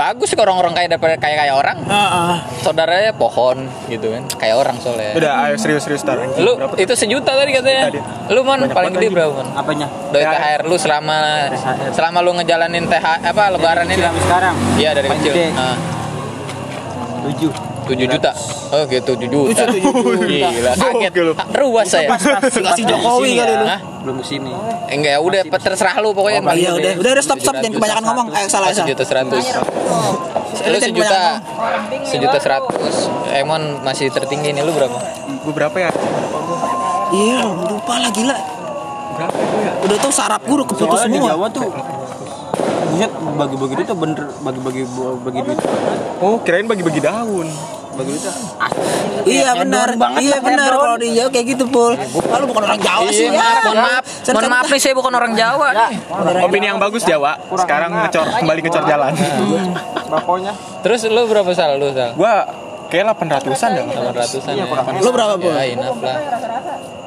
Bagus 0.00 0.32
sih 0.32 0.38
orang-orang 0.40 0.72
kaya 0.72 0.88
daripada 0.88 1.20
kayak 1.20 1.44
kayak 1.44 1.54
orang. 1.60 1.76
Heeh. 1.84 2.34
Saudaranya 2.64 3.12
pohon 3.12 3.68
gitu 3.92 4.08
kan. 4.08 4.24
Kayak 4.40 4.56
orang 4.64 4.76
soalnya. 4.80 5.12
Udah, 5.12 5.32
ayo 5.44 5.60
serius-serius 5.60 6.00
tar. 6.00 6.16
Lu 6.40 6.56
itu 6.80 6.92
sejuta 6.96 7.36
tadi 7.36 7.52
katanya. 7.52 7.92
Tadi. 7.92 8.00
Lu 8.32 8.40
man 8.40 8.64
Banyak 8.64 8.72
paling 8.72 8.92
gede 8.96 9.08
berapa 9.12 9.32
man? 9.36 9.46
Apanya? 9.60 9.92
Dari 10.08 10.24
THR 10.24 10.60
lu 10.64 10.76
selama 10.80 11.18
selama 11.92 12.18
lu 12.24 12.32
ngejalanin 12.40 12.88
TH 12.88 13.28
apa 13.28 13.42
lebaran 13.52 13.84
ini? 13.92 14.00
Sekarang. 14.00 14.56
Iya 14.80 14.90
dari 14.96 15.08
kecil. 15.12 15.32
gede. 15.36 15.46
Ah, 15.52 15.76
7. 17.28 17.69
7 17.90 18.06
juta. 18.06 18.30
Oh 18.70 18.82
gitu 18.86 19.12
7 19.18 19.26
juta. 19.26 19.62
Gila 20.30 20.72
kaget. 20.78 21.10
Gokil 21.10 21.24
lu. 21.26 21.32
Ah, 21.34 21.46
Ruas 21.58 21.86
saya. 21.90 22.08
Kasih 22.14 22.84
Jokowi 22.86 23.30
kali 23.34 23.52
lu 23.58 23.66
Hah? 23.66 23.80
Belum 24.06 24.16
ke 24.22 24.24
sini. 24.24 24.50
Eh, 24.88 24.94
Enggak 24.94 25.12
ya 25.16 25.20
udah 25.20 25.40
terserah 25.44 25.94
lu 25.98 26.14
pokoknya 26.14 26.36
yang 26.38 26.46
paling 26.46 26.62
Iya 26.62 26.70
udah 26.72 26.92
udah 27.02 27.10
udah 27.12 27.24
stop 27.24 27.38
stop 27.42 27.54
jangan 27.58 27.72
kebanyakan 27.76 28.04
ngomong 28.06 28.26
Eh 28.32 28.46
salah 28.46 28.68
salah 28.70 28.86
Sejuta 28.86 29.04
seratus. 29.04 29.44
Lu 29.50 29.56
Jangan 30.60 30.80
sejuta 30.80 31.20
sejuta 32.06 32.38
seratus. 32.38 32.94
Emon 33.34 33.62
masih 33.82 34.06
tertinggi 34.14 34.54
nih 34.54 34.62
lu 34.62 34.72
berapa? 34.72 34.98
Gue 35.42 35.52
berapa 35.54 35.76
ya? 35.76 35.90
Iya 37.10 37.42
lupa 37.42 37.94
lah 37.98 38.10
gila 38.14 38.36
Udah 39.82 39.96
tuh 39.98 40.12
sarap 40.14 40.40
gue 40.46 40.54
udah 40.54 40.66
keputus 40.70 40.86
Soalnya 40.94 41.10
di 41.10 41.18
semua 41.18 41.30
Jawa 41.34 41.46
tuh 41.50 41.68
Buset 43.00 43.16
bagi-bagi 43.16 43.74
duit 43.80 43.86
tuh 43.88 43.96
bener 43.96 44.28
bagi-bagi 44.44 44.82
bagi 45.24 45.40
duit. 45.40 45.58
Oh, 46.20 46.36
kirain 46.44 46.68
bagi-bagi 46.68 47.00
daun. 47.00 47.48
Bagi 48.00 48.10
duit 48.10 48.22
tuh 48.22 48.34
Iya 49.20 49.52
benar, 49.54 49.88
iya 50.16 50.40
benar 50.40 50.72
kalau 50.72 50.96
di 50.96 51.12
Jawa 51.12 51.28
kayak 51.28 51.46
gitu 51.52 51.68
pul. 51.68 51.92
Lalu 51.92 52.44
bukan 52.48 52.62
orang 52.64 52.80
Jawa 52.80 53.08
sih 53.10 53.28
Iya, 53.28 53.36
ya. 53.36 53.38
maaf, 53.38 53.60
mohon 53.62 53.76
maaf. 53.78 54.02
Mohon 54.24 54.40
kan- 54.40 54.50
maaf 54.50 54.66
nih 54.66 54.80
saya 54.80 54.94
bukan 54.96 55.12
orang 55.12 55.32
Jawa 55.36 55.66
nih. 55.70 55.88
Opini 56.40 56.66
yang 56.66 56.80
bagus 56.80 57.04
Jawa. 57.04 57.36
Sekarang 57.52 57.90
ngecor 57.94 58.26
kembali 58.34 58.60
ngecor 58.64 58.84
jalan. 58.86 59.12
Bakonya. 60.08 60.52
Terus 60.80 61.04
lu 61.06 61.28
berapa 61.28 61.52
sal 61.52 61.76
lu 61.76 61.92
sal? 61.92 62.16
Gua 62.16 62.48
kayak 62.88 63.12
800-an 63.12 63.70
dah. 63.70 63.84
800-an 64.08 64.52
ya. 64.56 64.64
Lu 64.98 65.10
berapa 65.12 65.34
pul? 65.36 65.52
Ya, 65.52 65.64
enough 65.68 66.00
lah. 66.00 66.16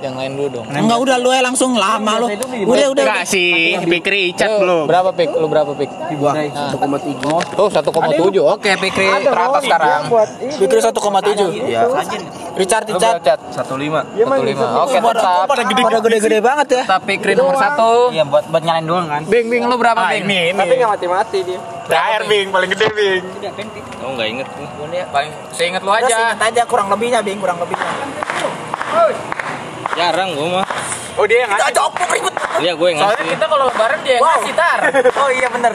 Yang 0.03 0.15
lain 0.19 0.31
dulu 0.35 0.47
dong. 0.51 0.65
Enggak 0.67 0.99
udah 0.99 1.15
lu 1.15 1.29
langsung 1.31 1.71
lama 1.79 2.11
lu. 2.19 2.27
Udah 2.67 2.87
udah. 2.91 3.03
Enggak 3.07 3.23
sih, 3.23 3.79
Pikri 3.87 4.35
Icat 4.35 4.51
Lu 4.51 4.57
belum. 4.59 4.83
Berapa 4.83 5.09
pik? 5.15 5.29
Lu 5.31 5.47
berapa 5.47 5.71
pik? 5.71 5.89
Gua 6.19 6.35
Oh, 7.55 7.71
1,7. 7.71 8.43
Oke, 8.43 8.71
Pikri 8.75 9.07
teratas 9.23 9.63
sekarang. 9.63 10.11
pikir 10.59 10.77
1,7. 10.83 11.55
Iya. 11.55 11.87
Richard 12.53 12.83
Richard. 12.85 13.23
Cat? 13.23 13.39
15. 13.55 14.03
1,5. 14.19 14.83
Oke, 14.83 14.97
Pada 14.99 15.15
tetap. 15.15 15.45
pada 15.47 15.63
gede 15.63 15.81
pada 15.81 15.99
gede-gede 16.03 16.37
banget 16.43 16.67
ya. 16.69 16.83
Tetap 16.83 17.01
Pikri 17.07 17.31
nomor 17.33 17.55
satu. 17.55 18.11
Iya 18.11 18.27
buat 18.27 18.43
buat 18.51 18.61
nyalain 18.61 18.83
doang 18.83 19.07
kan. 19.07 19.21
Bing, 19.23 19.47
Bing, 19.47 19.63
lu 19.65 19.79
berapa, 19.79 19.95
Ah, 19.95 20.11
Bing? 20.11 20.27
ini. 20.27 20.51
Tapi 20.51 20.73
nggak 20.75 20.91
mati-mati 20.91 21.39
dia. 21.47 21.59
THR 21.83 22.23
Bing, 22.27 22.47
paling 22.51 22.69
gede 22.75 22.87
Bing. 22.91 23.23
Oh 24.03 24.11
nggak 24.13 24.27
inget. 24.27 24.47
Paling 25.09 25.31
saya 25.55 25.67
ingat 25.71 25.81
lu 25.81 25.91
aja. 25.95 26.11
singkat 26.11 26.39
aja 26.43 26.61
kurang 26.67 26.87
lebihnya 26.91 27.23
Bing, 27.23 27.39
kurang 27.39 27.57
lebihnya. 27.57 29.31
Jarang 29.93 30.29
gua 30.33 30.47
mah. 30.61 30.65
Oh, 31.13 31.25
dia 31.29 31.45
yang 31.45 31.51
Kita 31.53 31.61
ngasih. 31.61 31.77
jopok 31.77 32.09
ribet. 32.09 32.33
Iya 32.57 32.71
gue 32.73 32.87
yang 32.89 32.99
Soalnya 32.99 33.25
kita 33.29 33.45
kalau 33.45 33.65
lebaran 33.69 33.99
dia 34.01 34.13
yang 34.17 34.23
Wow. 34.25 34.33
ngasih 34.33 34.53
tar. 34.57 34.79
Oh 35.13 35.29
iya 35.29 35.47
bener. 35.47 35.73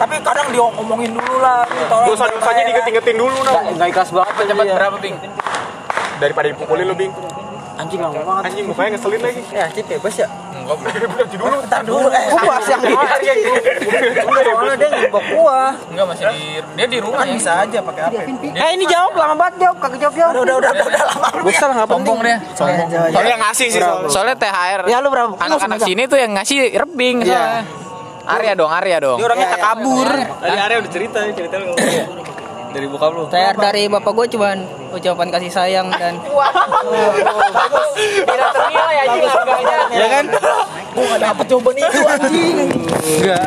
Tapi 0.00 0.14
kadang 0.24 0.48
diomongin 0.48 1.10
dulu 1.12 1.34
lah. 1.36 1.68
Dosa-dosanya 2.08 2.40
bayar. 2.40 2.64
diinget-ingetin 2.64 3.16
dulu 3.20 3.38
nah. 3.44 3.60
Nggak 3.60 3.88
ikhlas 3.92 4.08
banget 4.08 4.34
cepet 4.40 4.66
berapa, 4.72 4.96
Bing? 4.96 5.16
Daripada 6.16 6.46
dipukulin 6.48 6.84
lu 6.88 6.96
Bing. 6.96 7.12
Anjing 7.76 8.00
lama 8.00 8.20
banget. 8.20 8.42
Anjing 8.50 8.64
mukanya 8.66 8.88
ngeselin 8.94 9.20
lagi. 9.20 9.42
Ya, 9.50 9.64
cip 9.70 9.86
bebas 9.86 10.14
ya. 10.14 10.26
Enggak, 10.50 10.76
Berhenti 11.14 11.36
dulu. 11.36 11.56
Ntar 11.64 11.80
dulu 11.84 12.06
eh 12.10 12.24
puas 12.30 12.64
yang 12.66 12.80
di 12.82 12.92
Soalnya 14.50 14.76
dia 14.76 14.88
ngibok 14.90 15.24
gua. 15.32 15.60
enggak 15.90 16.06
masih 16.10 16.24
di 16.30 16.42
dia 16.76 16.86
di 16.86 16.98
rumah 16.98 17.24
ya. 17.24 17.32
bisa 17.34 17.52
aja 17.62 17.78
pakai 17.80 18.02
apa? 18.08 18.20
Eh 18.44 18.70
ini 18.74 18.84
jawab 18.84 19.12
lama 19.16 19.34
banget 19.36 19.54
jawab 19.64 19.76
kagak 19.80 19.98
jawab 20.00 20.14
jawab. 20.16 20.32
Udah 20.32 20.42
udah 20.42 20.56
udah 20.58 20.70
udah, 20.72 20.86
udah 20.86 21.02
lama. 21.06 21.28
Besar 21.44 21.68
nggak 21.70 21.88
Sombong 21.88 22.18
dia. 22.20 22.38
Sombong. 22.54 22.88
Soalnya 22.90 23.30
yang 23.30 23.42
ngasih 23.42 23.66
sih 23.70 23.80
soalnya. 24.08 24.34
THR. 24.36 24.80
Ya 24.88 24.96
lu 25.00 25.08
berapa? 25.08 25.36
Anak-anak 25.36 25.78
sini 25.80 26.02
tuh 26.06 26.18
yang 26.18 26.32
ngasih 26.34 26.58
rebing 26.74 27.24
soalnya. 27.24 27.62
Arya 28.20 28.52
dong, 28.54 28.70
Arya 28.70 28.96
dong. 29.00 29.18
Dia 29.18 29.26
orangnya 29.26 29.48
Iya, 29.48 29.54
tak 29.56 29.58
iya. 29.58 29.68
kabur. 29.74 30.08
Tadi 30.38 30.58
Arya 30.60 30.76
udah 30.78 30.90
cerita, 30.92 31.18
cerita 31.34 31.54
lu 31.58 31.72
dari 32.70 32.86
bokap 32.86 33.10
lu? 33.12 33.22
TR 33.26 33.54
dari 33.58 33.82
bapak 33.90 34.12
gue 34.14 34.26
cuman 34.38 34.56
ucapan 34.90 35.28
kasih 35.30 35.50
sayang 35.50 35.86
dan 35.94 36.14
wah 36.36 36.50
tidak 37.94 38.48
ternilai 38.54 38.96
anjing 39.06 39.24
harganya 39.26 39.78
ya 39.90 40.06
kan? 40.10 40.24
Gue 40.90 41.04
gak 41.06 41.20
dapet 41.22 41.44
jawaban 41.46 41.74
itu 41.78 42.00
anjing. 42.02 42.56
Enggak. 43.00 43.40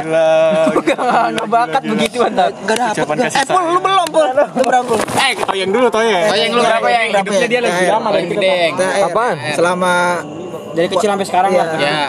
Enggak 0.74 1.00
enggak 1.36 1.48
bakat 1.52 1.84
begitu 1.84 2.18
mantap 2.24 2.52
Gak 2.64 2.78
dapet. 2.80 3.16
Eh 3.28 3.46
pul 3.48 3.64
lu 3.68 3.80
belum 3.80 4.08
pul? 4.12 4.28
Lu 4.32 4.64
berangkul 4.64 5.00
eh 5.20 5.32
toyeng 5.36 5.70
dulu 5.72 5.88
toyeng. 5.92 6.28
Toyeng 6.32 6.52
lu 6.56 6.62
berapa 6.64 6.88
yang? 6.88 7.08
Hidupnya 7.20 7.48
dia 7.48 7.60
lebih 7.64 7.86
lama 7.92 8.10
lagi 8.12 8.28
gede. 8.32 8.56
Eh, 8.72 8.84
eh, 8.84 9.08
Apaan? 9.08 9.36
selama 9.56 9.94
dari 10.74 10.88
kecil 10.90 11.10
sampai 11.12 11.28
sekarang 11.28 11.52
iya. 11.54 11.60
lah. 11.60 11.68
Iya. 11.80 12.02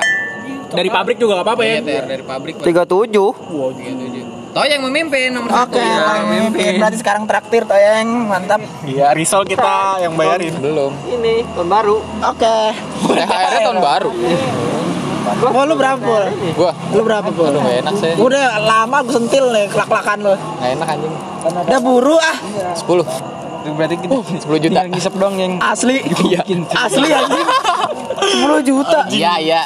Dari 0.75 0.91
pabrik 0.91 1.17
juga 1.23 1.39
gak 1.39 1.47
apa-apa 1.47 1.63
ya 1.63 1.79
dari 1.87 2.25
pabrik 2.27 2.55
37 2.59 3.15
wow 3.15 3.71
37 3.71 4.14
Toyeng 4.55 4.87
memimpin 4.87 5.35
nomor 5.35 5.51
Oke, 5.67 5.67
satu. 5.67 5.83
Oke, 5.83 5.83
iya, 5.83 6.23
memimpin. 6.31 6.73
Berarti 6.79 6.99
sekarang 7.03 7.27
traktir 7.27 7.67
Toyeng, 7.67 8.07
mantap. 8.31 8.63
Iya, 8.87 9.11
risol 9.11 9.43
kita 9.43 9.99
yang 9.99 10.15
bayarin. 10.15 10.55
Belum. 10.63 10.95
Ini 11.11 11.43
tahun 11.59 11.67
baru. 11.67 11.99
Oke. 12.23 12.59
THR-nya 13.03 13.61
tahun 13.67 13.81
baru. 13.83 14.11
Wah, 15.25 15.65
lu 15.67 15.75
berapa, 15.75 15.99
Pul? 15.99 16.25
Gua. 16.55 16.71
Lu 16.95 17.03
berapa, 17.03 17.29
Pul? 17.35 17.51
Lu 17.51 17.61
enak 17.67 17.95
sih. 17.99 18.15
Udah 18.15 18.63
lama 18.63 19.03
gue 19.03 19.15
sentil 19.19 19.51
nih 19.51 19.67
kelak-kelakan 19.75 20.19
lu. 20.23 20.35
Gak 20.39 20.71
enak 20.79 20.87
anjing. 20.87 21.15
Udah 21.51 21.81
buru 21.83 22.17
ah. 22.23 22.37
10. 22.79 23.75
Berarti 23.75 23.97
kita 23.99 24.13
uh, 24.15 24.21
oh, 24.21 24.23
10 24.23 24.39
juta. 24.39 24.71
Tinggal 24.71 24.87
ngisep 24.95 25.15
doang 25.19 25.35
yang 25.35 25.59
asli. 25.59 25.99
Iya. 26.31 26.47
Asli 26.79 27.09
anjing. 27.11 27.47
10 28.39 28.71
juta. 28.71 29.01
Iya, 29.11 29.33
iya. 29.43 29.63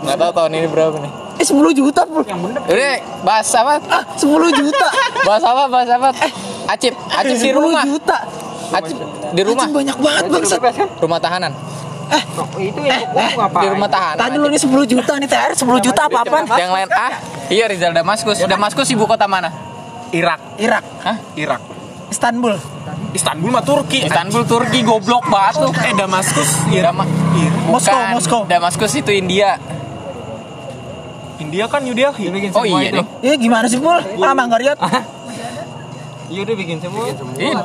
Enggak 0.00 0.16
tahu 0.16 0.30
tahun 0.32 0.50
ini 0.56 0.68
berapa 0.72 0.96
nih. 0.96 1.21
Eh 1.42 1.46
10 1.50 1.74
juta, 1.74 2.06
Pul. 2.06 2.22
Udah, 2.22 2.96
bahas 3.26 3.50
apa? 3.50 3.82
Ah, 3.90 4.06
10 4.14 4.30
juta. 4.54 4.88
Bahas 5.26 5.42
apa? 5.42 5.62
Bahas 5.66 5.90
apa? 5.90 6.08
Acip, 6.70 6.94
Acip 7.10 7.34
di 7.34 7.50
10 7.50 7.58
rumah. 7.58 7.82
juta. 7.82 8.18
Acip 8.70 8.96
di 9.34 9.42
rumah. 9.42 9.66
Anjing 9.66 9.74
banyak 9.74 9.96
banget, 9.98 10.24
Bangsat. 10.30 10.60
Rumah 11.02 11.18
tahanan. 11.18 11.52
itu 12.60 12.80
yang 12.84 13.02
apa? 13.34 13.58
Di 13.58 13.68
rumah 13.74 13.90
tahanan. 13.90 14.20
Tadi 14.22 14.36
lu 14.38 14.46
nih 14.46 14.60
10 14.62 14.86
juta 14.86 15.12
nih 15.18 15.26
THR 15.26 15.52
10 15.58 15.80
juta 15.82 16.00
apa-apaan? 16.06 16.44
Yang 16.54 16.70
lain 16.70 16.88
ah, 16.94 17.12
iya 17.50 17.64
Rizal 17.66 17.90
Damaskus. 17.90 18.38
Damaskus 18.46 18.88
ibu 18.94 19.08
kota 19.10 19.26
mana? 19.26 19.50
Irak. 20.12 20.60
Irak, 20.60 20.84
Hah? 21.02 21.16
Irak. 21.34 21.60
Istanbul. 22.12 22.60
Istanbul 23.16 23.48
mah 23.48 23.64
Turki. 23.64 24.04
Istanbul 24.04 24.44
Turki 24.44 24.84
goblok 24.84 25.24
banget 25.32 25.64
tuh. 25.64 25.72
Eh, 25.72 25.96
Damaskus. 25.96 26.68
Dama 26.68 27.04
Moskow. 27.72 28.00
Moskow. 28.12 28.40
Damaskus 28.44 28.92
itu 29.00 29.08
India. 29.08 29.56
India 31.52 31.68
kan 31.68 31.84
New 31.84 31.92
Delhi. 31.92 32.32
Oh 32.56 32.64
iya 32.64 32.88
nih. 32.88 33.04
Ya 33.20 33.34
gimana 33.36 33.68
sih, 33.68 33.76
Pul? 33.76 34.00
Ah, 34.24 34.32
Mangga 34.32 34.56
Riot. 34.56 34.80
Iya 36.32 36.48
udah 36.48 36.56
bikin 36.56 36.80
semua. 36.80 37.12
Iya. 37.36 37.60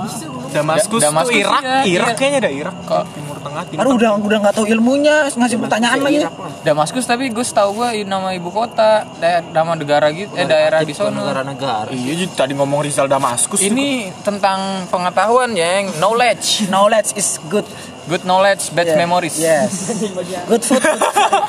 Damaskus, 0.48 1.00
Da- 1.00 1.08
Damaskus 1.08 1.32
tuh 1.32 1.40
Irak. 1.40 1.64
iya, 1.64 1.84
Irak 1.88 2.08
iya. 2.08 2.18
kayaknya 2.20 2.40
ada 2.44 2.52
Irak. 2.52 2.76
Kok? 2.84 3.04
Timur 3.16 3.38
Tengah, 3.40 3.64
Timur 3.64 3.80
Aduh 3.80 3.94
udah 3.96 4.12
udah 4.20 4.38
nggak 4.44 4.56
tahu 4.60 4.66
ilmunya 4.68 5.16
ngasih 5.32 5.58
pertanyaan 5.60 6.00
lagi. 6.04 6.18
Damaskus 6.64 7.08
tapi 7.08 7.32
gue 7.32 7.46
tahu 7.48 7.70
gue 7.80 8.04
nama 8.04 8.36
ibu 8.36 8.52
kota, 8.52 9.08
da- 9.24 9.40
nama 9.40 9.72
negara 9.72 10.12
gitu, 10.12 10.36
eh 10.36 10.44
daerah 10.44 10.84
di 10.84 10.92
sono. 10.92 11.24
Negara-negara. 11.24 11.96
Iya, 11.96 12.28
jadi 12.28 12.34
tadi 12.36 12.54
ngomong 12.60 12.84
Rizal 12.84 13.08
Damaskus. 13.08 13.64
Ini 13.64 14.12
tentang 14.20 14.84
pengetahuan 14.92 15.56
ya, 15.56 15.80
yang 15.80 15.96
knowledge. 16.04 16.68
Knowledge 16.68 17.16
is 17.16 17.40
good. 17.48 17.64
Good 18.08 18.24
knowledge, 18.24 18.72
bad 18.72 18.88
memories. 18.96 19.36
Yes. 19.36 19.92
Good 20.48 20.64
food, 20.64 20.80
good, 20.80 20.96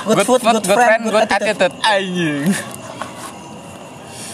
Good 0.09 0.27
food, 0.27 0.41
food, 0.43 0.59
good 0.59 0.75
friend, 0.75 1.03
good 1.07 1.23
attitude. 1.23 1.55
attitude. 1.55 1.75
Anjing. 1.81 2.51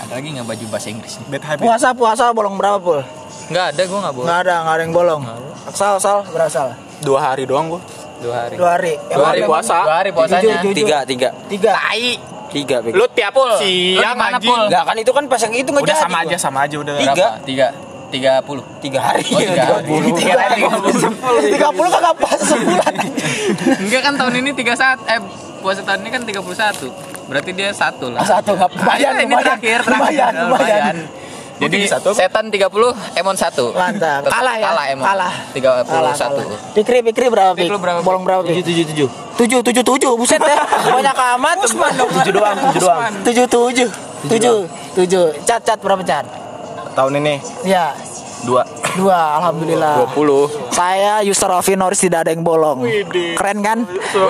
Ada 0.00 0.12
lagi 0.14 0.28
nggak 0.32 0.46
baju 0.46 0.64
bahasa 0.68 0.88
Inggris 0.88 1.12
nih? 1.18 1.26
Bad 1.30 1.42
habit. 1.44 1.62
Puasa 1.62 1.88
puasa 1.92 2.24
bolong 2.32 2.56
berapa 2.56 2.80
pul? 2.80 3.04
Nggak 3.46 3.64
ada, 3.70 3.82
gue 3.84 3.98
nggak 4.00 4.14
boleh. 4.14 4.26
Nggak 4.26 4.38
ada, 4.40 4.54
nggak 4.58 4.74
ada 4.74 4.82
yang 4.82 4.94
bolong. 4.94 5.22
Asal 5.64 5.90
asal 5.96 6.16
berasal. 6.26 6.66
Dua 6.98 7.20
hari 7.20 7.44
doang 7.44 7.68
gua. 7.68 7.80
Dua 8.18 8.34
hari. 8.40 8.54
Dua 8.56 8.68
hari. 8.72 8.92
Yang 9.04 9.18
Dua 9.20 9.26
hari 9.26 9.40
mana? 9.40 9.50
puasa. 9.52 9.76
Dua 9.76 9.94
hari 9.94 10.10
puasanya. 10.10 10.40
Jujur, 10.40 10.56
jujur. 10.64 10.74
Tiga, 10.80 10.98
tiga. 11.04 11.28
Tiga. 11.46 11.72
Tiga, 12.48 12.76
Bego. 12.80 12.94
Lu 12.94 13.06
tiap 13.10 13.34
Pul, 13.34 13.50
siang 13.58 14.14
anjing. 14.16 14.48
Pul? 14.48 14.64
Enggak 14.70 14.82
kan 14.86 14.96
itu 14.96 15.10
kan 15.10 15.24
pas 15.26 15.40
yang 15.42 15.52
itu 15.52 15.68
Udah 15.68 15.82
nggak 15.82 15.98
sama 15.98 16.18
aja, 16.22 16.28
gua. 16.30 16.38
sama 16.40 16.58
aja 16.64 16.76
udah. 16.78 16.94
Tiga. 16.96 17.12
Berapa? 17.12 17.28
Tiga. 17.44 17.68
Tiga 18.10 18.42
puluh. 18.44 18.64
Tiga 18.78 19.00
hari. 19.00 19.24
Oh, 19.30 19.40
tiga 19.40 19.64
hari. 19.68 19.88
Tiga 20.12 20.34
hari. 20.36 20.60
Tiga 21.50 21.68
puluh 21.72 21.90
kagak 21.90 22.14
pas 22.18 22.38
sebulan. 22.40 22.94
Enggak 23.84 24.02
kan 24.04 24.14
tahun 24.16 24.34
ini 24.40 24.50
tiga 24.54 24.74
saat 24.74 24.98
eh 25.08 25.20
puasa 25.64 25.80
tahun 25.80 26.04
ini 26.04 26.10
kan 26.12 26.22
31 26.28 26.92
Berarti 27.24 27.50
dia 27.56 27.72
satu 27.72 28.12
lah. 28.12 28.20
Satu 28.20 28.52
nggak 28.52 28.68
lumayan, 28.76 29.00
Ayo, 29.00 29.08
ini 29.16 29.24
lumayan, 29.24 29.44
terakhir, 29.48 29.78
terakhir. 29.80 29.96
lumayan, 29.96 30.32
lumayan. 30.44 30.96
Jadi 31.54 31.78
Satu 31.86 32.10
setan 32.12 32.50
30, 32.50 32.68
Emon 33.16 33.32
1. 33.32 33.48
Mantap. 33.72 34.26
Kalah 34.26 34.54
ya? 34.58 34.66
Kalah 34.68 34.84
Emon. 34.90 35.04
Kalah. 35.06 35.34
31. 35.54 35.86
Kalah, 35.86 36.14
kalah. 36.18 36.44
Pikri, 36.76 36.98
pikri 37.00 37.26
berapa? 37.30 37.54
Pik, 37.56 37.64
Pik? 37.64 37.72
lu 37.72 37.78
berapa? 37.80 37.98
Bolong 38.04 38.26
berapa? 38.26 38.42
Tujuh, 38.44 38.60
tujuh, 38.60 38.84
tujuh. 38.90 39.08
Tujuh, 39.40 39.60
tujuh, 39.64 39.84
tujuh. 39.86 40.12
Buset 40.18 40.42
ya. 40.42 40.58
Banyak 40.98 41.16
amat. 41.38 41.56
Tujuh 41.64 42.32
doang, 42.34 42.56
tujuh 42.58 42.80
doang. 42.82 43.12
Tujuh, 43.24 43.46
tujuh. 43.48 43.88
Tujuh, 44.28 44.56
tujuh. 44.98 45.24
Cat, 45.46 45.62
cat 45.64 45.78
berapa 45.80 46.02
cat? 46.04 46.26
Tahun 46.94 47.12
ini 47.18 47.34
Ya, 47.66 47.90
dua. 48.46 48.62
dua. 48.94 49.42
Alhamdulillah. 49.42 50.06
20. 50.14 50.70
Saya 50.70 51.26
user 51.26 51.50
Rofi 51.50 51.74
Norris 51.74 51.98
tidak 51.98 52.22
ada 52.22 52.30
yang 52.30 52.46
bolong. 52.46 52.86
Keren 53.34 53.58
kan? 53.60 53.78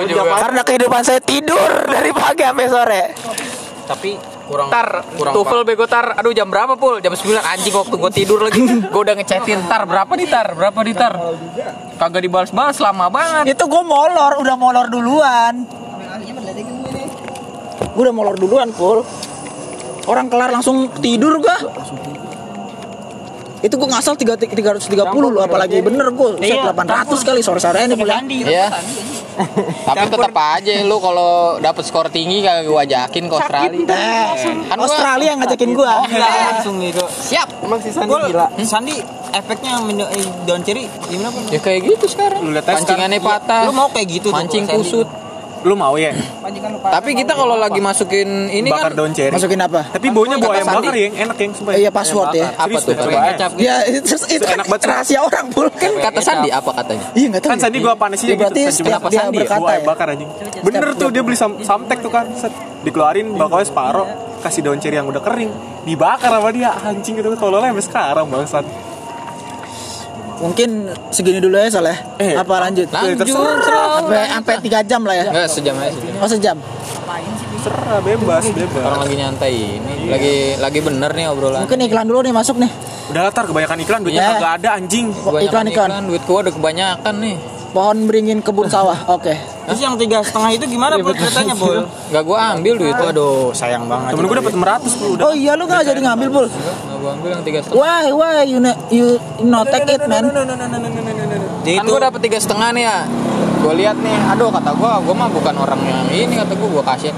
juga. 0.09 0.41
Karena 0.41 0.61
kehidupan 0.65 1.01
saya 1.05 1.21
tidur 1.21 1.69
dari 1.93 2.09
pagi 2.09 2.41
sampai 2.41 2.65
sore. 2.65 3.03
Tapi 3.85 4.17
kurang 4.49 4.73
Tar, 4.73 5.05
kurang 5.13 5.33
Tufel 5.37 5.61
bego 5.61 5.85
tar. 5.85 6.17
Aduh 6.17 6.33
jam 6.33 6.49
berapa 6.49 6.73
pul? 6.73 6.97
Jam 6.97 7.13
9 7.13 7.37
anjing 7.37 7.69
waktu 7.69 7.93
gue 7.93 8.11
tidur 8.11 8.41
lagi. 8.41 8.61
gue 8.93 9.01
udah 9.05 9.13
ngechatin 9.13 9.61
tar 9.69 9.85
berapa 9.85 10.09
di 10.17 10.25
tar? 10.25 10.57
Berapa 10.57 10.79
di 10.81 10.93
tar? 10.97 11.13
Kagak 12.01 12.25
dibalas-balas 12.25 12.81
lama 12.81 13.13
banget. 13.13 13.53
Itu 13.53 13.69
gue 13.69 13.83
molor, 13.85 14.41
udah 14.41 14.55
molor 14.57 14.89
duluan. 14.89 15.69
Gue 17.93 18.01
udah 18.01 18.15
molor 18.15 18.35
duluan, 18.35 18.73
Pul. 18.73 19.05
Orang 20.05 20.29
kelar 20.29 20.49
langsung 20.49 20.89
tidur 20.97 21.37
gua. 21.37 21.57
Itu 23.65 23.75
gue 23.75 23.89
ngasal 23.89 24.13
3, 24.13 24.37
330 24.37 24.93
loh, 25.25 25.41
apalagi 25.41 25.81
bener 25.81 26.13
gue 26.13 26.37
Iya. 26.37 26.69
set 26.69 26.77
800 26.77 27.17
kali 27.25 27.41
sore-sore 27.41 27.81
ini 27.81 27.97
boleh. 27.97 28.13
Iya. 28.45 28.67
Tapi 29.83 30.05
tetap 30.07 30.31
aja 30.31 30.71
lu 30.85 30.97
kalau 31.01 31.57
dapet 31.57 31.83
skor 31.83 32.07
tinggi 32.07 32.39
kagak 32.39 32.69
gue 32.69 32.79
ajakin 32.79 33.23
ke 33.25 33.33
Australia. 33.33 33.83
Eh, 33.89 34.25
Kan 34.69 34.77
Australia 34.77 35.27
yang 35.27 35.39
ngajakin 35.41 35.71
gua. 35.73 36.05
langsung 36.05 36.77
gitu. 36.79 37.03
Siap. 37.03 37.65
Emang 37.65 37.81
si 37.81 37.89
Sandi 37.89 38.13
gila. 38.29 38.47
Sandi 38.63 38.95
efeknya 39.33 39.81
minum 39.81 40.07
eh, 40.07 40.23
daun 40.45 40.61
ceri 40.61 40.85
gimana 41.09 41.33
pun? 41.33 41.41
Ya 41.49 41.59
kayak 41.59 41.81
gitu 41.83 42.05
sekarang. 42.07 42.39
Lu 42.45 42.53
lihat 42.53 42.63
Pancingannya 42.63 43.19
patah. 43.19 43.65
Lu 43.65 43.73
mau 43.73 43.89
kayak 43.89 44.07
gitu 44.13 44.29
Mancing 44.29 44.69
kusut. 44.69 45.09
Lu 45.65 45.73
mau 45.73 45.97
ya? 45.97 46.13
Tapi 46.85 47.17
kita 47.17 47.33
kalau 47.33 47.57
lagi 47.57 47.81
masukin 47.81 48.53
ini 48.53 48.69
Bakar 48.69 48.93
kan 48.93 49.01
daun 49.01 49.11
ceri. 49.17 49.33
Masukin 49.33 49.57
apa? 49.57 49.81
Tapi 49.89 50.13
baunya 50.13 50.37
bau 50.37 50.53
Kata 50.53 50.61
ayam 50.61 50.67
Sandi. 50.69 50.77
bakar 50.85 50.93
ya, 50.93 51.07
enak 51.25 51.37
yang 51.41 51.51
sumpah. 51.57 51.73
Iya 51.73 51.89
password 51.89 52.27
ya. 52.37 52.47
apa 52.53 52.77
tuh? 52.77 52.93
Ya 53.57 53.75
itu, 53.89 54.13
itu 54.29 54.45
enak 54.45 54.65
banget. 54.69 54.85
rahasia 54.85 55.19
orang 55.25 55.49
pul 55.49 55.65
kan. 55.73 55.89
Kata 55.97 56.21
Sandi 56.21 56.49
apa 56.53 56.69
katanya? 56.69 57.03
Iya 57.17 57.25
nggak 57.33 57.41
tahu. 57.41 57.49
Kan 57.49 57.57
ya. 57.57 57.63
Sandi 57.65 57.77
gua 57.81 57.93
panas 57.97 58.19
Ya, 58.21 58.37
berarti 58.37 58.61
gitu. 58.61 58.73
setiap 58.77 59.01
Kenapa 59.01 59.07
dia 59.09 59.19
Sandi 59.19 59.37
ya? 59.37 59.41
berkata 59.41 59.71
ya. 59.73 59.79
bakar 59.81 60.07
anjing. 60.13 60.29
Bener 60.61 60.85
tuh 60.93 61.09
dia 61.09 61.21
beli 61.25 61.37
sam 61.37 61.51
samtek 61.59 61.97
tuh 62.05 62.11
kan. 62.13 62.25
Dikeluarin 62.85 63.27
bakalnya 63.33 63.65
separuh, 63.65 64.07
kasih 64.45 64.61
daun 64.61 64.77
ceri 64.77 65.01
yang 65.01 65.09
udah 65.09 65.21
kering. 65.25 65.49
Dibakar 65.89 66.29
sama 66.29 66.53
dia 66.53 66.77
anjing 66.77 67.17
gitu 67.17 67.33
tololnya 67.33 67.73
sampai 67.73 67.85
sekarang 67.89 68.25
bangsat. 68.29 68.65
Mungkin 70.35 70.69
segini 71.09 71.39
dulu 71.39 71.55
ya 71.55 71.71
Soleh. 71.71 71.95
Eh, 72.19 72.35
Apa 72.35 72.67
lanjut? 72.67 72.91
Lanjut. 72.91 73.23
Sampai 73.23 74.27
sampai 74.27 74.55
3 74.59 74.83
jam 74.83 75.01
lah 75.03 75.15
ya. 75.15 75.23
Enggak 75.31 75.47
sejam 75.47 75.75
aja 75.77 75.91
sejam. 75.91 76.15
Oh 76.19 76.27
sejam. 76.27 76.57
Serah 77.65 77.97
bebas, 77.97 78.43
bebas. 78.45 78.83
Orang 78.83 78.99
lagi 79.01 79.15
nyantai 79.17 79.53
ini, 79.81 79.93
lagi 80.05 80.35
lagi 80.59 80.79
bener 80.83 81.09
nih 81.15 81.25
obrolan. 81.31 81.65
Mungkin 81.65 81.79
iklan 81.81 82.05
dulu 82.05 82.19
nih 82.21 82.33
masuk 82.35 82.61
nih. 82.61 82.69
Udah 83.09 83.21
latar 83.25 83.45
kebanyakan 83.45 83.77
iklan 83.81 83.99
duitnya 84.05 84.21
Ya. 84.21 84.29
kagak 84.37 84.53
ada 84.61 84.69
anjing. 84.77 85.09
Kebanyakan 85.09 85.65
iklan, 85.65 85.89
iklan. 85.89 86.03
Duit 86.05 86.23
gua 86.27 86.37
udah 86.45 86.53
kebanyakan 86.53 87.13
nih. 87.21 87.35
Pohon 87.73 87.97
beringin 88.05 88.39
kebun 88.45 88.67
sawah. 88.69 89.07
Oke. 89.09 89.33
Terus 89.65 89.79
yang 89.81 89.93
tiga 89.97 90.21
setengah 90.21 90.49
itu 90.53 90.65
gimana 90.69 90.93
pun 91.01 91.13
ceritanya 91.17 91.55
pul? 91.57 91.89
Enggak 91.89 92.23
gua 92.23 92.37
ambil 92.53 92.73
duit. 92.77 92.93
Aduh 92.93 93.49
sayang 93.49 93.89
banget. 93.89 94.13
Temen 94.13 94.25
gue 94.29 94.37
dapet 94.37 94.53
600 94.53 94.99
puluh 95.01 95.11
udah. 95.17 95.23
Oh 95.25 95.33
iya 95.33 95.51
lu 95.57 95.65
gak 95.65 95.81
jadi 95.89 95.99
ngambil 96.05 96.27
pul. 96.29 96.45
Enggak 96.45 96.97
gua 97.01 97.11
ambil 97.17 97.29
yang 97.33 97.43
tiga 97.43 97.59
setengah. 97.65 97.81
Why 97.81 98.03
why 98.13 98.45
you 98.45 98.59
not 98.61 98.77
you 98.93 99.17
not 99.41 99.65
take 99.73 99.89
it 99.89 100.05
man? 100.05 100.29
Jadi 100.29 101.73
Kan 101.81 101.83
itu 101.85 101.89
gua 101.89 102.01
dapet 102.05 102.19
tiga 102.21 102.37
setengah 102.37 102.69
nih 102.77 102.83
ya. 102.85 102.97
Gua 103.65 103.73
lihat 103.73 103.97
nih, 103.97 104.13
aduh 104.29 104.53
kata 104.53 104.77
gua, 104.77 105.01
gua 105.01 105.15
mah 105.17 105.29
bukan 105.33 105.57
orang 105.57 105.81
yang 105.81 106.05
ini 106.13 106.37
kata 106.37 106.53
gua, 106.53 106.69
gua 106.69 106.85
kasih 106.93 107.09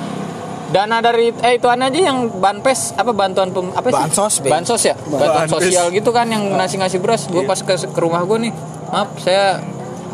dana 0.68 1.00
dari 1.00 1.32
eh 1.32 1.54
itu 1.56 1.68
aja 1.72 1.88
yang 1.88 2.28
banpes 2.28 2.92
apa 3.00 3.16
bantuan 3.16 3.56
pem, 3.56 3.72
apa 3.72 3.88
sih 3.88 3.96
Bansos, 3.96 4.34
Be. 4.44 4.50
bansos 4.52 4.82
ya 4.84 4.96
bantuan 5.00 5.48
Banpes. 5.48 5.54
sosial 5.56 5.86
gitu 5.96 6.12
kan 6.12 6.28
yang 6.28 6.44
ngasih 6.60 6.84
ngasih 6.84 7.00
beras 7.00 7.24
gue 7.32 7.44
pas 7.48 7.56
ke, 7.56 7.72
ke 7.72 8.00
rumah 8.04 8.28
gue 8.28 8.52
nih 8.52 8.54
maaf 8.92 9.16
saya 9.16 9.64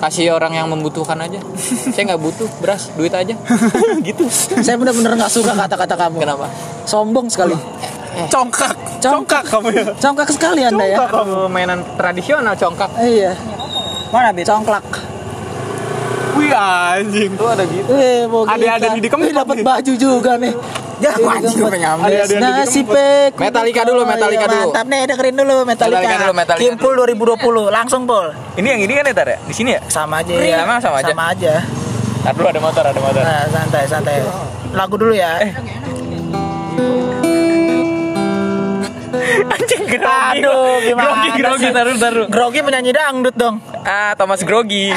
kasih 0.04 0.30
orang 0.30 0.51
yang 0.54 0.68
membutuhkan 0.68 1.16
aja 1.18 1.39
saya 1.93 2.04
nggak 2.06 2.20
butuh 2.20 2.47
beras 2.60 2.91
duit 2.93 3.10
aja 3.10 3.32
gitu 4.06 4.28
Saya 4.60 4.76
benar-benar 4.76 5.16
nggak 5.16 5.32
suka 5.32 5.56
kata-kata 5.56 5.95
kamu. 5.97 6.18
kenapa 6.20 6.47
Sombong 6.84 7.26
sekali. 7.26 7.56
Congkak, 8.28 8.76
congkak 8.99 9.41
kamu 9.47 9.68
ya. 9.72 9.84
Congkak 9.95 10.28
sekali 10.30 10.62
anda 10.62 10.84
ya. 10.84 10.99
Kalau 11.01 11.47
mainan 11.47 11.80
tradisional 11.95 12.54
congkak 12.54 12.91
Iya. 12.95 13.32
mana 14.12 14.30
bet? 14.30 14.43
Congklak. 14.43 14.84
Wih 16.34 16.51
anjing. 16.51 17.32
itu 17.32 17.45
ada 17.45 17.64
gitu 17.64 17.89
Eh, 17.89 18.26
mau 18.26 18.43
Ada-ada 18.43 18.88
kita. 18.91 18.99
di 18.99 19.10
Wih, 19.24 19.34
dapat 19.34 19.56
nih. 19.56 19.64
baju 19.64 19.93
juga 19.95 20.32
nih. 20.36 20.54
Ya 20.96 21.10
aku 21.12 21.26
anjing 21.26 21.56
gue 21.56 21.70
pengen 21.70 21.89
ambil. 21.91 22.06
Ada-ada 22.08 22.26
di 22.28 22.36
Nasi 22.38 22.80
dikempot. 22.80 22.94
pek. 22.94 23.32
Metallica 23.36 23.82
dulu, 23.84 24.00
Metallica 24.04 24.46
dulu. 24.46 24.62
Mantap 24.68 24.86
nih, 24.86 25.02
dengerin 25.06 25.36
dulu 25.36 25.56
Metallica. 25.64 26.00
Metallica 26.00 26.16
dulu, 26.20 26.32
Metallica 26.34 26.64
Kimpul 26.64 26.91
2020, 26.96 27.70
langsung 27.70 28.02
Pul. 28.04 28.26
ini 28.56 28.68
yang 28.68 28.80
ini 28.80 28.91
kan 28.94 29.04
ya 29.04 29.14
tar 29.14 29.28
ya 29.28 29.38
di 29.39 29.52
sini 29.52 29.70
ya 29.72 29.80
Sama 29.88 30.20
aja. 30.20 30.32
Iya, 30.32 30.56
emang 30.62 30.78
sama 30.80 31.00
aja? 31.00 31.10
Sama 31.10 31.24
aja. 31.30 31.54
Tar 32.22 32.32
dulu 32.34 32.48
ada 32.48 32.60
motor 32.60 32.84
ada 32.84 32.98
motor 32.98 33.20
Nah, 33.20 33.44
santai, 33.50 33.82
santai. 33.86 34.14
Lagu 34.72 34.94
dulu 34.96 35.12
ya. 35.12 35.30
Eh. 35.39 35.52
anjing 39.46 39.84
grogi 39.88 40.39
Aduh, 40.39 40.78
gimana 40.84 41.10
grogi 41.10 41.30
grogi 41.36 41.68
taruh 41.70 41.96
taruh 41.96 42.26
Grogi 42.28 42.60
penyanyi 42.62 42.91
dangdut 42.91 43.34
dong. 43.34 43.56
ah 43.84 44.12
Thomas 44.14 44.41
Grogi 44.41 44.89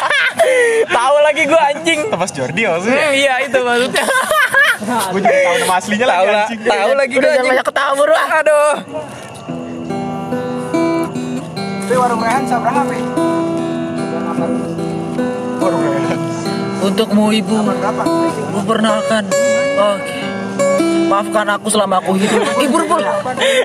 tahu 0.90 1.14
lagi 1.20 1.42
gue 1.44 1.60
anjing 1.60 1.98
Thomas 2.08 2.30
Jordi 2.30 2.62
maksudnya. 2.64 3.00
Hmm, 3.00 3.12
iya 3.14 3.34
itu 3.40 3.58
maksudnya 3.60 4.02
Gue 4.80 5.20
juga 5.20 5.38
tahu 5.44 5.56
nama 5.60 5.74
aslinya 5.76 6.06
lah 6.08 6.16
anjing. 6.24 6.60
tahu 6.64 6.90
lagi 6.96 7.12
gue 7.12 7.20
Udah 7.20 7.28
jangan 7.28 7.36
anjing 7.36 7.52
banyak 7.52 7.66
ketawa 7.68 7.92
bro. 7.94 8.14
ah. 8.14 8.28
aduh 8.40 8.72
Tapi 11.80 11.98
warung 11.98 12.22
rehan 12.22 12.44
seberapa 12.46 12.80
nih? 12.86 13.02
Untukmu 16.80 17.28
ibu, 17.28 17.60
ku 18.56 18.58
perkenalkan. 18.64 19.28
Oke. 19.76 20.16
Maafkan 21.10 21.46
aku 21.50 21.66
selama 21.68 22.00
aku 22.00 22.16
hidup. 22.16 22.40
Ibu 22.56 22.76
pul. 22.86 23.02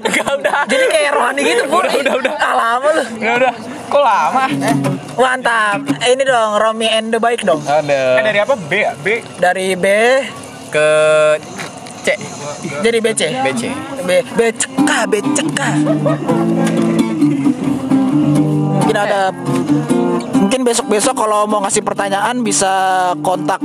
Enggak 0.04 0.28
udah 0.36 0.66
Jadi 0.68 0.86
kayak 0.90 1.12
rohani 1.14 1.42
gitu 1.46 1.64
pul. 1.70 1.86
Udah, 1.86 1.96
udah, 1.96 2.14
udah. 2.18 2.34
Ah, 2.36 2.54
lama 2.58 2.88
lu. 2.92 3.04
Udah 3.16 3.34
udah 3.40 3.54
kok 3.86 4.02
lama 4.04 4.44
Mantap. 5.16 5.80
Ini 6.02 6.24
dong 6.26 6.52
Romi 6.60 6.88
and 6.90 7.14
the 7.14 7.22
Bike 7.22 7.46
dong. 7.46 7.62
Eh, 7.64 7.80
ada 7.80 8.20
dari 8.20 8.40
apa? 8.42 8.58
B 8.58 8.72
ya? 8.84 8.92
B. 9.00 9.24
Dari 9.38 9.78
B 9.78 9.86
ke 10.70 10.90
C 12.06 12.08
jadi 12.86 12.98
BC. 13.02 13.22
BC 13.42 13.62
B 14.06 14.10
BCK 14.38 14.90
BCK. 15.10 15.60
Mungkin 18.76 18.98
ada 18.98 19.34
mungkin 20.36 20.62
besok-besok 20.62 21.16
kalau 21.18 21.50
mau 21.50 21.60
ngasih 21.66 21.82
pertanyaan 21.82 22.42
bisa 22.46 22.74
kontak 23.26 23.60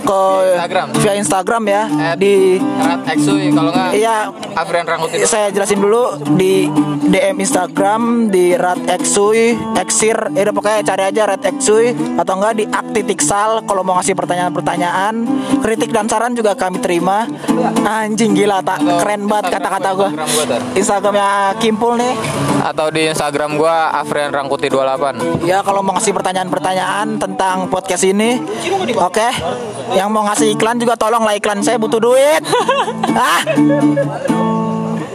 ke 0.00 0.20
Instagram. 0.56 0.86
via 0.96 1.14
Instagram 1.18 1.62
ya 1.68 1.82
At 1.90 2.16
di 2.16 2.56
Rat 2.58 3.02
Exuy 3.10 3.52
kalau 3.52 3.70
nggak 3.74 3.90
iya 3.94 4.30
Afrian 4.56 4.86
Rangkuti. 4.86 5.22
saya 5.26 5.52
jelasin 5.52 5.78
dulu 5.78 6.18
di 6.38 6.66
DM 7.10 7.42
Instagram 7.42 8.30
di 8.30 8.54
Rat 8.54 8.86
Exuy, 8.86 9.58
Exir, 9.74 10.14
ya 10.30 10.46
udah 10.46 10.54
pokoknya 10.54 10.80
cari 10.86 11.02
aja 11.10 11.22
Rat 11.26 11.42
Exuy 11.42 11.90
atau 12.14 12.38
enggak 12.38 12.54
di 12.54 12.64
Aktitiksal 12.70 13.66
kalau 13.66 13.82
mau 13.82 13.98
ngasih 13.98 14.14
pertanyaan-pertanyaan, 14.14 15.26
kritik 15.58 15.90
dan 15.90 16.06
saran 16.06 16.38
juga 16.38 16.54
kami 16.54 16.78
terima. 16.78 17.26
Anjing 17.82 18.38
gila 18.38 18.62
tak 18.62 18.78
keren 19.02 19.26
banget 19.26 19.58
kata-kata 19.58 19.88
gua. 19.98 20.10
Instagram. 20.14 20.62
Instagramnya 20.78 21.28
Kimpul 21.58 21.98
nih. 21.98 22.14
Atau 22.62 22.86
di 22.94 23.10
Instagram 23.10 23.58
gua 23.58 23.90
Afrian 23.90 24.30
Rangkuti 24.30 24.70
28. 24.70 25.39
Ya 25.40 25.64
kalau 25.64 25.80
mau 25.80 25.96
ngasih 25.96 26.12
pertanyaan-pertanyaan 26.12 27.16
tentang 27.16 27.72
podcast 27.72 28.04
ini, 28.04 28.36
oke. 28.92 29.28
Yang 29.96 30.08
mau 30.12 30.22
ngasih 30.28 30.52
iklan 30.52 30.76
juga 30.76 31.00
tolonglah 31.00 31.32
iklan 31.40 31.64
saya 31.64 31.80
butuh 31.80 31.96
duit. 31.96 32.44
ah. 33.16 33.40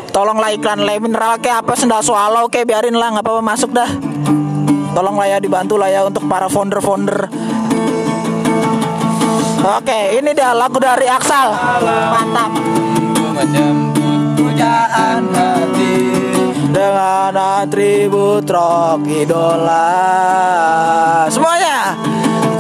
Tolonglah 0.09 0.49
iklan 0.57 0.82
le 0.82 0.97
mineral 0.97 1.38
kayak 1.38 1.61
apa 1.61 1.78
sendal 1.78 2.01
swallow 2.01 2.49
kayak 2.49 2.65
biarin 2.65 2.97
lah 2.97 3.13
nggak 3.13 3.26
apa-apa 3.26 3.43
masuk 3.45 3.69
dah. 3.69 3.89
Tolonglah 4.95 5.28
ya 5.30 5.38
dibantu 5.38 5.76
lah 5.78 5.93
ya 5.93 6.01
untuk 6.07 6.26
para 6.26 6.49
founder-founder. 6.49 7.30
Oke, 9.65 9.99
ini 10.17 10.30
dia 10.34 10.53
lagu 10.53 10.78
dari 10.82 11.05
Aksal. 11.09 11.53
Mantap. 11.86 12.51
Pujaan. 14.38 15.64
Dengan 16.86 17.33
atribut 17.65 18.45
rock 18.45 19.09
idola. 19.09 19.89
Semuanya 21.33 21.97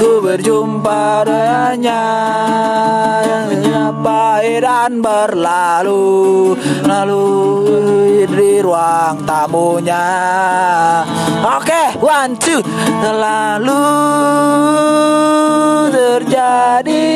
ku 0.01 0.17
berjumpa 0.17 1.29
dengannya. 1.29 2.05
Yang 3.21 3.45
menyapai 3.53 4.57
dan 4.65 4.97
berlalu. 5.05 6.57
Lalu 6.89 7.25
di 8.25 8.65
ruang 8.65 9.21
tamunya. 9.29 10.09
Oke 11.45 11.93
one 12.01 12.33
two. 12.41 12.65
Selalu 13.05 13.85
terjadi 15.93 17.13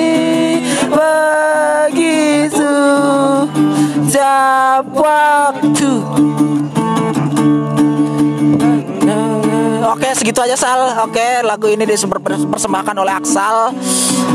begitu. 0.93 2.74
Setiap 4.10 4.89
waktu 4.93 6.01
Oke 9.90 10.14
segitu 10.14 10.38
aja 10.46 10.54
Sal 10.54 10.94
Oke 11.02 11.42
lagu 11.42 11.66
ini 11.66 11.82
dipersembahkan 11.82 12.94
oleh 12.94 13.14
Aksal 13.18 13.74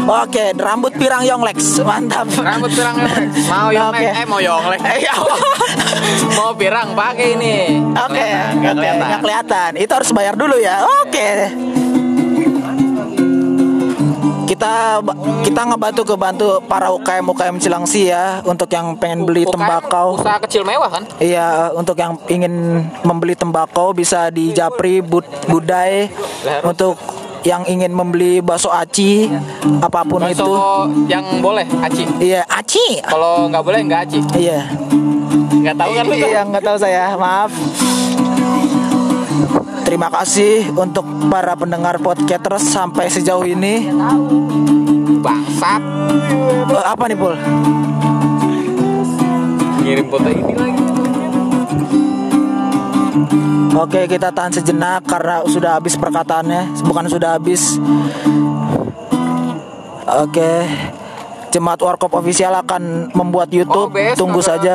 Oke 0.05 0.51
rambut 0.59 0.91
pirang 0.99 1.23
Yonglex 1.23 1.79
Mantap 1.87 2.27
Rambut 2.35 2.75
pirang 2.75 2.99
Yonglek. 2.99 3.31
Mau 3.47 3.69
Yonglek, 3.71 4.03
Oke. 4.03 4.19
eh 4.19 4.27
mau 4.27 4.41
Yonglek. 4.43 4.81
Eh, 4.83 4.99
mau 6.39 6.51
pirang 6.59 6.93
pakai 6.93 7.39
ini. 7.39 7.57
Oke 7.95 8.27
nggak 8.59 8.73
oke, 8.75 8.83
kelihatan. 8.83 9.21
kelihatan 9.23 9.71
Itu 9.79 9.93
harus 9.95 10.11
bayar 10.11 10.35
dulu 10.35 10.59
ya 10.59 10.83
Oke 11.07 11.29
kita 14.65 15.05
kita 15.45 15.61
ngebantu 15.69 16.03
kebantu 16.09 16.47
para 16.65 16.89
UKM 16.89 17.25
UKM 17.37 17.57
Cilangsi 17.61 18.09
ya 18.09 18.41
untuk 18.49 18.73
yang 18.73 18.97
pengen 18.97 19.29
beli 19.29 19.45
UKM 19.45 19.53
tembakau 19.61 20.17
Usaha 20.17 20.41
kecil 20.41 20.65
mewah 20.65 20.89
kan? 20.89 21.05
Iya, 21.21 21.69
untuk 21.77 22.01
yang 22.01 22.17
ingin 22.33 22.81
membeli 23.05 23.37
tembakau 23.37 23.93
bisa 23.93 24.33
di 24.33 24.57
Japri 24.57 25.05
Bud 25.05 25.29
Budai. 25.53 26.09
Untuk 26.65 26.97
yang 27.45 27.61
ingin 27.69 27.93
membeli 27.93 28.41
bakso 28.41 28.73
aci 28.73 29.29
apa 29.85 30.01
pun 30.09 30.25
itu. 30.25 30.41
Bakso 30.41 30.89
yang 31.13 31.45
boleh 31.45 31.69
aci. 31.85 32.09
Iya, 32.17 32.49
aci. 32.49 33.05
Kalau 33.05 33.53
nggak 33.53 33.61
boleh 33.61 33.81
nggak 33.85 34.01
aci. 34.09 34.19
Iya. 34.41 34.65
Nggak 35.61 35.77
tahu 35.77 35.91
kan 35.93 36.05
lu? 36.09 36.15
Iya, 36.17 36.41
nggak 36.49 36.65
tahu 36.65 36.77
saya. 36.81 37.13
Maaf. 37.21 37.53
Terima 39.85 40.09
kasih 40.09 40.73
untuk 40.73 41.05
para 41.29 41.53
pendengar 41.53 42.01
podcasters 42.01 42.73
sampai 42.73 43.13
sejauh 43.13 43.45
ini. 43.45 43.93
Bangsat. 45.21 45.83
Eh, 46.73 46.85
apa 46.85 47.05
nih, 47.05 47.17
Pul? 47.21 47.37
Ngirim 49.85 50.07
foto 50.09 50.29
ini 50.33 50.55
lagi. 50.57 50.83
Oke, 53.75 54.09
kita 54.09 54.33
tahan 54.33 54.55
sejenak 54.55 55.05
karena 55.05 55.45
sudah 55.45 55.77
habis 55.77 55.99
perkataannya, 56.01 56.81
bukan 56.89 57.05
sudah 57.05 57.37
habis. 57.37 57.77
Oke. 60.09 60.53
Jemaat 61.55 61.79
Warkop 61.79 62.11
Official 62.19 62.51
akan 62.51 63.15
membuat 63.15 63.47
YouTube, 63.47 63.95
BS 63.95 64.19
tunggu 64.19 64.43
kagak- 64.43 64.59
saja. 64.59 64.75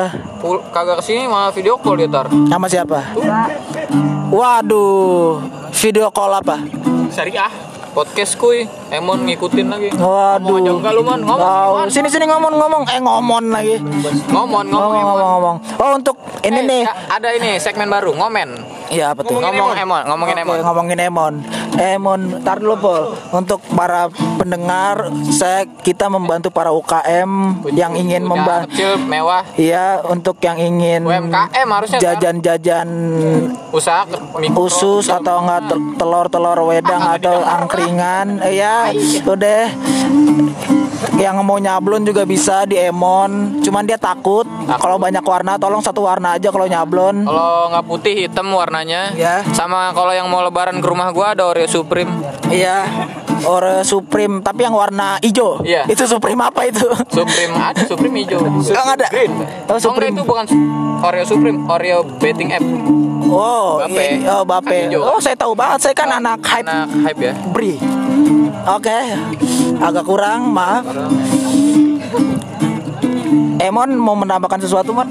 Kagak 0.72 0.96
ke 0.96 1.12
sini 1.12 1.28
malah 1.28 1.52
video 1.52 1.76
call 1.76 2.00
dia 2.00 2.08
tar. 2.08 2.32
Nama 2.32 2.66
siapa? 2.72 3.04
Waduh, 4.32 5.44
video 5.76 6.08
call 6.08 6.40
apa? 6.40 6.56
Syariah. 7.12 7.52
Podcast 7.90 8.34
kuy. 8.36 8.70
Emon 8.88 9.22
ngikutin 9.22 9.66
lagi. 9.66 9.88
Waduh. 9.92 10.38
Ngomong 10.40 10.58
aja 10.60 10.70
enggak 10.72 10.92
lu 10.94 11.02
man. 11.02 11.20
Ngomong. 11.20 11.38
Wow, 11.40 11.86
sini 11.86 12.06
sini 12.06 12.24
ngomong 12.24 12.52
ngomong, 12.52 12.82
eh 12.86 12.98
ngomong 12.98 13.44
lagi. 13.48 13.76
Ngomong, 13.78 14.30
ngomong, 14.30 14.66
Ngomong 14.66 15.02
ngomong 15.04 15.30
ngomong. 15.32 15.56
Oh 15.76 15.90
untuk 15.92 16.16
ini 16.40 16.60
Eh, 16.60 16.64
nih, 16.64 16.82
a- 16.84 17.18
ada 17.18 17.28
ini 17.30 17.54
segmen 17.56 17.86
baru, 17.86 18.10
ngomen. 18.12 18.48
ya 18.88 19.10
apa 19.10 19.22
tuh? 19.22 19.36
Ngomong 19.36 19.74
Emon, 19.76 20.02
ngomongin 20.04 20.36
Oke, 20.36 20.42
Emon. 20.44 20.58
ngomongin 20.60 20.98
Emon. 21.00 21.34
Emon, 21.72 22.20
tar 22.40 22.58
dulu 22.58 22.74
Pol. 22.76 23.02
Untuk 23.32 23.62
para 23.70 24.10
pendengar, 24.36 25.06
saya 25.30 25.62
kita 25.80 26.06
membantu 26.08 26.50
para 26.50 26.70
UKM 26.70 27.30
yang 27.70 27.94
ingin 27.94 28.22
Usaha 28.22 28.32
membantu. 28.32 28.66
kecil 28.72 28.90
mewah 29.00 29.42
Iya, 29.54 30.02
untuk 30.04 30.38
yang 30.40 30.58
ingin 30.58 31.06
UMKM 31.06 31.68
harusnya, 31.68 31.98
Tar. 31.98 32.18
jajan-jajan 32.18 32.88
usaha 33.70 34.02
ke- 34.04 34.18
mikro. 34.40 34.66
usus 34.66 35.06
atau 35.06 35.38
enggak 35.40 35.60
tel- 35.68 35.94
telur-telur 35.96 36.58
wedang 36.64 37.02
atau 37.08 37.38
angkringan. 37.80 38.26
Eh, 38.44 38.60
ya, 38.60 38.92
udah. 39.24 39.64
Yang 41.16 41.36
mau 41.44 41.60
nyablon 41.60 42.04
juga 42.04 42.24
bisa 42.24 42.64
di 42.64 42.76
Emon. 42.76 43.60
Cuman 43.60 43.84
dia 43.84 43.96
takut 43.96 44.44
kalau 44.80 44.96
banyak 44.96 45.20
warna, 45.20 45.56
tolong 45.56 45.80
satu 45.80 46.04
warna 46.04 46.36
aja 46.36 46.48
kalau 46.48 46.64
nyablon. 46.64 47.24
Kalau 47.24 47.68
nggak 47.68 47.84
putih 47.84 48.14
hitam 48.24 48.48
warnanya. 48.48 49.12
Ya. 49.12 49.44
Sama 49.52 49.92
kalau 49.92 50.12
yang 50.12 50.28
mau 50.28 50.40
lebaran 50.40 50.80
ke 50.80 50.86
rumah 50.86 51.12
gua 51.12 51.36
ada 51.36 51.44
Oreo 51.44 51.68
Supreme. 51.68 52.08
Iya. 52.48 52.84
Oreo 53.40 53.80
Supreme, 53.80 54.40
tapi 54.40 54.64
yang 54.64 54.76
warna 54.76 55.16
hijau. 55.20 55.60
Iya. 55.60 55.88
Itu 55.88 56.04
Supreme 56.04 56.40
apa 56.40 56.68
itu? 56.68 56.84
Supreme 57.08 57.52
ada 57.52 57.84
Supreme 57.84 58.16
hijau. 58.20 58.40
Enggak 58.44 58.84
ada. 58.96 59.06
Green. 59.08 59.32
Oh, 59.32 59.40
Oh, 59.40 59.76
enggak 59.76 59.80
Supreme. 59.80 60.14
itu 60.16 60.24
bukan 60.24 60.44
Oreo 61.00 61.24
Supreme, 61.24 61.58
Oreo 61.64 61.98
betting 62.16 62.52
app. 62.52 62.64
Oh, 63.30 63.78
Bape. 63.78 64.18
iya. 64.18 64.34
oh 64.34 64.42
Bape. 64.42 64.90
Kan. 64.90 64.98
Oh, 64.98 65.18
saya 65.22 65.38
tahu 65.38 65.54
banget. 65.54 65.78
Saya 65.86 65.94
kan 65.94 66.10
anak 66.10 66.42
hype 66.42 66.66
Anak 66.66 66.90
hype 67.06 67.20
ya. 67.22 67.34
Bri. 67.48 67.78
Oke, 68.60 68.98
agak 69.78 70.04
kurang, 70.04 70.52
maaf. 70.52 70.84
Emon 73.56 73.90
mau 73.94 74.12
menambahkan 74.12 74.60
sesuatu, 74.60 74.90
Mon? 74.90 75.08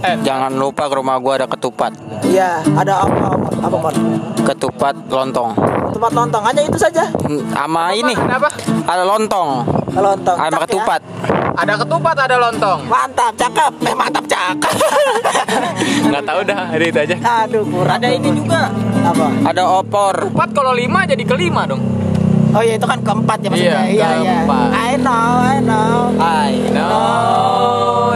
Jangan 0.00 0.50
lupa 0.56 0.88
ke 0.88 0.94
rumah 0.96 1.20
gua 1.20 1.38
ada 1.38 1.46
ketupat. 1.46 1.94
Iya, 2.24 2.64
ada 2.74 3.04
apa, 3.06 3.36
apa, 3.36 3.48
apa 3.62 3.76
Mon? 3.78 3.94
Ketupat 4.42 4.94
lontong. 5.06 5.54
Tempat 5.90 6.12
lontong 6.16 6.42
aja 6.42 6.60
itu 6.64 6.78
saja. 6.80 7.04
Hmm, 7.20 7.44
Sama 7.52 7.92
ini 7.92 8.16
Kenapa? 8.16 8.48
ada 8.88 9.04
lontong. 9.04 9.48
Lontong. 9.92 10.36
Sama 10.38 10.64
Cak 10.64 10.70
ya. 10.72 10.98
Ada 11.60 11.76
ketupat, 11.76 12.16
ada 12.16 12.36
lontong. 12.40 12.88
Mantap, 12.88 13.36
cakep. 13.36 13.72
Eh, 13.84 13.92
mantap, 13.92 14.24
cakep. 14.24 14.72
Nggak 16.08 16.24
tahu 16.24 16.40
dah, 16.42 16.60
ada 16.72 16.84
itu 16.86 16.98
aja. 16.98 17.16
Aduh, 17.44 17.62
kurang. 17.62 18.00
Ada 18.00 18.08
ini 18.10 18.30
juga. 18.32 18.72
Apa? 19.02 19.26
Ada 19.44 19.62
opor. 19.68 20.14
Ketupat 20.24 20.48
kalau 20.50 20.72
lima 20.72 21.04
jadi 21.04 21.20
kelima 21.20 21.68
dong. 21.68 21.84
Oh 22.50 22.58
iya, 22.58 22.74
itu 22.74 22.82
kan 22.82 22.98
keempat 22.98 23.38
ya 23.40 23.48
maksudnya. 23.48 23.72
Iya, 23.76 23.92
Iya, 23.92 24.08
iya. 24.18 24.32
keempat. 24.40 24.68
I 24.72 24.92
know, 24.96 25.12
I 25.38 25.56
know. 25.60 25.94
I 26.16 26.50
know 26.72 26.90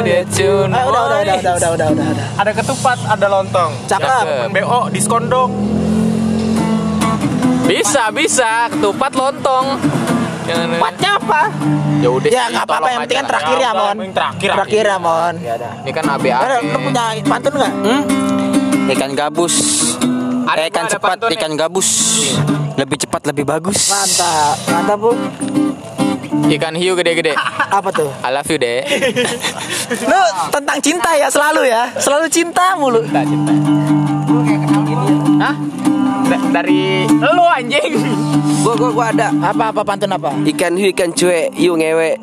that 0.00 0.26
you 0.34 0.54
Eh, 0.56 0.66
know. 0.66 0.82
udah, 0.82 1.02
udah, 1.04 1.18
udah, 1.20 1.36
udah, 1.36 1.54
udah, 1.54 1.70
udah, 1.70 1.88
udah, 1.92 2.06
udah. 2.10 2.26
Ada 2.34 2.50
ketupat, 2.50 2.98
ada 3.06 3.26
lontong. 3.28 3.70
Cakep. 3.84 4.24
Cakep. 4.24 4.48
BO 4.56 4.80
diskon 4.88 5.24
dong. 5.28 5.50
Bisa, 7.64 8.08
bisa. 8.08 8.66
Ketupat 8.70 9.12
lontong. 9.12 9.66
Empatnya 10.44 11.10
apa? 11.16 11.40
Ya 12.00 12.08
udah. 12.12 12.28
Ya 12.28 12.42
nggak 12.52 12.64
apa-apa, 12.68 12.88
yang 12.92 13.00
penting 13.08 13.18
kan 13.18 13.26
terakhir 13.26 13.56
ya, 13.56 13.70
Mon. 13.72 13.96
Terakhir, 14.12 14.50
Terakhir 14.52 14.84
ya, 14.84 14.96
Mon. 15.00 15.34
Ini 15.80 15.90
kan 15.90 16.04
Eh, 16.04 16.14
ABAB. 16.14 16.26
Lu 16.68 16.78
punya 16.80 17.04
pantun 17.24 17.52
nggak? 17.56 17.72
Hmm? 17.72 18.02
Ikan 18.92 19.10
gabus. 19.16 19.54
Ada 20.44 20.68
ikan 20.68 20.84
cepat, 20.86 21.16
nih. 21.24 21.40
ikan 21.40 21.52
gabus. 21.56 21.88
Lebih 22.76 22.96
cepat, 23.00 23.24
lebih 23.24 23.48
bagus. 23.48 23.88
Mantap, 23.88 24.56
mantap 24.68 24.98
bu. 25.00 25.12
Ikan 26.44 26.76
hiu 26.76 26.92
gede-gede. 26.92 27.32
Apa 27.80 27.88
tuh? 27.88 28.12
I 28.20 28.28
love 28.28 28.44
you, 28.44 28.60
Dek. 28.60 28.84
Lu 30.10 30.20
tentang 30.52 30.78
cinta 30.84 31.16
ya 31.16 31.32
selalu 31.32 31.64
ya, 31.64 31.88
selalu 31.96 32.28
cinta 32.28 32.76
mulu. 32.76 33.00
Cinta, 33.08 33.24
cinta. 33.24 33.52
Hah? 35.40 35.54
Da- 36.24 36.50
dari 36.52 37.04
lu 37.08 37.44
anjing. 37.46 37.92
Gua 38.64 38.74
gua 38.74 38.90
gua 38.90 39.06
ada. 39.12 39.28
Apa 39.30 39.70
apa 39.70 39.82
pantun 39.84 40.08
apa? 40.08 40.32
Ikan 40.42 40.72
hiu 40.74 40.88
ikan 40.88 41.12
cuek, 41.12 41.52
yu 41.54 41.76
ngewe. 41.76 42.16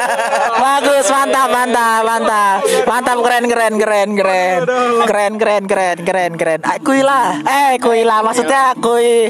Bagus, 0.62 1.06
mantap, 1.08 1.48
mantap, 1.50 2.00
mantap, 2.02 2.56
mantap, 2.86 3.16
keren, 3.20 3.44
keren, 3.44 3.74
keren, 3.74 4.08
keren, 4.14 4.58
keren, 5.04 5.32
keren, 5.36 5.62
keren, 5.66 5.96
keren, 5.98 6.32
keren. 6.36 6.60
Ah, 6.62 6.78
Kui 6.78 7.02
lah, 7.02 7.36
eh 7.42 7.76
kui 7.76 8.02
lah, 8.02 8.22
maksudnya 8.22 8.72
kui 8.76 9.28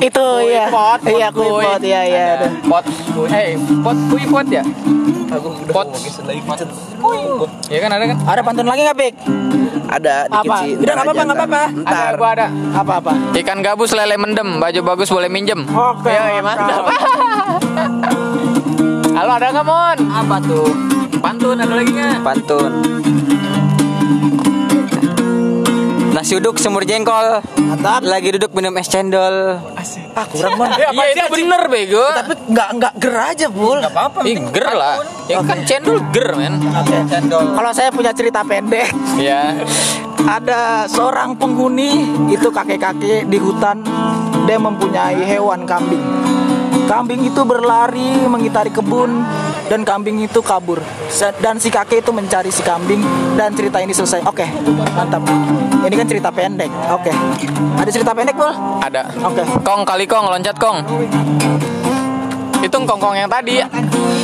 itu 0.00 0.26
ya, 0.44 0.66
iya 1.06 1.28
kui 1.30 1.48
pot, 1.48 1.80
iya 1.80 2.00
iya. 2.04 2.26
Ada 2.36 2.48
Pot. 2.66 2.84
Eh, 3.30 3.54
pot 3.80 3.96
kui 4.10 4.24
pot 4.26 4.46
ya? 4.48 4.62
Pot. 5.72 5.88
Iya 7.66 7.78
kan 7.80 7.90
ada 7.90 8.04
kan? 8.04 8.16
Ada 8.26 8.40
pantun 8.42 8.66
lagi 8.66 8.80
nggak 8.82 8.98
pik? 8.98 9.14
ada 9.92 10.24
dikit 10.24 10.48
Apa? 10.48 10.56
sih. 10.64 10.72
Udah 10.74 10.92
nggak 10.94 11.04
apa-apa, 11.04 11.22
nggak 11.22 11.36
ntar. 11.36 11.44
apa-apa. 11.44 11.62
Ada, 11.84 11.92
Ntar. 11.92 12.12
gua 12.16 12.30
ada. 12.32 12.46
Apa 12.72 12.92
apa? 12.96 13.12
Ikan 13.34 13.58
gabus 13.60 13.92
lele 13.92 14.16
mendem, 14.16 14.48
baju 14.56 14.80
bagus 14.82 15.12
boleh 15.12 15.28
minjem. 15.28 15.60
Oke, 15.68 16.08
Iya, 16.08 16.22
iya, 16.32 16.42
mantap. 16.42 16.84
Halo, 19.12 19.32
ada 19.36 19.46
nggak 19.52 19.66
Mon? 19.66 19.98
Apa 20.08 20.36
tuh? 20.40 20.72
Pantun 21.20 21.60
ada 21.60 21.68
lagi 21.70 21.92
nggak? 21.92 22.24
Pantun. 22.24 22.72
Nasi 26.12 26.36
uduk 26.36 26.56
semur 26.56 26.84
jengkol. 26.84 27.44
Mantap. 27.60 28.00
Lagi 28.02 28.32
duduk 28.32 28.52
minum 28.52 28.72
es 28.76 28.88
cendol. 28.88 29.60
Ah 30.12 30.26
kurang 30.28 30.60
mon. 30.60 30.68
Iya 30.76 31.12
itu 31.16 31.24
bener 31.32 31.62
bego. 31.72 32.04
Tapi 32.04 32.32
nggak 32.52 32.68
nggak 32.76 32.92
ger 33.00 33.16
aja 33.16 33.46
bul. 33.48 33.78
Ih 34.28 34.36
ger 34.52 34.68
lah. 34.76 34.96
Ya 35.28 35.40
kan 35.40 35.64
cendol 35.64 35.98
ger 36.12 36.36
men. 36.36 36.60
Oke. 36.60 36.96
Kalau 37.32 37.70
saya 37.72 37.88
punya 37.88 38.12
cerita 38.12 38.44
pendek. 38.44 38.92
Iya. 39.16 39.64
Ada 40.22 40.86
seorang 40.86 41.34
penghuni 41.34 42.06
itu 42.30 42.46
kakek-kakek 42.52 43.26
di 43.26 43.38
hutan 43.42 43.82
dia 44.46 44.58
mempunyai 44.60 45.18
hewan 45.26 45.66
kambing. 45.66 46.04
Kambing 46.86 47.24
itu 47.26 47.40
berlari 47.42 48.22
mengitari 48.28 48.68
kebun 48.68 49.24
dan 49.68 49.86
kambing 49.86 50.22
itu 50.22 50.40
kabur. 50.40 50.78
Dan 51.38 51.58
si 51.58 51.68
kakek 51.68 52.02
itu 52.02 52.10
mencari 52.14 52.50
si 52.50 52.62
kambing 52.62 53.02
dan 53.36 53.52
cerita 53.54 53.78
ini 53.82 53.92
selesai. 53.94 54.24
Oke, 54.26 54.46
mantap. 54.96 55.22
Ini 55.82 55.94
kan 55.98 56.06
cerita 56.06 56.30
pendek. 56.30 56.70
Oke. 56.94 57.10
Ada 57.78 57.90
cerita 57.90 58.14
pendek, 58.14 58.38
Bol? 58.38 58.54
Ada. 58.82 59.10
Oke. 59.26 59.42
Kong 59.66 59.82
kali 59.82 60.04
kong 60.06 60.30
loncat 60.30 60.56
kong. 60.58 60.78
Itu 62.62 62.76
kong-kong 62.78 63.14
yang 63.16 63.26
tadi. 63.26 63.58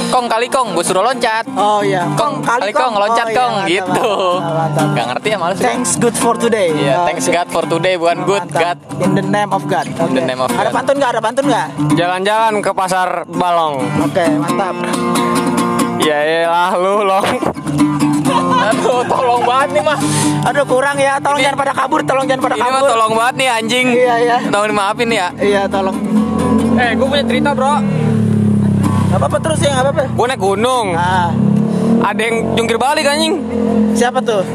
Kong 0.08 0.24
kali 0.24 0.46
kong, 0.46 0.72
gue 0.72 0.80
suruh 0.80 1.02
loncat. 1.02 1.44
Oh 1.52 1.82
iya. 1.82 2.06
Kong 2.14 2.40
kali 2.40 2.70
kong, 2.70 2.96
loncat 2.96 3.26
Oh, 3.26 3.28
iya, 3.28 3.36
kong 3.36 3.52
mantap, 3.52 3.68
gitu. 3.68 4.10
mantap, 4.32 4.56
mantap. 4.56 4.86
Gak 4.94 5.06
ngerti 5.10 5.28
ya 5.28 5.36
malas. 5.36 5.58
Thanks 5.58 5.92
good 5.96 6.14
for 6.14 6.34
today. 6.34 6.70
Iya, 6.70 6.94
Oh, 6.94 7.04
thanks 7.04 7.26
oke. 7.26 7.34
God 7.34 7.48
for 7.50 7.64
today 7.66 7.94
bukan 7.94 8.18
good 8.24 8.44
Mantap. 8.46 8.78
God. 8.78 8.78
In 9.00 9.10
the 9.12 9.24
name 9.24 9.50
of 9.50 9.62
God. 9.64 9.86
Oke. 9.92 10.14
the 10.14 10.22
name 10.22 10.38
of 10.38 10.48
Ada 10.48 10.58
God. 10.64 10.74
pantun 10.74 10.94
nggak? 10.96 11.10
Ada 11.10 11.20
pantun 11.20 11.44
nggak? 11.46 11.66
Jalan-jalan 11.92 12.52
ke 12.58 12.70
pasar 12.72 13.08
Balong. 13.28 13.74
Oke, 14.00 14.24
mantap. 14.32 14.74
Ya 15.98 16.18
elah 16.46 16.72
lu 16.74 17.02
long. 17.02 17.26
Aduh, 18.60 19.02
tolong 19.04 19.42
banget 19.42 19.68
nih 19.72 19.82
mah. 19.82 19.98
Aduh 20.44 20.64
kurang 20.64 20.96
ya, 20.96 21.18
tolong 21.18 21.38
jangan 21.38 21.58
pada 21.58 21.72
kabur, 21.74 22.00
tolong 22.02 22.24
jangan 22.24 22.42
pada 22.42 22.54
Ini 22.54 22.62
mah 22.62 22.70
kabur. 22.78 22.88
tolong 22.88 23.12
banget 23.14 23.34
nih 23.36 23.48
anjing. 23.50 23.86
Iya, 23.90 24.14
iya. 24.18 24.36
Tolong 24.46 24.68
dimaafin 24.68 25.08
ya. 25.10 25.26
Iya, 25.34 25.62
tolong. 25.66 25.96
Eh, 26.76 26.94
gue 26.94 27.04
punya 27.04 27.24
cerita 27.24 27.50
bro. 27.52 27.74
Gak 29.08 29.18
apa-apa 29.18 29.38
terus 29.40 29.58
ya, 29.58 29.70
gak 29.72 29.84
apa-apa. 29.84 30.02
Gue 30.10 30.26
naik 30.26 30.38
gunung. 30.38 30.86
Ah, 30.92 31.32
Ada 32.00 32.20
yang 32.20 32.36
jungkir 32.54 32.76
balik 32.76 33.04
anjing. 33.04 33.34
siapa 33.90 34.20
tuh? 34.20 34.46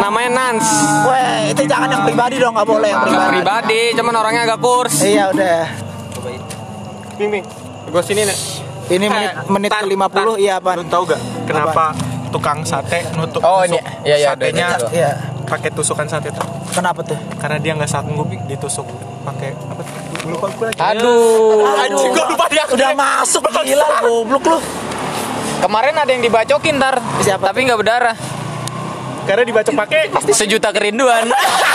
Namanya 0.00 0.30
Nans. 0.32 0.66
Weh, 1.06 1.52
itu 1.52 1.62
jangan 1.64 1.86
yang 1.86 2.02
pribadi 2.02 2.36
dong, 2.36 2.52
gak 2.52 2.66
boleh 2.66 2.88
yang 2.88 2.98
Gak 2.98 3.06
pribadi. 3.06 3.30
pribadi, 3.30 3.80
cuman 3.94 4.14
orangnya 4.16 4.42
agak 4.44 4.58
kurs. 4.58 4.94
Iya, 5.00 5.30
udah. 5.30 5.62
Ping 7.14 7.30
ping. 7.30 7.44
Gue 7.86 8.02
sini 8.02 8.24
nih. 8.24 8.38
Ini 8.86 9.06
menit 9.06 9.30
menit 9.48 9.70
ke 9.70 9.86
50 9.86 10.36
iya, 10.36 10.58
Pan. 10.58 10.76
Lu 10.76 10.84
tahu 10.84 11.02
gak 11.06 11.20
kenapa 11.46 11.94
tukang 12.28 12.66
sate 12.66 13.06
nutup 13.14 13.40
Oh, 13.40 13.62
ini. 13.62 13.78
Iya, 14.02 14.16
iya, 14.18 14.28
satenya. 14.32 14.68
Iya. 14.90 15.10
Pakai 15.44 15.70
tusukan 15.72 16.06
sate 16.08 16.32
tuh? 16.32 16.44
Kenapa 16.72 17.04
tuh? 17.04 17.16
Karena 17.38 17.60
dia 17.60 17.72
nggak 17.76 17.88
sanggup 17.88 18.28
ditusuk 18.48 18.88
pakai 19.24 19.52
apa 19.54 19.80
tuh? 19.84 19.94
Lupa 20.24 20.46
gue 20.56 20.66
lagi. 20.72 20.80
Aduh. 20.80 21.68
Aduh, 21.84 22.04
Gua 22.12 22.24
lupa 22.32 22.46
dia. 22.48 22.64
Udah 22.72 22.90
masuk 22.96 23.44
gila 23.44 23.86
goblok 24.00 24.44
lu. 24.48 24.58
Kemarin 25.60 25.94
ada 25.96 26.10
yang 26.12 26.22
dibacokin 26.24 26.76
ntar. 26.76 26.96
Siapa 27.20 27.52
Tapi 27.52 27.68
nggak 27.68 27.80
berdarah. 27.80 28.16
Karena 29.24 29.44
dibaca 29.48 29.70
pakai 29.72 30.12
Sejuta 30.32 30.68
kerinduan. 30.72 31.28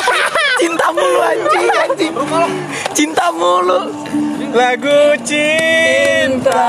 Cinta 0.61 0.91
mulu 0.91 1.19
anjing, 1.23 1.65
anjing. 1.71 2.13
Cinta 2.91 3.31
mulu. 3.31 3.79
lagu 4.49 5.15
cinta. 5.23 6.67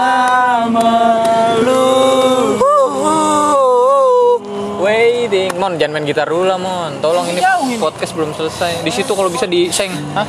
Waiting, 0.70 2.69
Mon 5.70 5.78
jangan 5.78 6.02
main 6.02 6.06
gitar 6.10 6.26
dulu 6.26 6.50
lah 6.50 6.58
Mon. 6.58 6.98
Tolong 6.98 7.30
ini 7.30 7.78
podcast 7.78 8.10
belum 8.18 8.34
selesai. 8.34 8.82
Di 8.82 8.90
situ 8.90 9.14
kalau 9.14 9.30
bisa 9.30 9.46
diseng. 9.46 9.94
Hah? 10.18 10.26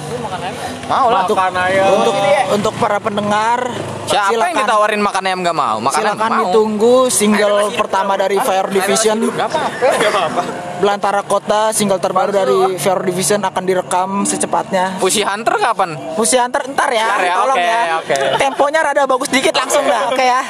Mau 0.85 1.09
lah. 1.09 1.25
Untuk 1.25 2.13
untuk 2.53 2.73
para 2.77 3.01
pendengar 3.01 3.65
Siapa 4.11 4.27
yang 4.27 4.31
silakan- 4.33 4.59
ditawarin 4.61 5.01
makan 5.01 5.23
ayam 5.23 5.39
gak 5.41 5.55
mau? 5.55 5.77
Makan 5.79 5.95
ayam 5.95 6.03
Silakan 6.11 6.29
mau. 6.29 6.39
ditunggu 6.43 6.95
single 7.09 7.57
pertama 7.73 8.13
dari 8.15 8.37
Fire 8.37 8.67
Division. 8.67 9.17
Gak 9.31 9.47
apa-apa. 9.47 10.41
Belantara 10.77 11.21
Kota 11.23 11.69
single 11.71 11.97
terbaru 11.97 12.31
dari 12.31 12.57
Fire 12.75 12.99
Division 12.99 13.39
akan 13.39 13.63
direkam 13.63 14.09
secepatnya. 14.23 14.97
Pussy 14.97 15.21
Hunter 15.21 15.55
kapan? 15.55 15.93
Pusi 16.13 16.35
antar 16.35 16.65
ntar 16.67 16.89
ya, 16.89 17.05
Ntar 17.07 17.21
ya, 17.21 17.33
tolong 17.35 17.55
oke, 17.55 17.63
ya. 17.63 17.81
oke. 17.97 18.15
Temponya 18.37 18.79
rada 18.81 19.03
bagus 19.05 19.29
dikit 19.29 19.53
langsung 19.53 19.83
dah, 19.83 20.09
oke 20.09 20.19
ya. 20.19 20.41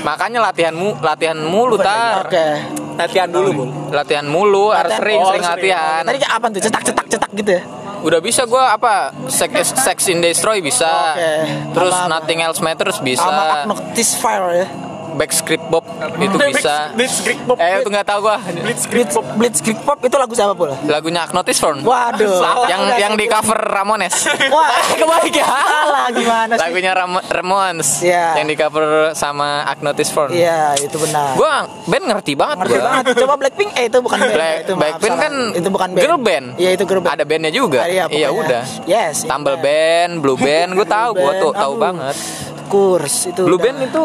Makanya 0.00 0.38
latihanmu 0.42 1.00
latihan 1.00 1.38
mulu 1.38 1.76
tar. 1.76 2.24
Oke. 2.24 2.46
Latihan 2.92 3.26
dulu, 3.26 3.50
Bul. 3.54 3.68
Latihan 3.90 4.22
mulu, 4.22 4.68
harus 4.68 4.92
Latihan- 4.92 5.00
sering 5.00 5.18
oh, 5.18 5.26
sering 5.26 5.40
sering. 5.42 5.56
latihan. 5.72 6.02
Tadi 6.04 6.18
apa 6.20 6.46
tuh? 6.46 6.60
Cetak 6.60 6.82
cetak 6.84 7.06
cetak 7.08 7.30
gitu 7.34 7.50
ya. 7.50 7.62
Udah 8.00 8.20
bisa 8.20 8.48
gua 8.48 8.74
apa? 8.74 9.12
Sex, 9.28 9.76
sex 9.76 10.08
in 10.08 10.24
Destroy 10.24 10.64
bisa. 10.64 11.14
Oke. 11.14 11.32
Terus 11.76 11.92
Sama 11.92 12.06
apa? 12.06 12.12
Nothing 12.20 12.40
Else 12.44 12.60
Matters 12.64 12.96
Sama 12.96 13.04
bisa. 13.04 13.28
Agnostic 13.64 14.08
Fire 14.20 14.50
ya. 14.56 14.66
Backscript 15.14 15.66
Bob 15.68 15.84
itu 16.20 16.36
bisa. 16.50 16.90
Blitzkrieg 16.94 17.38
Bob. 17.44 17.56
Eh 17.58 17.80
itu 17.80 17.88
nggak 17.90 18.06
tahu 18.06 18.18
gua. 18.24 18.38
Blitz 18.40 18.84
Blitzkrieg 19.36 19.78
Pop 19.82 19.98
itu 20.02 20.16
lagu 20.16 20.32
siapa 20.34 20.52
pula? 20.54 20.74
Lagunya 20.86 21.24
Agnotis 21.24 21.58
Form. 21.58 21.82
Waduh. 21.82 22.42
yang 22.68 22.82
yang 22.98 23.12
di 23.14 23.26
cover 23.26 23.56
Ramones. 23.56 24.14
Wah, 24.54 24.70
Kebalik 25.00 25.34
ya. 25.34 25.46
salah 25.46 26.06
gimana 26.12 26.52
sih? 26.56 26.60
Lagunya 26.62 26.92
Ram 26.94 27.12
Ramones. 27.18 27.90
Iya. 28.02 28.26
Yang 28.42 28.46
di 28.46 28.56
cover 28.58 28.86
sama 29.14 29.64
Agnotis 29.66 30.08
Form. 30.10 30.30
Iya, 30.32 30.76
itu 30.78 30.96
benar. 30.98 31.34
Gua 31.34 31.66
band 31.86 32.04
ngerti 32.10 32.32
banget 32.34 32.56
Ngerti 32.64 32.76
gua. 32.76 32.84
banget. 32.86 33.04
Coba 33.20 33.34
Blackpink 33.40 33.70
eh 33.76 33.84
itu 33.88 33.98
bukan 34.00 34.18
band. 34.18 34.34
Black, 34.34 34.56
itu 34.60 34.72
maaf, 34.72 34.80
Blackpink 34.80 35.16
kan 35.16 35.32
itu 35.56 35.68
bukan 35.68 35.88
band. 35.94 36.02
girl 36.04 36.18
band. 36.20 36.46
Iya, 36.56 36.70
itu 36.76 36.84
girl 36.86 37.00
band. 37.02 37.12
Ada 37.14 37.24
bandnya 37.24 37.52
juga. 37.52 37.80
Iya, 37.86 38.04
iya 38.10 38.28
pokoknya. 38.28 38.46
udah. 38.46 38.62
Yes. 38.86 39.14
Tumble 39.24 39.56
iya. 39.56 39.64
band, 39.64 40.12
blue 40.20 40.38
band, 40.46 40.68
gue 40.74 40.86
tahu, 40.86 41.10
gue 41.14 41.22
Blue 41.22 41.42
tuh 41.42 41.52
tahu 41.54 41.72
banget. 41.76 42.16
Kurs 42.70 43.16
itu. 43.26 43.42
Blue 43.42 43.58
band 43.58 43.78
itu 43.82 44.02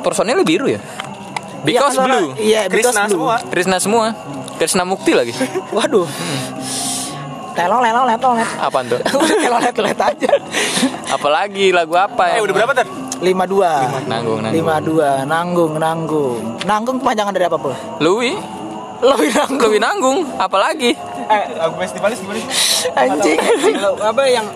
personilnya 0.00 0.42
biru 0.42 0.66
ya? 0.68 0.80
Because 1.60 1.94
kalau- 1.94 2.06
blue. 2.06 2.38
Iya, 2.38 2.70
because 2.70 2.94
Krishna 2.94 3.02
blue. 3.04 3.12
semua. 3.14 3.34
Krishna 3.50 3.76
semua. 3.78 4.06
Krishna 4.56 4.82
Mukti 4.82 5.12
lagi. 5.12 5.32
Waduh. 5.76 6.06
Telong, 7.52 7.82
telong, 7.82 8.06
telong, 8.06 8.18
telong. 8.20 8.38
Apaan 8.56 8.84
tuh? 8.86 9.00
Udah 9.18 9.36
telong, 9.36 9.62
telong 9.74 9.94
aja. 9.98 10.30
Apalagi 11.08 11.74
lagu 11.74 11.94
apa 11.94 12.22
Eh 12.28 12.38
ya? 12.38 12.46
udah 12.46 12.54
berapa, 12.54 12.72
Ter? 12.72 12.86
52. 13.18 14.06
Nanggung, 14.06 14.38
nanggung. 14.38 14.62
52, 14.62 15.26
nanggung, 15.26 15.72
nanggung. 15.76 16.38
Nanggung 16.62 16.96
kepanjangan 17.02 17.32
dari 17.34 17.46
apa, 17.46 17.58
Pul? 17.58 17.74
Louis, 17.98 18.38
Lebih 18.98 19.30
nanggung. 19.32 19.70
Louis 19.70 19.78
nanggung. 19.78 20.18
Apalagi? 20.38 20.94
Eh, 21.28 21.44
lagu 21.54 21.74
festivalis 21.76 22.18
gimana? 22.18 22.42
Anjing. 22.94 23.38
apa 23.98 24.22
yang 24.24 24.46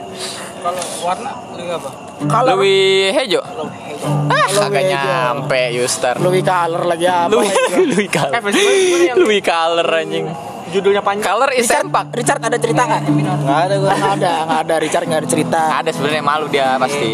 kalau 0.59 0.83
warna 1.03 1.31
apa? 1.59 1.91
Kalau 2.29 2.59
Louis 2.59 3.11
Hejo. 3.15 3.41
Ah, 3.43 4.47
Louis 4.51 4.59
kagak 4.59 4.85
nyampe 4.91 5.61
Yuster. 5.75 6.15
Louis 6.19 6.43
Color 6.43 6.83
lagi 6.87 7.07
apa? 7.07 7.31
Louis 7.31 7.51
lagi? 7.51 7.83
Louis 7.87 8.09
Color. 8.11 8.33
Eh, 8.35 9.13
Louis 9.19 9.43
Color 9.43 9.89
anjing. 9.89 10.27
judulnya 10.73 11.05
panjang? 11.05 11.29
Color 11.29 11.51
is 11.53 11.69
Richard, 11.69 11.85
sempak. 11.85 12.07
Richard 12.17 12.41
ada 12.41 12.57
cerita 12.57 12.83
nggak? 12.89 13.03
Nggak 13.05 13.59
ada, 13.69 13.75
gua 13.77 13.91
nggak 13.93 14.13
ada, 14.17 14.33
nggak 14.49 14.61
ada. 14.65 14.75
Richard 14.81 15.05
nggak 15.05 15.21
ada 15.21 15.29
cerita. 15.29 15.61
Ada 15.85 15.91
sebenarnya 15.93 16.25
malu 16.25 16.47
dia 16.49 16.81
pasti. 16.81 17.11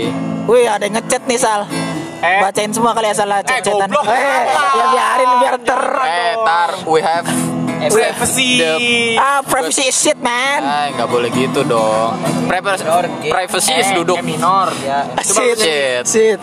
Wih, 0.47 0.65
ada 0.71 0.87
yang 0.87 0.95
ngechat 0.95 1.23
nih 1.27 1.39
Sal. 1.43 1.67
Eh. 2.19 2.41
Bacain 2.43 2.71
semua 2.71 2.95
kali 2.95 3.11
asal 3.11 3.31
chat-chatan. 3.43 3.91
goblok. 3.91 4.07
Eh, 4.11 4.43
ya 4.55 4.85
biarin 4.95 5.31
biar 5.43 5.57
ter. 5.63 5.83
Eh, 6.07 6.35
tar, 6.47 6.71
we 6.87 7.03
have 7.03 7.27
Privacy. 7.81 8.59
the 8.59 8.75
Ah, 9.17 9.39
privacy 9.41 9.85
is 9.85 9.95
shit, 9.95 10.19
man. 10.19 10.61
Ah, 10.61 10.91
nggak 10.91 11.07
boleh 11.07 11.31
gitu 11.31 11.63
dong. 11.63 12.19
Privacy, 12.45 12.85
privacy 13.25 13.73
is 13.73 13.89
duduk. 13.93 14.19
minor 14.21 14.67
ya. 14.83 15.07
Shit. 15.21 15.57
Shit. 15.57 16.05
Shit. 16.05 16.39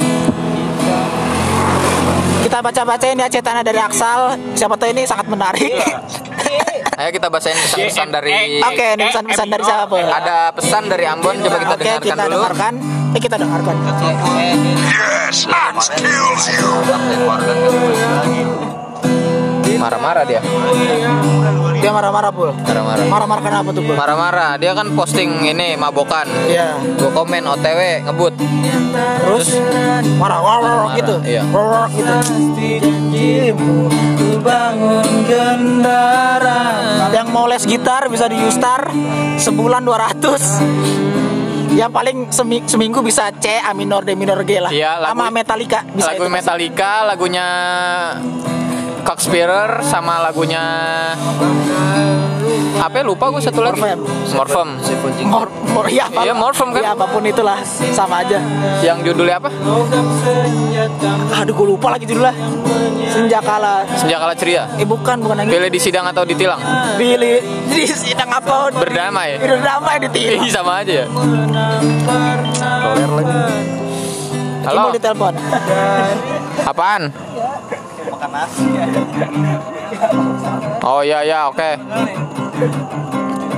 Kita 2.41 2.61
baca-bacain 2.61 3.17
ya 3.17 3.27
cetannya 3.27 3.65
dari 3.65 3.81
Aksal. 3.81 4.37
Siapa 4.53 4.77
tahu 4.77 4.93
ini 4.93 5.03
sangat 5.03 5.27
menarik. 5.27 5.75
Ayo 6.95 7.11
kita 7.11 7.27
bacain 7.27 7.57
pesan-pesan 7.57 8.07
dari 8.07 8.63
Oke, 8.63 8.95
ini 8.95 9.03
pesan-pesan 9.03 9.47
dari 9.49 9.63
siapa? 9.65 9.95
Ada 9.99 10.37
pesan 10.55 10.87
dari 10.87 11.03
Ambon 11.03 11.35
coba 11.37 11.57
kita 11.59 11.75
Oke, 11.75 11.83
dengarkan 11.83 12.05
kita 12.05 12.23
dulu. 12.23 12.33
dengarkan. 12.39 12.73
Eh, 13.11 13.19
kita 13.19 13.35
dengarkan. 13.35 13.75
Marah-marah 19.85 20.23
dia. 20.25 20.41
Dia 21.77 21.91
marah-marah, 21.93 22.33
Pul. 22.33 22.49
Marah-marah. 22.57 23.05
Marah-marah 23.05 23.43
kenapa 23.45 23.69
tuh, 23.69 23.85
Pul? 23.85 23.93
Marah-marah. 23.93 24.57
Dia 24.57 24.73
kan 24.73 24.89
posting 24.97 25.45
ini 25.45 25.77
mabokan. 25.77 26.25
Iya. 26.49 26.73
Gue 26.97 27.13
komen 27.13 27.45
OTW 27.45 28.01
ngebut. 28.03 28.33
Terus 29.21 29.47
marah, 30.17 30.41
wah, 30.41 30.57
wah, 30.57 30.97
gitu. 30.97 31.21
iya. 31.21 31.45
Wah, 31.53 31.85
gitu. 31.85 32.13
Yang 37.11 37.27
mau 37.29 37.45
les 37.45 37.61
gitar 37.63 38.09
bisa 38.09 38.25
di 38.25 38.41
Ustar 38.41 38.89
sebulan 39.37 39.85
200. 39.85 41.75
Yang 41.75 41.91
paling 41.91 42.17
semi- 42.31 42.65
seminggu 42.65 43.03
bisa 43.03 43.29
C 43.35 43.59
A 43.59 43.75
minor 43.75 44.01
D 44.01 44.15
minor 44.15 44.41
G 44.41 44.57
lah. 44.57 44.71
Iya, 44.71 44.97
lagu- 44.97 45.19
Sama 45.19 45.27
Metallica 45.29 45.83
bisa 45.85 46.09
lagu 46.09 46.23
itu. 46.23 46.31
Metallica, 46.31 46.91
lagunya 47.05 47.47
Cockspirer 49.05 49.85
sama 49.85 50.17
lagunya 50.17 50.63
apa 52.75 53.01
ya, 53.01 53.03
lupa 53.07 53.31
gue 53.31 53.39
satu 53.39 53.63
lagi. 53.63 53.79
Morphem 54.35 54.77
Mor, 55.25 55.47
mor, 55.71 55.85
iya, 55.87 56.05
apa, 56.05 56.21
Iya, 56.21 56.33
Morphem 56.35 56.69
kan? 56.69 56.81
Iya, 56.83 56.91
apa 56.91 57.05
pun 57.07 57.23
itulah 57.23 57.57
sama 57.93 58.21
aja. 58.21 58.37
yang 58.81 58.99
judulnya 58.99 59.39
apa 59.39 59.49
Aduh, 61.39 61.53
gue 61.55 61.67
lupa 61.71 61.95
lagi 61.95 62.05
judulnya. 62.05 62.33
Senjakala. 63.05 63.85
Senjakala 63.95 64.33
Ceria 64.35 64.67
Eh 64.75 64.83
bukan, 64.83 65.21
bukan 65.21 65.35
yang 65.39 65.47
pilih 65.47 65.69
di 65.71 65.79
sidang 65.79 66.05
atau 66.05 66.25
ditilang 66.25 66.59
Billy 66.97 67.39
di 67.69 67.85
sidang 67.87 68.27
apa? 68.27 68.73
Berdamai. 68.73 69.39
Berdamai 69.39 69.95
di 70.01 70.09
tim. 70.11 70.41
Ih, 70.41 70.51
sama 70.51 70.81
aja 70.83 71.05
ya 71.05 71.05
Halo. 74.65 74.89
halo 74.89 74.97
di 74.97 75.01
telepon. 75.01 75.33
apaan 76.65 77.13
oh 80.83 81.01
iya 81.05 81.19
ya 81.25 81.39
oke 81.49 81.71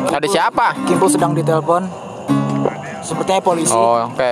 ada 0.08 0.28
siapa 0.28 0.74
Kimpo 0.88 1.06
sedang 1.06 1.36
ditelepon. 1.38 1.86
Sepertinya 3.06 3.42
polisi. 3.44 3.72
oh 3.72 4.08
oke 4.10 4.32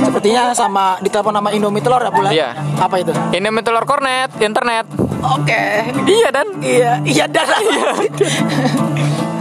Sepertinya 0.00 0.52
sama 0.52 1.00
ditelepon 1.00 1.32
sama 1.32 1.48
Indomie 1.50 1.80
telur 1.80 2.00
ya 2.00 2.12
bulan. 2.12 2.30
Iya. 2.30 2.48
Apa 2.76 3.00
itu? 3.00 3.12
ini 3.32 3.48
telur 3.64 3.84
kornet 3.88 4.30
internet 4.36 4.84
Oke. 5.20 5.64
iya 6.08 6.28
dan 6.32 6.46
Iya, 6.60 6.92
iya 7.04 7.24
dan 7.28 7.48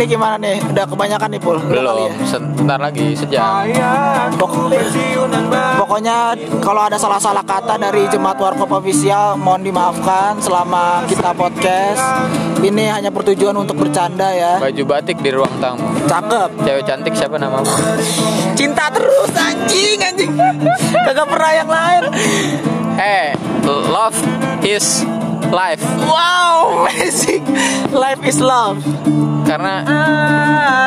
Ini 0.00 0.08
gimana 0.08 0.40
nih? 0.40 0.64
Udah 0.64 0.88
kebanyakan 0.88 1.28
nih 1.28 1.40
Pul? 1.44 1.60
Belum 1.60 2.08
ya? 2.08 2.24
sebentar 2.24 2.80
lagi 2.80 3.12
sejam 3.12 3.68
Pok- 4.32 4.72
pokoknya 5.76 6.32
kalau 6.56 6.88
ada 6.88 6.96
salah-salah 6.96 7.44
kata 7.44 7.76
dari 7.76 8.08
Jemaat 8.08 8.40
Warkop 8.40 8.72
Official 8.72 9.36
mohon 9.36 9.60
dimaafkan 9.60 10.40
selama 10.40 11.04
kita 11.04 11.36
podcast. 11.36 12.00
Ini 12.64 12.88
hanya 12.90 13.12
bertujuan 13.12 13.52
untuk 13.52 13.76
bercanda 13.76 14.32
ya. 14.32 14.56
baju 14.56 14.82
batik 14.86 15.20
di 15.20 15.36
ruang 15.36 15.52
tamu 15.60 15.84
Cakep. 16.04 16.48
cewek 16.64 16.84
cantik 16.84 17.12
siapa 17.12 17.36
namamu 17.36 17.68
Cinta 18.56 18.88
terus 18.88 19.28
anjing 19.30 20.00
anjing. 20.00 20.32
Kagak 21.04 21.28
pernah 21.28 21.52
yang 21.52 21.68
lain. 21.68 22.02
eh 22.96 23.36
love 23.68 24.16
is 24.62 25.04
life 25.52 25.84
Wow, 26.00 26.72
amazing. 26.88 27.44
Life 27.90 28.24
is 28.24 28.40
love. 28.40 28.80
Karena 29.50 29.74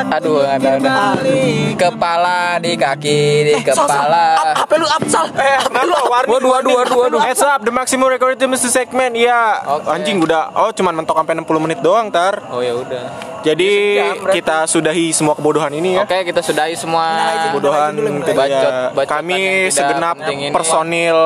aduh 0.07 0.39
ada 0.41 0.79
ada 0.79 0.95
kepala 1.75 2.55
di 2.57 2.73
kaki 2.73 3.19
di 3.43 3.53
kepala 3.59 4.55
Apa 4.55 4.73
lu 4.75 4.87
Absal? 4.87 5.27
Eh? 5.33 5.57
Warning, 6.03 6.29
Waduh, 6.29 6.49
waduh, 6.49 6.71
waduh, 6.73 6.97
waduh. 6.99 7.21
Heads 7.21 7.41
up, 7.41 7.59
the 7.59 7.69
maximum 7.69 8.07
recorded 8.07 8.39
mesti 8.39 8.69
segmen. 8.69 9.11
Iya, 9.13 9.59
anjing 9.85 10.19
udah. 10.19 10.53
Oh, 10.53 10.69
cuman 10.69 10.93
mentok 10.93 11.15
sampai 11.15 11.33
60 11.35 11.57
menit 11.59 11.79
doang, 11.79 12.07
tar. 12.07 12.39
oh 12.47 12.59
ya 12.59 12.71
udah 12.71 13.05
Jadi 13.43 13.71
Ya, 13.93 14.15
sejam 14.15 14.31
kita 14.31 14.57
sudahi 14.63 15.11
semua 15.11 15.35
kebodohan 15.35 15.67
ini 15.69 15.99
ya. 15.99 16.07
oke 16.07 16.15
kita 16.23 16.39
sudahi 16.39 16.75
semua 16.75 17.03
Kebodohan 17.49 17.91
dulu, 17.91 18.23
tidak- 18.23 18.39
Bacot- 18.39 18.91
bacotan 18.95 19.19
kami 19.19 19.39
segenap 19.67 20.15
personil. 20.53 21.19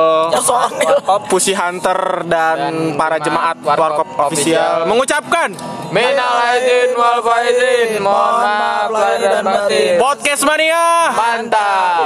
Pusi 1.30 1.52
Hunter 1.52 2.26
dan, 2.26 2.56
Dan 2.58 2.74
para 2.96 3.16
jemaat 3.18 3.62
Warkop 3.62 4.08
Official. 4.20 4.82
mengucapkan 4.84 5.54
Minal 5.88 6.36
aidin 6.44 6.92
wal 6.92 7.22
faizin 7.28 8.00
mohon 8.00 8.40
maaf 8.40 8.88
lahir 8.88 9.28
dan 9.28 9.44
batin. 9.44 10.00
Podcast 10.00 10.42
mania. 10.48 11.12
Mantap 11.12 11.98